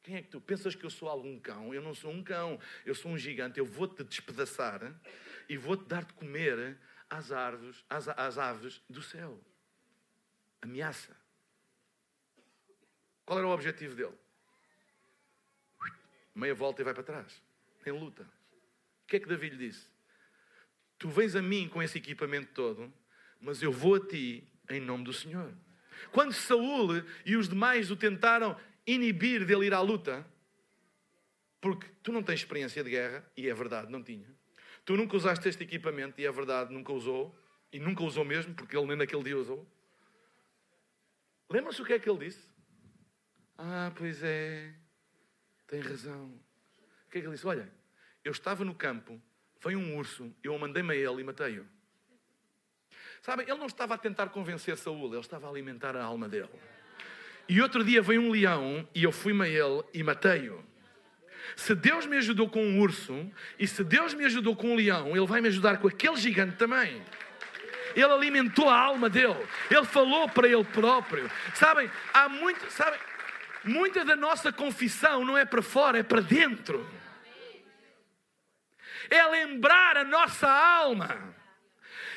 Quem 0.04 0.14
é 0.14 0.22
que 0.22 0.28
tu 0.28 0.40
pensas 0.40 0.76
que 0.76 0.86
eu 0.86 0.90
sou 0.90 1.08
algum 1.08 1.36
cão? 1.40 1.74
Eu 1.74 1.82
não 1.82 1.92
sou 1.92 2.12
um 2.12 2.22
cão, 2.22 2.60
eu 2.86 2.94
sou 2.94 3.10
um 3.10 3.18
gigante. 3.18 3.58
Eu 3.58 3.66
vou-te 3.66 4.04
despedaçar 4.04 4.94
e 5.48 5.56
vou-te 5.56 5.84
dar 5.86 6.04
de 6.04 6.12
comer 6.12 6.78
às 7.10 7.32
árvores, 7.32 7.84
às, 7.90 8.06
às 8.06 8.38
aves 8.38 8.80
do 8.88 9.02
céu. 9.02 9.36
Ameaça. 10.62 11.16
Qual 13.26 13.40
era 13.40 13.48
o 13.48 13.50
objetivo 13.50 13.96
dele? 13.96 14.16
Meia 16.32 16.54
volta 16.54 16.82
e 16.82 16.84
vai 16.84 16.94
para 16.94 17.02
trás. 17.02 17.42
Em 17.84 17.90
luta. 17.90 18.22
O 18.22 19.06
que 19.08 19.16
é 19.16 19.18
que 19.18 19.26
Davi 19.26 19.48
lhe 19.48 19.56
disse? 19.56 19.88
Tu 20.96 21.08
vens 21.08 21.34
a 21.34 21.42
mim 21.42 21.68
com 21.68 21.82
esse 21.82 21.98
equipamento 21.98 22.52
todo, 22.52 22.94
mas 23.40 23.60
eu 23.60 23.72
vou 23.72 23.96
a 23.96 24.00
ti 24.06 24.48
em 24.68 24.80
nome 24.80 25.04
do 25.04 25.12
Senhor. 25.12 25.52
Quando 26.12 26.32
Saul 26.32 27.02
e 27.24 27.36
os 27.36 27.48
demais 27.48 27.90
o 27.90 27.96
tentaram 27.96 28.58
inibir 28.86 29.44
dele 29.44 29.66
ir 29.66 29.74
à 29.74 29.80
luta, 29.80 30.26
porque 31.60 31.86
tu 32.02 32.12
não 32.12 32.22
tens 32.22 32.40
experiência 32.40 32.84
de 32.84 32.90
guerra, 32.90 33.24
e 33.36 33.48
é 33.48 33.54
verdade, 33.54 33.90
não 33.90 34.02
tinha. 34.02 34.28
Tu 34.84 34.96
nunca 34.96 35.16
usaste 35.16 35.48
este 35.48 35.64
equipamento, 35.64 36.20
e 36.20 36.26
é 36.26 36.30
verdade, 36.30 36.72
nunca 36.72 36.92
usou, 36.92 37.34
e 37.72 37.78
nunca 37.78 38.02
usou 38.02 38.24
mesmo, 38.24 38.54
porque 38.54 38.76
ele 38.76 38.86
nem 38.86 38.96
naquele 38.96 39.22
dia 39.22 39.38
usou. 39.38 39.66
Lembram-se 41.50 41.80
o 41.80 41.84
que 41.84 41.94
é 41.94 41.98
que 41.98 42.08
ele 42.08 42.26
disse? 42.26 42.46
Ah, 43.56 43.92
pois 43.96 44.22
é, 44.22 44.74
tem 45.66 45.80
razão. 45.80 46.26
O 47.06 47.10
que 47.10 47.18
é 47.18 47.20
que 47.20 47.26
ele 47.26 47.34
disse? 47.34 47.46
Olha, 47.46 47.72
eu 48.24 48.32
estava 48.32 48.64
no 48.64 48.74
campo, 48.74 49.20
veio 49.62 49.78
um 49.78 49.96
urso, 49.96 50.34
eu 50.42 50.58
mandei-me 50.58 50.92
a 50.92 50.96
ele 50.96 51.20
e 51.20 51.24
matei-o. 51.24 51.66
Sabem, 53.24 53.46
ele 53.48 53.58
não 53.58 53.64
estava 53.64 53.94
a 53.94 53.96
tentar 53.96 54.28
convencer 54.28 54.76
Saúl, 54.76 55.10
ele 55.10 55.18
estava 55.18 55.46
a 55.46 55.50
alimentar 55.50 55.96
a 55.96 56.04
alma 56.04 56.28
dele. 56.28 56.50
E 57.48 57.58
outro 57.62 57.82
dia 57.82 58.02
veio 58.02 58.20
um 58.20 58.30
leão 58.30 58.86
e 58.94 59.02
eu 59.02 59.10
fui-me 59.10 59.46
a 59.46 59.48
ele 59.48 59.82
e 59.94 60.02
matei-o. 60.02 60.62
Se 61.56 61.74
Deus 61.74 62.04
me 62.04 62.18
ajudou 62.18 62.50
com 62.50 62.62
um 62.62 62.78
urso 62.78 63.32
e 63.58 63.66
se 63.66 63.82
Deus 63.82 64.12
me 64.12 64.26
ajudou 64.26 64.54
com 64.54 64.72
um 64.72 64.76
leão, 64.76 65.16
Ele 65.16 65.26
vai 65.26 65.40
me 65.40 65.48
ajudar 65.48 65.78
com 65.78 65.88
aquele 65.88 66.16
gigante 66.16 66.56
também. 66.56 67.02
Ele 67.96 68.12
alimentou 68.12 68.68
a 68.68 68.78
alma 68.78 69.08
dele. 69.08 69.42
Ele 69.70 69.86
falou 69.86 70.28
para 70.28 70.46
ele 70.46 70.64
próprio. 70.64 71.30
Sabem, 71.54 71.90
há 72.12 72.28
muito, 72.28 72.70
sabem, 72.70 73.00
muita 73.64 74.04
da 74.04 74.16
nossa 74.16 74.52
confissão 74.52 75.24
não 75.24 75.38
é 75.38 75.46
para 75.46 75.62
fora, 75.62 75.98
é 75.98 76.02
para 76.02 76.20
dentro. 76.20 76.86
É 79.08 79.26
lembrar 79.28 79.96
a 79.96 80.04
nossa 80.04 80.46
alma 80.46 81.34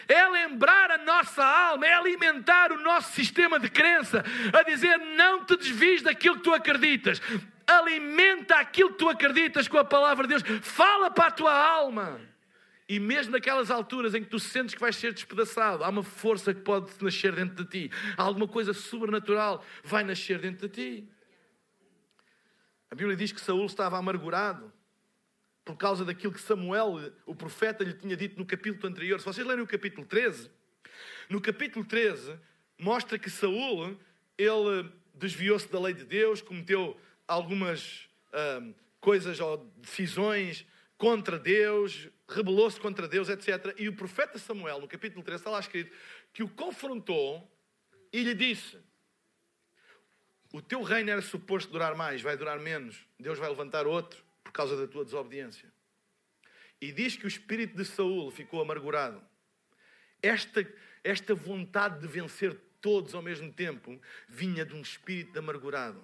é 0.08 0.28
lembrar 0.30 0.92
a 0.92 0.98
nossa 0.98 1.44
alma, 1.44 1.86
é 1.86 1.94
alimentar 1.94 2.72
o 2.72 2.82
nosso 2.82 3.14
sistema 3.14 3.60
de 3.60 3.70
crença, 3.70 4.24
a 4.54 4.64
dizer: 4.64 4.98
não 4.98 5.44
te 5.46 5.58
desvies 5.58 6.02
daquilo 6.02 6.38
que 6.38 6.44
tu 6.44 6.54
acreditas, 6.54 7.22
alimenta 7.66 8.56
aquilo 8.56 8.92
que 8.92 8.98
tu 8.98 9.10
acreditas 9.10 9.68
com 9.68 9.78
a 9.78 9.86
palavra 9.86 10.28
de 10.28 10.36
Deus, 10.36 10.62
fala 10.62 11.12
para 11.12 11.28
a 11.28 11.32
tua 11.32 11.54
alma. 11.54 12.20
E 12.90 13.00
mesmo 13.02 13.34
naquelas 13.34 13.70
alturas 13.70 14.16
em 14.16 14.24
que 14.24 14.30
tu 14.30 14.40
sentes 14.40 14.74
que 14.74 14.80
vais 14.80 14.96
ser 14.96 15.14
despedaçado, 15.14 15.84
há 15.84 15.90
uma 15.90 16.04
força 16.04 16.54
que 16.54 16.62
pode 16.62 16.90
nascer 17.02 17.36
dentro 17.36 17.66
de 17.66 17.70
ti, 17.70 17.92
há 18.16 18.24
alguma 18.24 18.48
coisa 18.48 18.74
sobrenatural 18.74 19.64
vai 19.84 20.06
nascer 20.06 20.40
dentro 20.40 20.70
de 20.70 20.74
ti. 20.74 21.10
A 22.90 22.96
Bíblia 22.96 23.18
diz 23.18 23.34
que 23.34 23.42
Saul 23.42 23.66
estava 23.66 23.98
amargurado 23.98 24.72
por 25.68 25.76
causa 25.76 26.06
daquilo 26.06 26.32
que 26.32 26.40
Samuel, 26.40 27.12
o 27.26 27.36
profeta, 27.36 27.84
lhe 27.84 27.94
tinha 27.94 28.16
dito 28.16 28.40
no 28.40 28.46
capítulo 28.46 28.88
anterior. 28.88 29.20
Se 29.20 29.26
vocês 29.26 29.46
lerem 29.46 29.62
o 29.62 29.68
capítulo 29.68 30.08
13, 30.08 30.50
no 31.30 31.42
capítulo 31.42 31.84
13 31.84 32.40
mostra 32.80 33.20
que 33.20 33.30
Saul, 33.30 34.00
ele 34.38 34.90
desviou-se 35.14 35.70
da 35.70 35.78
lei 35.78 35.94
de 35.94 36.06
Deus, 36.06 36.42
cometeu 36.42 36.98
algumas 37.28 38.08
hum, 38.62 38.74
coisas 39.02 39.42
ou 39.42 39.58
decisões 39.76 40.66
contra 40.98 41.38
Deus, 41.38 42.08
rebelou-se 42.30 42.80
contra 42.80 43.06
Deus, 43.06 43.28
etc. 43.28 43.76
E 43.78 43.90
o 43.90 43.94
profeta 43.94 44.40
Samuel, 44.40 44.80
no 44.80 44.88
capítulo 44.88 45.22
13, 45.22 45.42
está 45.42 45.50
lá 45.50 45.60
escrito 45.60 45.94
que 46.32 46.44
o 46.44 46.48
confrontou 46.48 47.46
e 48.14 48.24
lhe 48.24 48.34
disse: 48.34 48.78
O 50.54 50.62
teu 50.62 50.82
reino 50.82 51.10
era 51.10 51.22
suposto 51.22 51.70
durar 51.70 51.94
mais, 51.94 52.22
vai 52.22 52.38
durar 52.38 52.58
menos. 52.58 53.06
Deus 53.20 53.38
vai 53.38 53.50
levantar 53.50 53.86
outro 53.86 54.27
por 54.48 54.54
causa 54.54 54.78
da 54.78 54.88
tua 54.88 55.04
desobediência. 55.04 55.72
E 56.80 56.92
diz 56.92 57.18
que 57.18 57.26
o 57.26 57.28
espírito 57.28 57.76
de 57.76 57.84
Saul 57.84 58.32
ficou 58.32 58.62
amargurado. 58.62 59.22
Esta, 60.22 60.66
esta 61.04 61.36
vontade 61.36 62.00
de 62.00 62.08
vencer 62.08 62.58
todos 62.80 63.14
ao 63.14 63.22
mesmo 63.22 63.52
tempo 63.52 64.00
vinha 64.28 64.66
de 64.66 64.74
um 64.74 64.82
espírito 64.82 65.34
de 65.34 65.40
amargurado. 65.40 66.02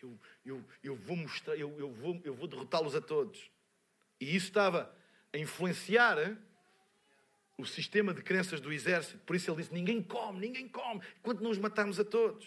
Eu, 0.00 0.18
eu, 0.46 0.64
eu 0.84 0.94
vou 0.94 1.16
mostrar, 1.16 1.56
eu, 1.56 1.76
eu 1.76 1.90
vou, 1.90 2.20
eu 2.24 2.32
vou 2.32 2.46
derrotá-los 2.46 2.94
a 2.94 3.00
todos. 3.00 3.50
E 4.20 4.36
isso 4.36 4.46
estava 4.46 4.94
a 5.32 5.38
influenciar 5.38 6.38
o 7.56 7.66
sistema 7.66 8.14
de 8.14 8.22
crenças 8.22 8.60
do 8.60 8.72
exército. 8.72 9.18
Por 9.26 9.34
isso 9.34 9.50
ele 9.50 9.56
disse: 9.56 9.74
ninguém 9.74 10.00
come, 10.00 10.38
ninguém 10.38 10.68
come, 10.68 11.02
enquanto 11.18 11.40
não 11.40 11.50
os 11.50 11.58
matarmos 11.58 11.98
a 11.98 12.04
todos. 12.04 12.46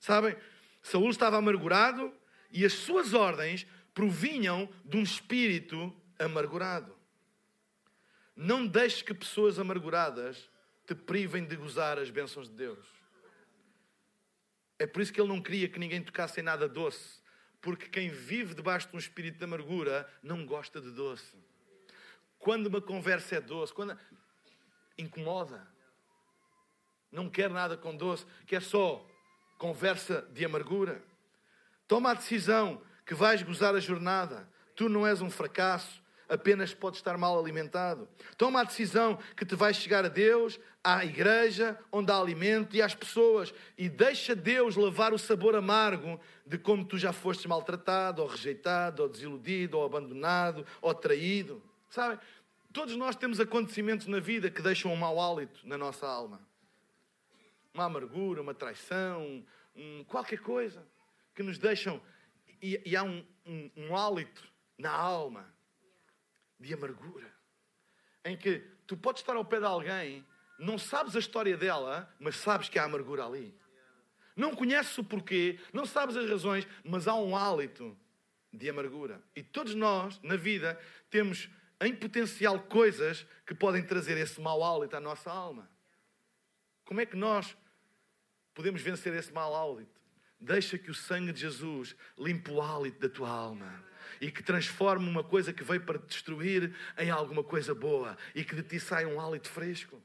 Sabem? 0.00 0.36
Saul 0.82 1.08
estava 1.10 1.36
amargurado 1.36 2.12
e 2.54 2.64
as 2.64 2.72
suas 2.72 3.12
ordens 3.12 3.66
provinham 3.92 4.72
de 4.84 4.96
um 4.96 5.02
espírito 5.02 5.92
amargurado. 6.16 6.96
Não 8.36 8.64
deixes 8.64 9.02
que 9.02 9.12
pessoas 9.12 9.58
amarguradas 9.58 10.48
te 10.86 10.94
privem 10.94 11.44
de 11.44 11.56
gozar 11.56 11.98
as 11.98 12.10
bênçãos 12.10 12.48
de 12.48 12.54
Deus. 12.54 12.86
É 14.78 14.86
por 14.86 15.02
isso 15.02 15.12
que 15.12 15.20
ele 15.20 15.28
não 15.28 15.42
queria 15.42 15.68
que 15.68 15.80
ninguém 15.80 16.02
tocasse 16.02 16.40
em 16.40 16.44
nada 16.44 16.68
doce, 16.68 17.20
porque 17.60 17.88
quem 17.88 18.08
vive 18.08 18.54
debaixo 18.54 18.88
de 18.88 18.94
um 18.94 18.98
espírito 18.98 19.38
de 19.38 19.44
amargura 19.44 20.08
não 20.22 20.46
gosta 20.46 20.80
de 20.80 20.90
doce. 20.90 21.34
Quando 22.38 22.68
uma 22.68 22.80
conversa 22.80 23.36
é 23.36 23.40
doce, 23.40 23.72
quando 23.72 23.98
incomoda, 24.96 25.66
não 27.10 27.28
quer 27.28 27.50
nada 27.50 27.76
com 27.76 27.96
doce, 27.96 28.26
quer 28.46 28.62
só 28.62 29.04
conversa 29.58 30.22
de 30.32 30.44
amargura. 30.44 31.02
Toma 31.86 32.10
a 32.10 32.14
decisão 32.14 32.80
que 33.04 33.14
vais 33.14 33.42
gozar 33.42 33.74
a 33.74 33.80
jornada. 33.80 34.48
Tu 34.74 34.88
não 34.88 35.06
és 35.06 35.20
um 35.20 35.30
fracasso, 35.30 36.02
apenas 36.28 36.74
podes 36.74 36.98
estar 36.98 37.16
mal 37.18 37.38
alimentado. 37.38 38.08
Toma 38.36 38.60
a 38.60 38.64
decisão 38.64 39.18
que 39.36 39.44
te 39.44 39.54
vais 39.54 39.76
chegar 39.76 40.04
a 40.04 40.08
Deus, 40.08 40.58
à 40.82 41.04
igreja, 41.04 41.78
onde 41.92 42.10
há 42.10 42.16
alimento 42.16 42.74
e 42.74 42.82
às 42.82 42.94
pessoas, 42.94 43.52
e 43.76 43.88
deixa 43.88 44.34
Deus 44.34 44.76
lavar 44.76 45.12
o 45.12 45.18
sabor 45.18 45.54
amargo 45.54 46.18
de 46.46 46.58
como 46.58 46.84
tu 46.84 46.98
já 46.98 47.12
fostes 47.12 47.46
maltratado, 47.46 48.22
ou 48.22 48.28
rejeitado, 48.28 49.02
ou 49.02 49.08
desiludido, 49.08 49.78
ou 49.78 49.84
abandonado, 49.84 50.66
ou 50.80 50.94
traído. 50.94 51.62
Sabem? 51.90 52.18
Todos 52.72 52.96
nós 52.96 53.14
temos 53.14 53.38
acontecimentos 53.38 54.06
na 54.06 54.18
vida 54.18 54.50
que 54.50 54.60
deixam 54.60 54.92
um 54.92 54.96
mau 54.96 55.20
hálito 55.20 55.60
na 55.64 55.78
nossa 55.78 56.08
alma. 56.08 56.40
Uma 57.72 57.84
amargura, 57.84 58.42
uma 58.42 58.54
traição, 58.54 59.44
um, 59.76 60.04
qualquer 60.04 60.40
coisa 60.40 60.84
que 61.34 61.42
nos 61.42 61.58
deixam. 61.58 62.00
E, 62.62 62.80
e 62.84 62.96
há 62.96 63.02
um, 63.02 63.26
um, 63.44 63.70
um 63.76 63.96
hálito 63.96 64.46
na 64.78 64.90
alma 64.90 65.52
de 66.58 66.72
amargura, 66.72 67.30
em 68.24 68.36
que 68.36 68.60
tu 68.86 68.96
podes 68.96 69.22
estar 69.22 69.36
ao 69.36 69.44
pé 69.44 69.58
de 69.58 69.66
alguém, 69.66 70.26
não 70.58 70.78
sabes 70.78 71.14
a 71.16 71.18
história 71.18 71.56
dela, 71.56 72.12
mas 72.18 72.36
sabes 72.36 72.68
que 72.68 72.78
há 72.78 72.84
amargura 72.84 73.26
ali. 73.26 73.54
Não 74.36 74.54
conheces 74.54 74.96
o 74.98 75.04
porquê, 75.04 75.58
não 75.72 75.84
sabes 75.84 76.16
as 76.16 76.28
razões, 76.28 76.66
mas 76.84 77.06
há 77.06 77.14
um 77.14 77.36
hálito 77.36 77.96
de 78.52 78.68
amargura. 78.68 79.22
E 79.34 79.42
todos 79.42 79.74
nós, 79.74 80.20
na 80.22 80.36
vida, 80.36 80.80
temos 81.10 81.48
em 81.80 81.94
potencial 81.94 82.60
coisas 82.60 83.26
que 83.46 83.54
podem 83.54 83.84
trazer 83.84 84.16
esse 84.16 84.40
mau 84.40 84.62
hálito 84.62 84.96
à 84.96 85.00
nossa 85.00 85.30
alma. 85.30 85.70
Como 86.84 87.00
é 87.00 87.06
que 87.06 87.16
nós 87.16 87.56
podemos 88.54 88.80
vencer 88.80 89.12
esse 89.14 89.32
mau 89.32 89.54
hálito? 89.54 90.00
Deixa 90.44 90.76
que 90.76 90.90
o 90.90 90.94
sangue 90.94 91.32
de 91.32 91.40
Jesus 91.40 91.96
limpe 92.18 92.50
o 92.50 92.60
hálito 92.60 93.00
da 93.00 93.08
tua 93.08 93.30
alma 93.30 93.82
e 94.20 94.30
que 94.30 94.42
transforme 94.42 95.08
uma 95.08 95.24
coisa 95.24 95.54
que 95.54 95.64
veio 95.64 95.80
para 95.80 95.98
te 95.98 96.06
destruir 96.08 96.74
em 96.98 97.08
alguma 97.08 97.42
coisa 97.42 97.74
boa 97.74 98.14
e 98.34 98.44
que 98.44 98.54
de 98.54 98.62
ti 98.62 98.78
saia 98.78 99.08
um 99.08 99.18
hálito 99.18 99.48
fresco 99.48 100.02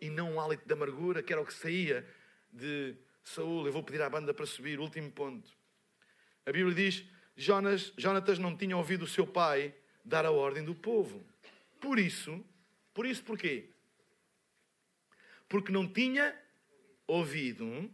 e 0.00 0.08
não 0.08 0.34
um 0.34 0.40
hálito 0.40 0.64
de 0.64 0.72
amargura, 0.72 1.24
que 1.24 1.32
era 1.32 1.42
o 1.42 1.44
que 1.44 1.52
saía 1.52 2.08
de 2.52 2.94
Saul. 3.24 3.66
Eu 3.66 3.72
vou 3.72 3.82
pedir 3.82 4.00
à 4.00 4.08
banda 4.08 4.32
para 4.32 4.46
subir, 4.46 4.78
último 4.78 5.10
ponto. 5.10 5.50
A 6.46 6.52
Bíblia 6.52 6.72
diz: 6.72 7.04
Jonas, 7.36 7.92
Jonatas 7.98 8.38
não 8.38 8.56
tinha 8.56 8.76
ouvido 8.76 9.02
o 9.02 9.08
seu 9.08 9.26
pai 9.26 9.74
dar 10.04 10.24
a 10.24 10.30
ordem 10.30 10.64
do 10.64 10.74
povo. 10.74 11.20
Por 11.80 11.98
isso, 11.98 12.44
por 12.94 13.04
isso 13.04 13.24
porquê? 13.24 13.70
Porque 15.48 15.72
não 15.72 15.84
tinha 15.88 16.32
ouvido 17.08 17.92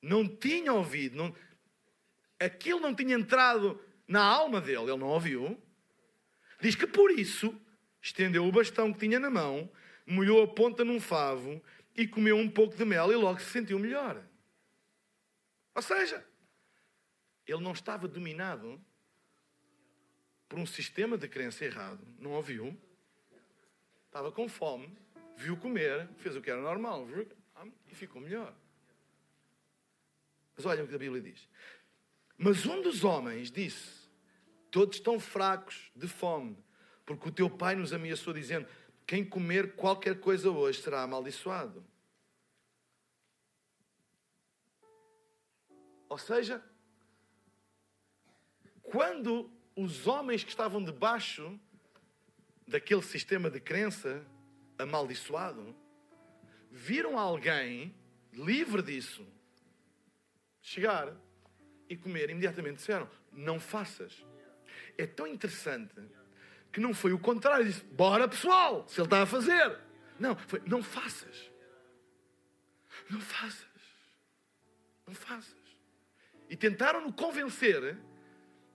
não 0.00 0.26
tinha 0.28 0.72
ouvido, 0.72 1.16
não, 1.16 1.34
aquilo 2.38 2.80
não 2.80 2.94
tinha 2.94 3.14
entrado 3.14 3.80
na 4.06 4.22
alma 4.22 4.60
dele, 4.60 4.90
ele 4.90 4.96
não 4.96 5.08
ouviu. 5.08 5.60
Diz 6.60 6.74
que 6.74 6.86
por 6.86 7.10
isso 7.10 7.54
estendeu 8.00 8.46
o 8.46 8.52
bastão 8.52 8.92
que 8.92 9.00
tinha 9.00 9.18
na 9.18 9.30
mão, 9.30 9.70
molhou 10.06 10.42
a 10.42 10.48
ponta 10.48 10.84
num 10.84 11.00
favo 11.00 11.62
e 11.94 12.06
comeu 12.06 12.36
um 12.36 12.48
pouco 12.48 12.76
de 12.76 12.84
mel 12.84 13.10
e 13.10 13.16
logo 13.16 13.40
se 13.40 13.50
sentiu 13.50 13.78
melhor. 13.78 14.22
Ou 15.74 15.82
seja, 15.82 16.24
ele 17.46 17.62
não 17.62 17.72
estava 17.72 18.08
dominado 18.08 18.80
por 20.48 20.58
um 20.58 20.66
sistema 20.66 21.18
de 21.18 21.28
crença 21.28 21.64
errado, 21.64 22.06
não 22.18 22.32
ouviu, 22.32 22.76
estava 24.06 24.30
com 24.30 24.48
fome, 24.48 24.96
viu 25.36 25.56
comer, 25.56 26.08
fez 26.16 26.36
o 26.36 26.40
que 26.40 26.50
era 26.50 26.60
normal 26.60 27.06
e 27.90 27.94
ficou 27.94 28.22
melhor. 28.22 28.54
Mas 30.56 30.64
olha 30.64 30.82
o 30.82 30.88
que 30.88 30.94
a 30.94 30.98
Bíblia 30.98 31.20
diz. 31.20 31.48
Mas 32.38 32.64
um 32.64 32.80
dos 32.80 33.04
homens 33.04 33.50
disse: 33.50 34.08
Todos 34.70 34.96
estão 34.96 35.20
fracos 35.20 35.90
de 35.94 36.08
fome, 36.08 36.56
porque 37.04 37.28
o 37.28 37.32
teu 37.32 37.50
pai 37.50 37.74
nos 37.74 37.92
ameaçou, 37.92 38.32
dizendo: 38.32 38.66
Quem 39.06 39.24
comer 39.24 39.74
qualquer 39.74 40.18
coisa 40.18 40.50
hoje 40.50 40.80
será 40.80 41.02
amaldiçoado. 41.02 41.84
Ou 46.08 46.18
seja, 46.18 46.62
quando 48.82 49.50
os 49.74 50.06
homens 50.06 50.42
que 50.42 50.50
estavam 50.50 50.82
debaixo 50.82 51.58
daquele 52.66 53.02
sistema 53.02 53.50
de 53.50 53.60
crença 53.60 54.24
amaldiçoado 54.78 55.76
viram 56.70 57.18
alguém 57.18 57.94
livre 58.32 58.82
disso 58.82 59.26
chegar 60.66 61.14
e 61.88 61.96
comer, 61.96 62.28
imediatamente 62.28 62.78
disseram: 62.78 63.08
Não 63.32 63.58
faças. 63.60 64.24
É 64.98 65.06
tão 65.06 65.26
interessante 65.26 65.94
que 66.72 66.80
não 66.80 66.92
foi 66.92 67.12
o 67.12 67.18
contrário. 67.18 67.64
Disse: 67.64 67.84
Bora 67.84 68.28
pessoal, 68.28 68.86
se 68.88 69.00
ele 69.00 69.06
está 69.06 69.22
a 69.22 69.26
fazer. 69.26 69.78
Não, 70.18 70.36
foi: 70.36 70.60
Não 70.66 70.82
faças. 70.82 71.50
Não 73.08 73.20
faças. 73.20 73.64
Não 75.06 75.14
faças. 75.14 75.54
E 76.50 76.56
tentaram-no 76.56 77.12
convencer 77.12 77.96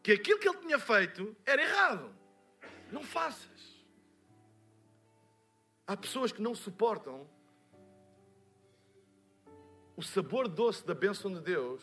que 0.01 0.13
aquilo 0.13 0.39
que 0.39 0.47
ele 0.47 0.59
tinha 0.59 0.79
feito 0.79 1.35
era 1.45 1.61
errado. 1.61 2.15
Não 2.89 3.03
faças. 3.03 3.49
Há 5.85 5.97
pessoas 5.97 6.31
que 6.31 6.41
não 6.41 6.55
suportam 6.55 7.29
o 10.01 10.03
sabor 10.03 10.47
doce 10.47 10.83
da 10.83 10.95
bênção 10.95 11.31
de 11.31 11.39
Deus 11.39 11.79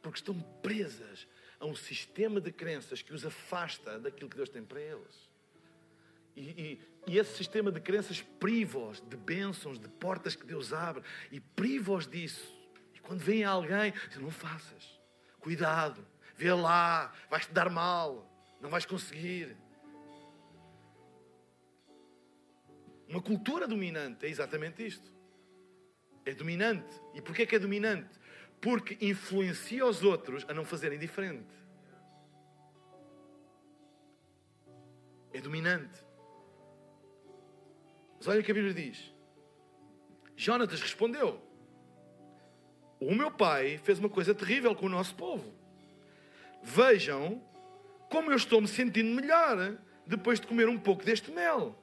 porque 0.00 0.18
estão 0.18 0.40
presas 0.62 1.28
a 1.60 1.66
um 1.66 1.74
sistema 1.74 2.40
de 2.40 2.50
crenças 2.50 3.02
que 3.02 3.12
os 3.12 3.26
afasta 3.26 3.98
daquilo 3.98 4.30
que 4.30 4.36
Deus 4.36 4.48
tem 4.48 4.64
para 4.64 4.80
eles. 4.80 5.30
E, 6.34 6.40
e, 6.40 6.80
e 7.06 7.18
esse 7.18 7.36
sistema 7.36 7.70
de 7.70 7.78
crenças 7.78 8.22
priva-os 8.22 9.02
de 9.02 9.18
bênçãos, 9.18 9.78
de 9.78 9.86
portas 9.86 10.34
que 10.34 10.46
Deus 10.46 10.72
abre, 10.72 11.04
e 11.30 11.40
priva-os 11.40 12.06
disso. 12.06 12.58
E 12.94 13.00
quando 13.00 13.20
vem 13.20 13.44
alguém, 13.44 13.92
diz, 14.08 14.16
não 14.16 14.30
faças, 14.30 14.98
cuidado, 15.38 16.04
vê 16.34 16.54
lá, 16.54 17.12
vais-te 17.28 17.52
dar 17.52 17.68
mal, 17.68 18.26
não 18.62 18.70
vais 18.70 18.86
conseguir. 18.86 19.54
Uma 23.06 23.20
cultura 23.20 23.68
dominante 23.68 24.24
é 24.24 24.30
exatamente 24.30 24.86
isto. 24.86 25.12
É 26.24 26.32
dominante. 26.32 26.92
E 27.14 27.20
porquê 27.20 27.46
que 27.46 27.56
é 27.56 27.58
dominante? 27.58 28.10
Porque 28.60 28.96
influencia 29.00 29.84
os 29.84 30.02
outros 30.02 30.44
a 30.48 30.54
não 30.54 30.64
fazerem 30.64 30.98
diferente. 30.98 31.52
É 35.32 35.40
dominante. 35.40 36.04
Mas 38.18 38.28
olha 38.28 38.40
o 38.40 38.44
que 38.44 38.50
a 38.50 38.54
Bíblia 38.54 38.74
diz. 38.74 39.12
Jonatas 40.36 40.80
respondeu: 40.80 41.40
O 43.00 43.14
meu 43.14 43.30
pai 43.30 43.78
fez 43.78 43.98
uma 43.98 44.08
coisa 44.08 44.34
terrível 44.34 44.74
com 44.74 44.86
o 44.86 44.90
nosso 44.90 45.14
povo. 45.14 45.52
Vejam 46.62 47.42
como 48.08 48.30
eu 48.30 48.36
estou 48.36 48.60
me 48.60 48.68
sentindo 48.68 49.14
melhor 49.14 49.76
depois 50.06 50.38
de 50.38 50.46
comer 50.46 50.68
um 50.68 50.78
pouco 50.78 51.04
deste 51.04 51.30
mel. 51.32 51.76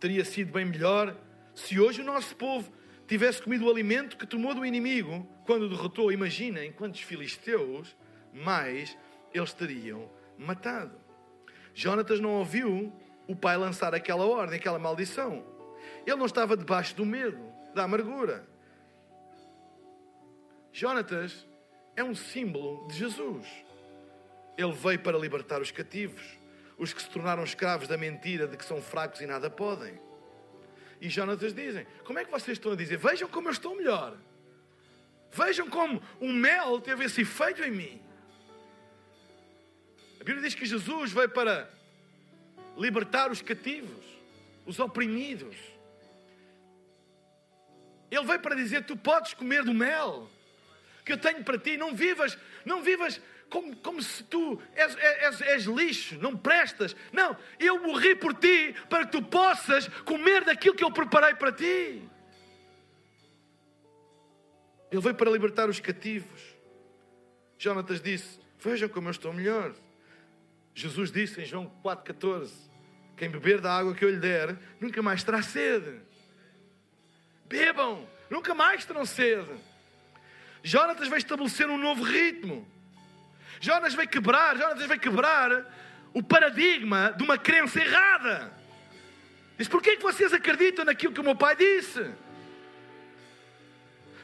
Teria 0.00 0.24
sido 0.24 0.52
bem 0.52 0.64
melhor 0.64 1.16
se 1.54 1.78
hoje 1.78 2.00
o 2.00 2.04
nosso 2.04 2.34
povo 2.34 2.72
tivesse 3.10 3.42
comido 3.42 3.66
o 3.66 3.70
alimento 3.70 4.16
que 4.16 4.24
tomou 4.24 4.54
do 4.54 4.64
inimigo 4.64 5.26
quando 5.44 5.68
derrotou. 5.68 6.12
Imaginem 6.12 6.70
quantos 6.70 7.00
filisteus 7.00 7.96
mais 8.32 8.96
eles 9.34 9.52
teriam 9.52 10.08
matado. 10.38 10.96
Jonatas 11.74 12.20
não 12.20 12.34
ouviu 12.34 12.92
o 13.26 13.34
pai 13.34 13.56
lançar 13.56 13.96
aquela 13.96 14.24
ordem, 14.24 14.56
aquela 14.56 14.78
maldição. 14.78 15.44
Ele 16.06 16.14
não 16.14 16.26
estava 16.26 16.56
debaixo 16.56 16.94
do 16.94 17.04
medo, 17.04 17.42
da 17.74 17.82
amargura. 17.82 18.48
Jonatas 20.72 21.44
é 21.96 22.04
um 22.04 22.14
símbolo 22.14 22.86
de 22.86 22.94
Jesus. 22.96 23.44
Ele 24.56 24.72
veio 24.72 25.00
para 25.00 25.18
libertar 25.18 25.60
os 25.60 25.72
cativos, 25.72 26.38
os 26.78 26.92
que 26.92 27.02
se 27.02 27.10
tornaram 27.10 27.42
escravos 27.42 27.88
da 27.88 27.96
mentira 27.96 28.46
de 28.46 28.56
que 28.56 28.64
são 28.64 28.80
fracos 28.80 29.20
e 29.20 29.26
nada 29.26 29.50
podem. 29.50 29.98
E 31.00 31.08
Jonatas 31.08 31.54
dizem: 31.54 31.86
Como 32.04 32.18
é 32.18 32.24
que 32.24 32.30
vocês 32.30 32.58
estão 32.58 32.72
a 32.72 32.76
dizer? 32.76 32.98
Vejam 32.98 33.28
como 33.28 33.48
eu 33.48 33.52
estou 33.52 33.74
melhor. 33.74 34.16
Vejam 35.32 35.68
como 35.68 36.02
o 36.20 36.32
mel 36.32 36.80
teve 36.80 37.04
esse 37.04 37.22
efeito 37.22 37.62
em 37.62 37.70
mim. 37.70 38.02
A 40.20 40.24
Bíblia 40.24 40.42
diz 40.42 40.54
que 40.54 40.66
Jesus 40.66 41.12
veio 41.12 41.30
para 41.30 41.70
libertar 42.76 43.30
os 43.30 43.40
cativos, 43.40 44.04
os 44.66 44.78
oprimidos. 44.78 45.56
Ele 48.10 48.26
veio 48.26 48.40
para 48.40 48.54
dizer: 48.54 48.84
Tu 48.84 48.96
podes 48.96 49.32
comer 49.32 49.64
do 49.64 49.72
mel 49.72 50.28
que 51.04 51.12
eu 51.12 51.18
tenho 51.18 51.42
para 51.42 51.58
ti. 51.58 51.76
Não 51.76 51.94
vivas, 51.94 52.36
não 52.64 52.82
vivas 52.82 53.20
como, 53.50 53.76
como 53.76 54.00
se 54.00 54.22
tu 54.24 54.58
és, 54.74 54.96
és, 54.96 55.40
és, 55.40 55.64
lixo, 55.64 56.16
não 56.18 56.36
prestas. 56.36 56.96
Não, 57.12 57.36
eu 57.58 57.82
morri 57.82 58.14
por 58.14 58.32
ti 58.34 58.74
para 58.88 59.04
que 59.04 59.12
tu 59.12 59.22
possas 59.22 59.88
comer 60.04 60.44
daquilo 60.44 60.76
que 60.76 60.84
eu 60.84 60.90
preparei 60.90 61.34
para 61.34 61.52
ti. 61.52 62.08
Ele 64.90 65.00
veio 65.00 65.14
para 65.14 65.30
libertar 65.30 65.68
os 65.68 65.80
cativos. 65.80 66.40
Jonatas 67.58 68.00
disse: 68.00 68.40
Vejam 68.58 68.88
como 68.88 69.08
eu 69.08 69.12
estou 69.12 69.32
melhor. 69.32 69.74
Jesus 70.74 71.10
disse 71.10 71.40
em 71.40 71.44
João 71.44 71.70
4,14: 71.84 72.50
Quem 73.16 73.28
beber 73.28 73.60
da 73.60 73.76
água 73.76 73.94
que 73.94 74.04
eu 74.04 74.10
lhe 74.10 74.18
der, 74.18 74.56
nunca 74.80 75.02
mais 75.02 75.22
terá 75.22 75.42
sede. 75.42 76.00
Bebam, 77.46 78.08
nunca 78.30 78.54
mais 78.54 78.84
terão 78.84 79.04
sede. 79.04 79.50
Jonatas 80.62 81.08
vai 81.08 81.18
estabelecer 81.18 81.68
um 81.68 81.78
novo 81.78 82.02
ritmo. 82.04 82.66
Jonas 83.60 83.94
vai 83.94 84.06
quebrar, 84.06 84.56
Jonas 84.56 84.86
vai 84.86 84.98
quebrar 84.98 85.66
o 86.14 86.22
paradigma 86.22 87.14
de 87.14 87.22
uma 87.22 87.36
crença 87.36 87.78
errada. 87.78 88.50
Diz: 89.58 89.68
porquê 89.68 89.96
que 89.96 90.02
vocês 90.02 90.32
acreditam 90.32 90.86
naquilo 90.86 91.12
que 91.12 91.20
o 91.20 91.24
meu 91.24 91.36
pai 91.36 91.54
disse? 91.54 92.10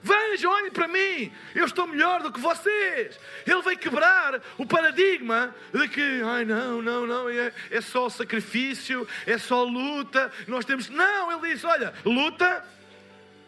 Vejam, 0.03 0.53
olhem 0.53 0.70
para 0.70 0.87
mim, 0.89 1.32
eu 1.55 1.66
estou 1.66 1.87
melhor 1.87 2.22
do 2.22 2.32
que 2.32 2.39
vocês. 2.41 3.18
Ele 3.47 3.61
vai 3.61 3.76
quebrar 3.76 4.41
o 4.57 4.64
paradigma 4.64 5.55
de 5.72 5.89
que, 5.89 6.22
ai 6.24 6.45
não, 6.45 6.80
não, 6.80 7.07
não, 7.07 7.28
é, 7.28 7.53
é 7.70 7.80
só 7.80 8.09
sacrifício, 8.09 9.07
é 9.26 9.37
só 9.37 9.64
luta. 9.64 10.32
Nós 10.47 10.64
temos. 10.64 10.89
Não, 10.89 11.32
ele 11.32 11.53
diz: 11.53 11.62
olha, 11.64 11.93
luta 12.05 12.64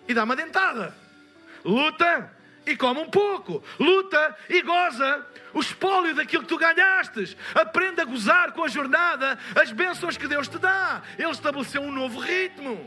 e 0.07 0.13
dá 0.13 0.25
uma 0.25 0.37
dentada. 0.37 0.95
Luta 1.65 2.31
e 2.69 2.77
come 2.77 3.01
um 3.01 3.09
pouco. 3.09 3.63
Luta 3.81 4.37
e 4.49 4.61
goza 4.61 5.27
o 5.55 5.61
espólio 5.61 6.15
daquilo 6.15 6.43
que 6.43 6.49
tu 6.49 6.59
ganhastes. 6.59 7.35
Aprende 7.55 8.01
a 8.03 8.05
gozar 8.05 8.53
com 8.53 8.63
a 8.63 8.69
jornada 8.69 9.39
as 9.61 9.73
bênçãos 9.73 10.19
que 10.19 10.29
Deus 10.29 10.47
te 10.49 10.59
dá. 10.59 11.03
Ele 11.19 11.31
estabeleceu 11.31 11.81
um 11.81 11.91
novo 11.91 12.21
ritmo. 12.21 12.79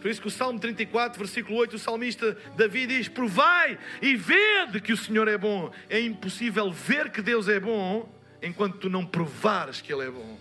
Por 0.00 0.10
isso 0.10 0.20
que 0.20 0.26
o 0.26 0.30
Salmo 0.30 0.58
34, 0.58 1.18
versículo 1.18 1.58
8, 1.58 1.76
o 1.76 1.78
salmista 1.78 2.36
Davi 2.56 2.86
diz: 2.86 3.08
Provai 3.08 3.78
e 4.02 4.16
vede 4.16 4.80
que 4.80 4.92
o 4.92 4.96
Senhor 4.96 5.28
é 5.28 5.38
bom. 5.38 5.72
É 5.88 6.00
impossível 6.00 6.70
ver 6.72 7.10
que 7.10 7.22
Deus 7.22 7.48
é 7.48 7.60
bom 7.60 8.12
enquanto 8.42 8.78
tu 8.78 8.90
não 8.90 9.06
provares 9.06 9.80
que 9.80 9.92
Ele 9.92 10.06
é 10.06 10.10
bom. 10.10 10.38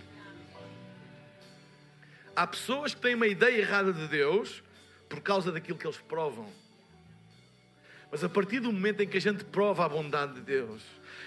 Há 2.36 2.46
pessoas 2.48 2.93
que 2.93 3.02
têm 3.02 3.16
uma 3.16 3.28
ideia 3.28 3.60
errada 3.60 3.93
de 3.93 4.08
Deus 4.08 4.64
por 5.08 5.22
causa 5.22 5.52
daquilo 5.52 5.78
que 5.78 5.88
eles 5.88 6.02
provam. 6.02 6.64
Mas 8.12 8.24
a 8.24 8.30
partir 8.30 8.60
do 8.60 8.72
momento 8.72 9.01
em 9.01 9.08
que 9.08 9.18
a 9.18 9.22
gente 9.22 9.43
prova 9.43 9.86
a 9.86 9.89
bondade 9.89 10.36
de 10.36 10.41
Deus, 10.41 10.82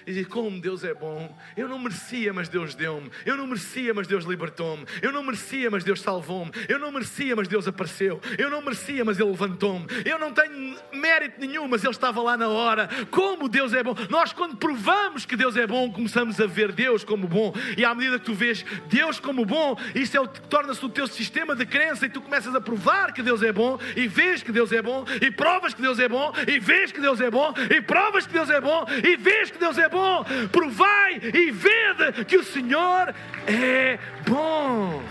e 0.07 0.12
diz 0.12 0.26
como 0.26 0.61
Deus 0.61 0.84
é 0.84 0.95
bom. 0.95 1.36
Eu 1.57 1.68
não 1.68 1.78
merecia, 1.78 2.32
mas 2.32 2.49
Deus 2.49 2.74
deu-me. 2.74 3.11
Eu 3.26 3.36
não 3.36 3.47
merecia, 3.47 3.93
mas 3.93 4.07
Deus 4.07 4.24
libertou-me. 4.24 4.86
Eu 5.03 5.12
não 5.12 5.22
merecia, 5.22 5.70
mas 5.70 5.84
Deus 5.84 6.01
salvou-me. 6.01 6.51
Eu 6.68 6.78
não 6.78 6.91
merecia, 6.91 7.36
mas 7.36 7.49
Deus 7.49 7.68
apareceu. 7.68 8.20
Eu 8.39 8.51
não 8.51 8.62
merecia, 8.62 9.05
mas 9.05 9.18
Ele 9.18 9.30
levantou-me. 9.30 9.86
Eu 10.05 10.18
não 10.18 10.32
tenho 10.32 10.76
mérito 10.93 11.41
nenhum, 11.41 11.68
mas 11.68 11.82
Ele 11.84 11.93
estava 11.93 12.22
lá 12.22 12.36
na 12.36 12.49
hora. 12.49 12.89
Como 13.11 13.49
Deus 13.49 13.74
é 13.74 13.82
bom. 13.82 13.95
Nós, 14.09 14.32
quando 14.32 14.57
provamos 14.57 15.26
que 15.26 15.36
Deus 15.36 15.57
é 15.57 15.66
bom, 15.66 15.91
começamos 15.93 16.41
a 16.41 16.47
ver 16.47 16.72
Deus 16.72 17.05
como 17.05 17.26
bom. 17.26 17.53
E 17.76 17.84
à 17.84 17.95
medida 17.95 18.18
que 18.18 18.24
tu 18.24 18.34
vês 18.34 18.64
Deus 18.89 19.20
como 19.20 19.45
bom, 19.45 19.76
isso 19.95 20.16
é 20.16 20.20
o 20.20 20.26
torna-se 20.26 20.84
o 20.84 20.89
teu 20.89 21.07
sistema 21.07 21.55
de 21.55 21.66
crença 21.66 22.07
e 22.07 22.09
tu 22.09 22.20
começas 22.20 22.55
a 22.55 22.61
provar 22.61 23.12
que 23.12 23.22
Deus 23.22 23.43
é 23.43 23.53
bom 23.53 23.78
e 23.97 24.07
vês 24.07 24.43
que 24.43 24.53
Deus 24.53 24.72
é 24.72 24.82
bom 24.82 25.05
e 25.20 25.30
provas 25.30 25.74
que 25.74 25.82
Deus 25.82 25.99
é 25.99 26.09
bom 26.09 26.32
e 26.47 26.59
vês 26.59 26.93
que 26.93 27.01
Deus 27.01 27.20
é 27.20 27.30
bom 27.30 27.53
e 27.74 27.80
provas 27.80 28.26
que 28.26 28.32
Deus 28.32 28.51
é 28.51 28.61
bom 28.61 28.84
e 29.05 29.16
vês 29.16 29.51
que 29.51 29.59
Deus 29.59 29.78
é 29.79 29.89
bom. 29.89 30.24
Provai 30.51 31.20
e 31.35 31.51
vede 31.51 32.24
que 32.26 32.37
o 32.37 32.45
Senhor 32.45 33.14
é 33.47 33.99
bom. 34.26 35.03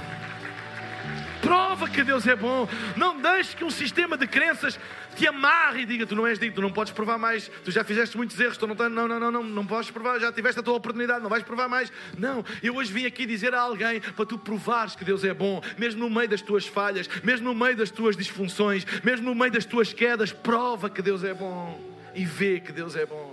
Prova 1.41 1.87
que 1.87 2.03
Deus 2.03 2.27
é 2.27 2.35
bom. 2.35 2.67
Não 2.95 3.21
deixe 3.21 3.55
que 3.55 3.63
um 3.63 3.69
sistema 3.69 4.17
de 4.17 4.27
crenças 4.27 4.79
te 5.15 5.27
amarre 5.27 5.81
e 5.81 5.85
diga: 5.85 6.05
Tu 6.05 6.15
não 6.15 6.25
és 6.25 6.37
digno, 6.39 6.55
tu 6.55 6.61
não 6.61 6.71
podes 6.71 6.91
provar 6.91 7.17
mais. 7.17 7.49
Tu 7.63 7.71
já 7.71 7.83
fizeste 7.83 8.17
muitos 8.17 8.39
erros, 8.39 8.57
tu 8.57 8.67
não, 8.67 8.75
não, 8.75 9.07
não, 9.07 9.19
não, 9.19 9.31
não, 9.31 9.43
não 9.43 9.65
podes 9.65 9.91
provar. 9.91 10.19
Já 10.19 10.31
tiveste 10.31 10.59
a 10.59 10.63
tua 10.63 10.73
oportunidade, 10.73 11.21
não 11.21 11.29
vais 11.29 11.43
provar 11.43 11.69
mais. 11.69 11.91
Não, 12.17 12.43
eu 12.61 12.75
hoje 12.75 12.91
vim 12.91 13.05
aqui 13.05 13.25
dizer 13.25 13.53
a 13.53 13.61
alguém 13.61 14.01
para 14.01 14.25
tu 14.25 14.37
provares 14.37 14.95
que 14.95 15.05
Deus 15.05 15.23
é 15.23 15.33
bom, 15.33 15.61
mesmo 15.77 16.01
no 16.01 16.09
meio 16.09 16.29
das 16.29 16.41
tuas 16.41 16.65
falhas, 16.65 17.07
mesmo 17.23 17.47
no 17.47 17.55
meio 17.55 17.75
das 17.75 17.91
tuas 17.91 18.17
disfunções, 18.17 18.85
mesmo 19.03 19.27
no 19.27 19.35
meio 19.35 19.51
das 19.51 19.65
tuas 19.65 19.93
quedas. 19.93 20.31
Prova 20.31 20.89
que 20.89 21.01
Deus 21.01 21.23
é 21.23 21.33
bom 21.33 21.79
e 22.13 22.25
vê 22.25 22.59
que 22.59 22.71
Deus 22.71 22.95
é 22.95 23.05
bom 23.05 23.26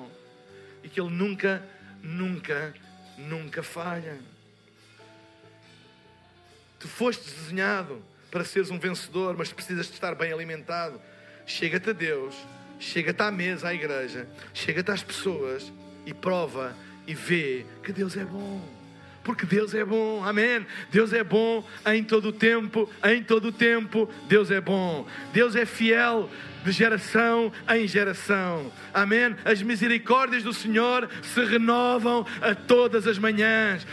que 0.95 1.01
Ele 1.01 1.11
nunca, 1.11 1.61
nunca, 2.01 2.72
nunca 3.18 3.62
falha. 3.64 4.16
Tu 6.78 6.86
foste 6.86 7.24
desenhado 7.24 8.01
para 8.30 8.45
seres 8.45 8.70
um 8.70 8.78
vencedor, 8.78 9.36
mas 9.36 9.53
precisas 9.53 9.86
de 9.86 9.92
estar 9.92 10.14
bem 10.14 10.32
alimentado. 10.32 11.01
Chega-te 11.45 11.90
a 11.90 11.92
Deus, 11.92 12.36
chega-te 12.78 13.20
à 13.22 13.30
mesa, 13.32 13.68
à 13.68 13.74
igreja, 13.74 14.28
chega-te 14.55 14.90
às 14.92 15.03
pessoas 15.03 15.72
e 16.07 16.14
prova 16.14 16.76
e 17.07 17.14
vê 17.14 17.66
que 17.82 17.92
Deus 17.92 18.16
é 18.16 18.24
bom. 18.24 18.62
porque 19.24 19.47
Deus 19.47 19.74
é 19.74 19.84
bom. 19.84 20.22
Amém. 20.22 20.64
Deus 20.92 21.12
é 21.12 21.24
bom 21.24 21.66
em 21.86 22.05
todo 22.05 22.28
o 22.28 22.32
tempo, 22.32 22.88
em 23.03 23.22
todo 23.22 23.49
o 23.49 23.53
tempo, 23.53 24.09
Deus 24.28 24.51
é 24.51 24.61
bom. 24.61 25.09
Deus 25.32 25.57
é 25.57 25.64
fiel 25.64 26.30
de 26.65 26.73
geração 26.73 27.53
em 27.69 27.87
geração. 27.87 28.73
Amém. 28.93 29.37
As 29.45 29.62
misericórdias 29.62 30.43
do 30.43 30.53
Senhor 30.53 31.09
se 31.23 31.45
renovam 31.45 32.27
a 32.41 32.55
todas 32.55 33.07
as 33.07 33.19
manhãs. 33.19 33.87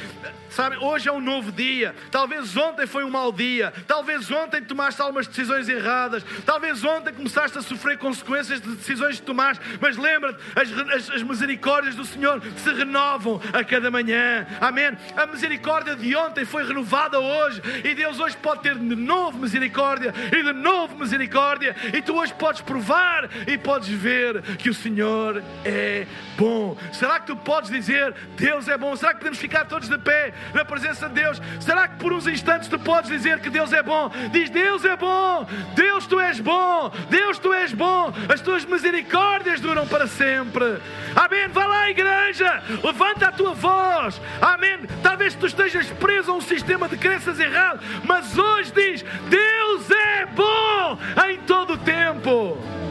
Sabe, 0.51 0.75
hoje 0.81 1.07
é 1.07 1.11
um 1.11 1.21
novo 1.21 1.49
dia. 1.49 1.95
Talvez 2.11 2.57
ontem 2.57 2.85
foi 2.85 3.05
um 3.05 3.09
mau 3.09 3.31
dia. 3.31 3.73
Talvez 3.87 4.29
ontem 4.29 4.61
tomaste 4.61 5.01
algumas 5.01 5.25
decisões 5.25 5.69
erradas. 5.69 6.25
Talvez 6.45 6.83
ontem 6.83 7.13
começaste 7.13 7.57
a 7.57 7.61
sofrer 7.61 7.97
consequências 7.97 8.59
de 8.59 8.75
decisões 8.75 9.17
que 9.19 9.25
tomaste. 9.25 9.63
Mas 9.79 9.95
lembra-te, 9.95 10.39
as, 10.53 10.71
as, 10.93 11.09
as, 11.09 11.23
misericórdias 11.23 11.95
do 11.95 12.03
Senhor 12.03 12.41
se 12.57 12.73
renovam 12.73 13.41
a 13.53 13.63
cada 13.63 13.89
manhã. 13.89 14.45
Amém. 14.59 14.91
A 15.15 15.25
misericórdia 15.25 15.95
de 15.95 16.13
ontem 16.17 16.43
foi 16.43 16.67
renovada 16.67 17.17
hoje. 17.17 17.61
E 17.85 17.95
Deus 17.95 18.19
hoje 18.19 18.35
pode 18.35 18.61
ter 18.61 18.75
de 18.75 18.95
novo 18.95 19.37
misericórdia 19.37 20.13
e 20.37 20.43
de 20.43 20.51
novo 20.51 20.97
misericórdia. 20.97 21.73
E 21.93 22.01
tu 22.01 22.15
hoje 22.15 22.33
podes 22.33 22.60
provar 22.63 23.29
e 23.47 23.57
podes 23.57 23.89
ver 23.89 24.41
que 24.57 24.69
o 24.69 24.73
Senhor 24.73 25.43
é 25.65 26.05
bom. 26.37 26.77
Será 26.93 27.19
que 27.19 27.27
tu 27.27 27.35
podes 27.35 27.69
dizer 27.69 28.13
Deus 28.35 28.67
é 28.67 28.77
bom? 28.77 28.95
Será 28.95 29.13
que 29.13 29.19
podemos 29.19 29.39
ficar 29.39 29.65
todos 29.65 29.87
de 29.87 29.97
pé? 29.97 30.33
na 30.53 30.65
presença 30.65 31.07
de 31.07 31.15
Deus. 31.15 31.41
Será 31.59 31.87
que 31.87 31.97
por 31.97 32.13
uns 32.13 32.27
instantes 32.27 32.67
tu 32.67 32.79
podes 32.79 33.09
dizer 33.09 33.39
que 33.39 33.49
Deus 33.49 33.73
é 33.73 33.81
bom? 33.81 34.09
Diz: 34.31 34.49
Deus 34.49 34.83
é 34.85 34.95
bom, 34.95 35.47
Deus 35.75 36.05
tu 36.05 36.19
és 36.19 36.39
bom, 36.39 36.91
Deus 37.09 37.39
tu 37.39 37.53
és 37.53 37.73
bom, 37.73 38.13
as 38.31 38.41
tuas 38.41 38.65
misericórdias 38.65 39.59
duram 39.59 39.87
para 39.87 40.07
sempre. 40.07 40.79
Amém. 41.15 41.47
Vá 41.49 41.65
lá, 41.65 41.89
igreja, 41.89 42.61
levanta 42.83 43.27
a 43.27 43.31
tua 43.31 43.53
voz. 43.53 44.21
Amém. 44.41 44.79
Talvez 45.01 45.35
tu 45.35 45.45
estejas 45.45 45.87
preso 45.87 46.31
a 46.31 46.35
um 46.35 46.41
sistema 46.41 46.87
de 46.87 46.97
crenças 46.97 47.39
errado, 47.39 47.79
mas 48.03 48.37
hoje 48.37 48.71
diz: 48.71 49.05
Deus 49.29 49.89
é 49.89 50.25
bom 50.25 50.97
em 51.29 51.37
todo 51.41 51.73
o 51.73 51.77
tempo. 51.77 52.50
Oh. 52.53 52.90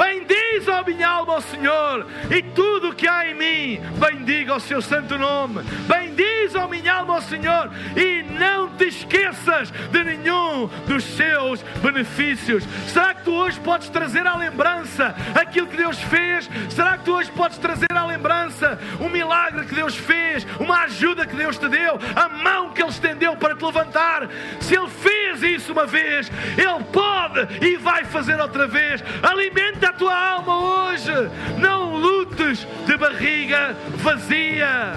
Bendiz, 0.00 0.66
ó 0.66 0.82
minha 0.82 1.06
alma, 1.06 1.34
ao 1.34 1.42
Senhor, 1.42 2.06
e 2.34 2.42
tudo 2.42 2.88
o 2.88 2.94
que 2.94 3.06
há 3.06 3.28
em 3.28 3.34
mim, 3.34 3.80
bendiga 3.98 4.54
o 4.54 4.60
seu 4.60 4.80
santo 4.80 5.18
nome. 5.18 5.62
Bendiz, 5.86 6.54
ó 6.54 6.66
minha 6.66 6.94
alma, 6.94 7.16
ao 7.16 7.20
Senhor, 7.20 7.70
e 7.94 8.22
não 8.22 8.70
te 8.70 8.86
esqueças 8.86 9.70
de 9.70 10.02
nenhum 10.02 10.68
dos 10.86 11.04
seus 11.04 11.62
benefícios. 11.82 12.64
Será 12.88 13.12
que 13.12 13.24
tu 13.24 13.32
hoje 13.34 13.60
podes 13.60 13.90
trazer 13.90 14.26
à 14.26 14.36
lembrança 14.36 15.14
aquilo 15.34 15.66
que 15.66 15.76
Deus 15.76 16.00
fez? 16.00 16.48
Será 16.70 16.96
que 16.96 17.04
tu 17.04 17.12
hoje 17.12 17.30
podes 17.32 17.58
trazer 17.58 17.92
à 17.94 18.06
lembrança 18.06 18.78
um 19.00 19.10
milagre 19.10 19.66
que 19.66 19.74
Deus 19.74 19.94
fez, 19.94 20.46
uma 20.58 20.84
ajuda 20.84 21.26
que 21.26 21.36
Deus 21.36 21.58
te 21.58 21.68
deu, 21.68 21.98
a 22.16 22.26
mão 22.26 22.70
que 22.70 22.80
Ele 22.80 22.90
estendeu 22.90 23.36
para 23.36 23.54
te 23.54 23.64
levantar? 23.64 24.30
Se 24.60 24.74
Ele 24.74 24.88
fez 24.88 25.42
isso 25.42 25.72
uma 25.72 25.84
vez, 25.84 26.30
Ele 26.56 26.84
pode 26.90 27.66
e 27.66 27.76
vai 27.76 28.04
fazer 28.04 28.40
outra 28.40 28.66
vez. 28.66 29.04
Alimenta 29.22 29.89
a 29.90 29.92
tua 29.92 30.14
alma 30.14 30.88
hoje. 30.88 31.12
Não 31.58 31.96
lutes 31.96 32.66
de 32.86 32.96
barriga 32.96 33.76
vazia. 33.96 34.92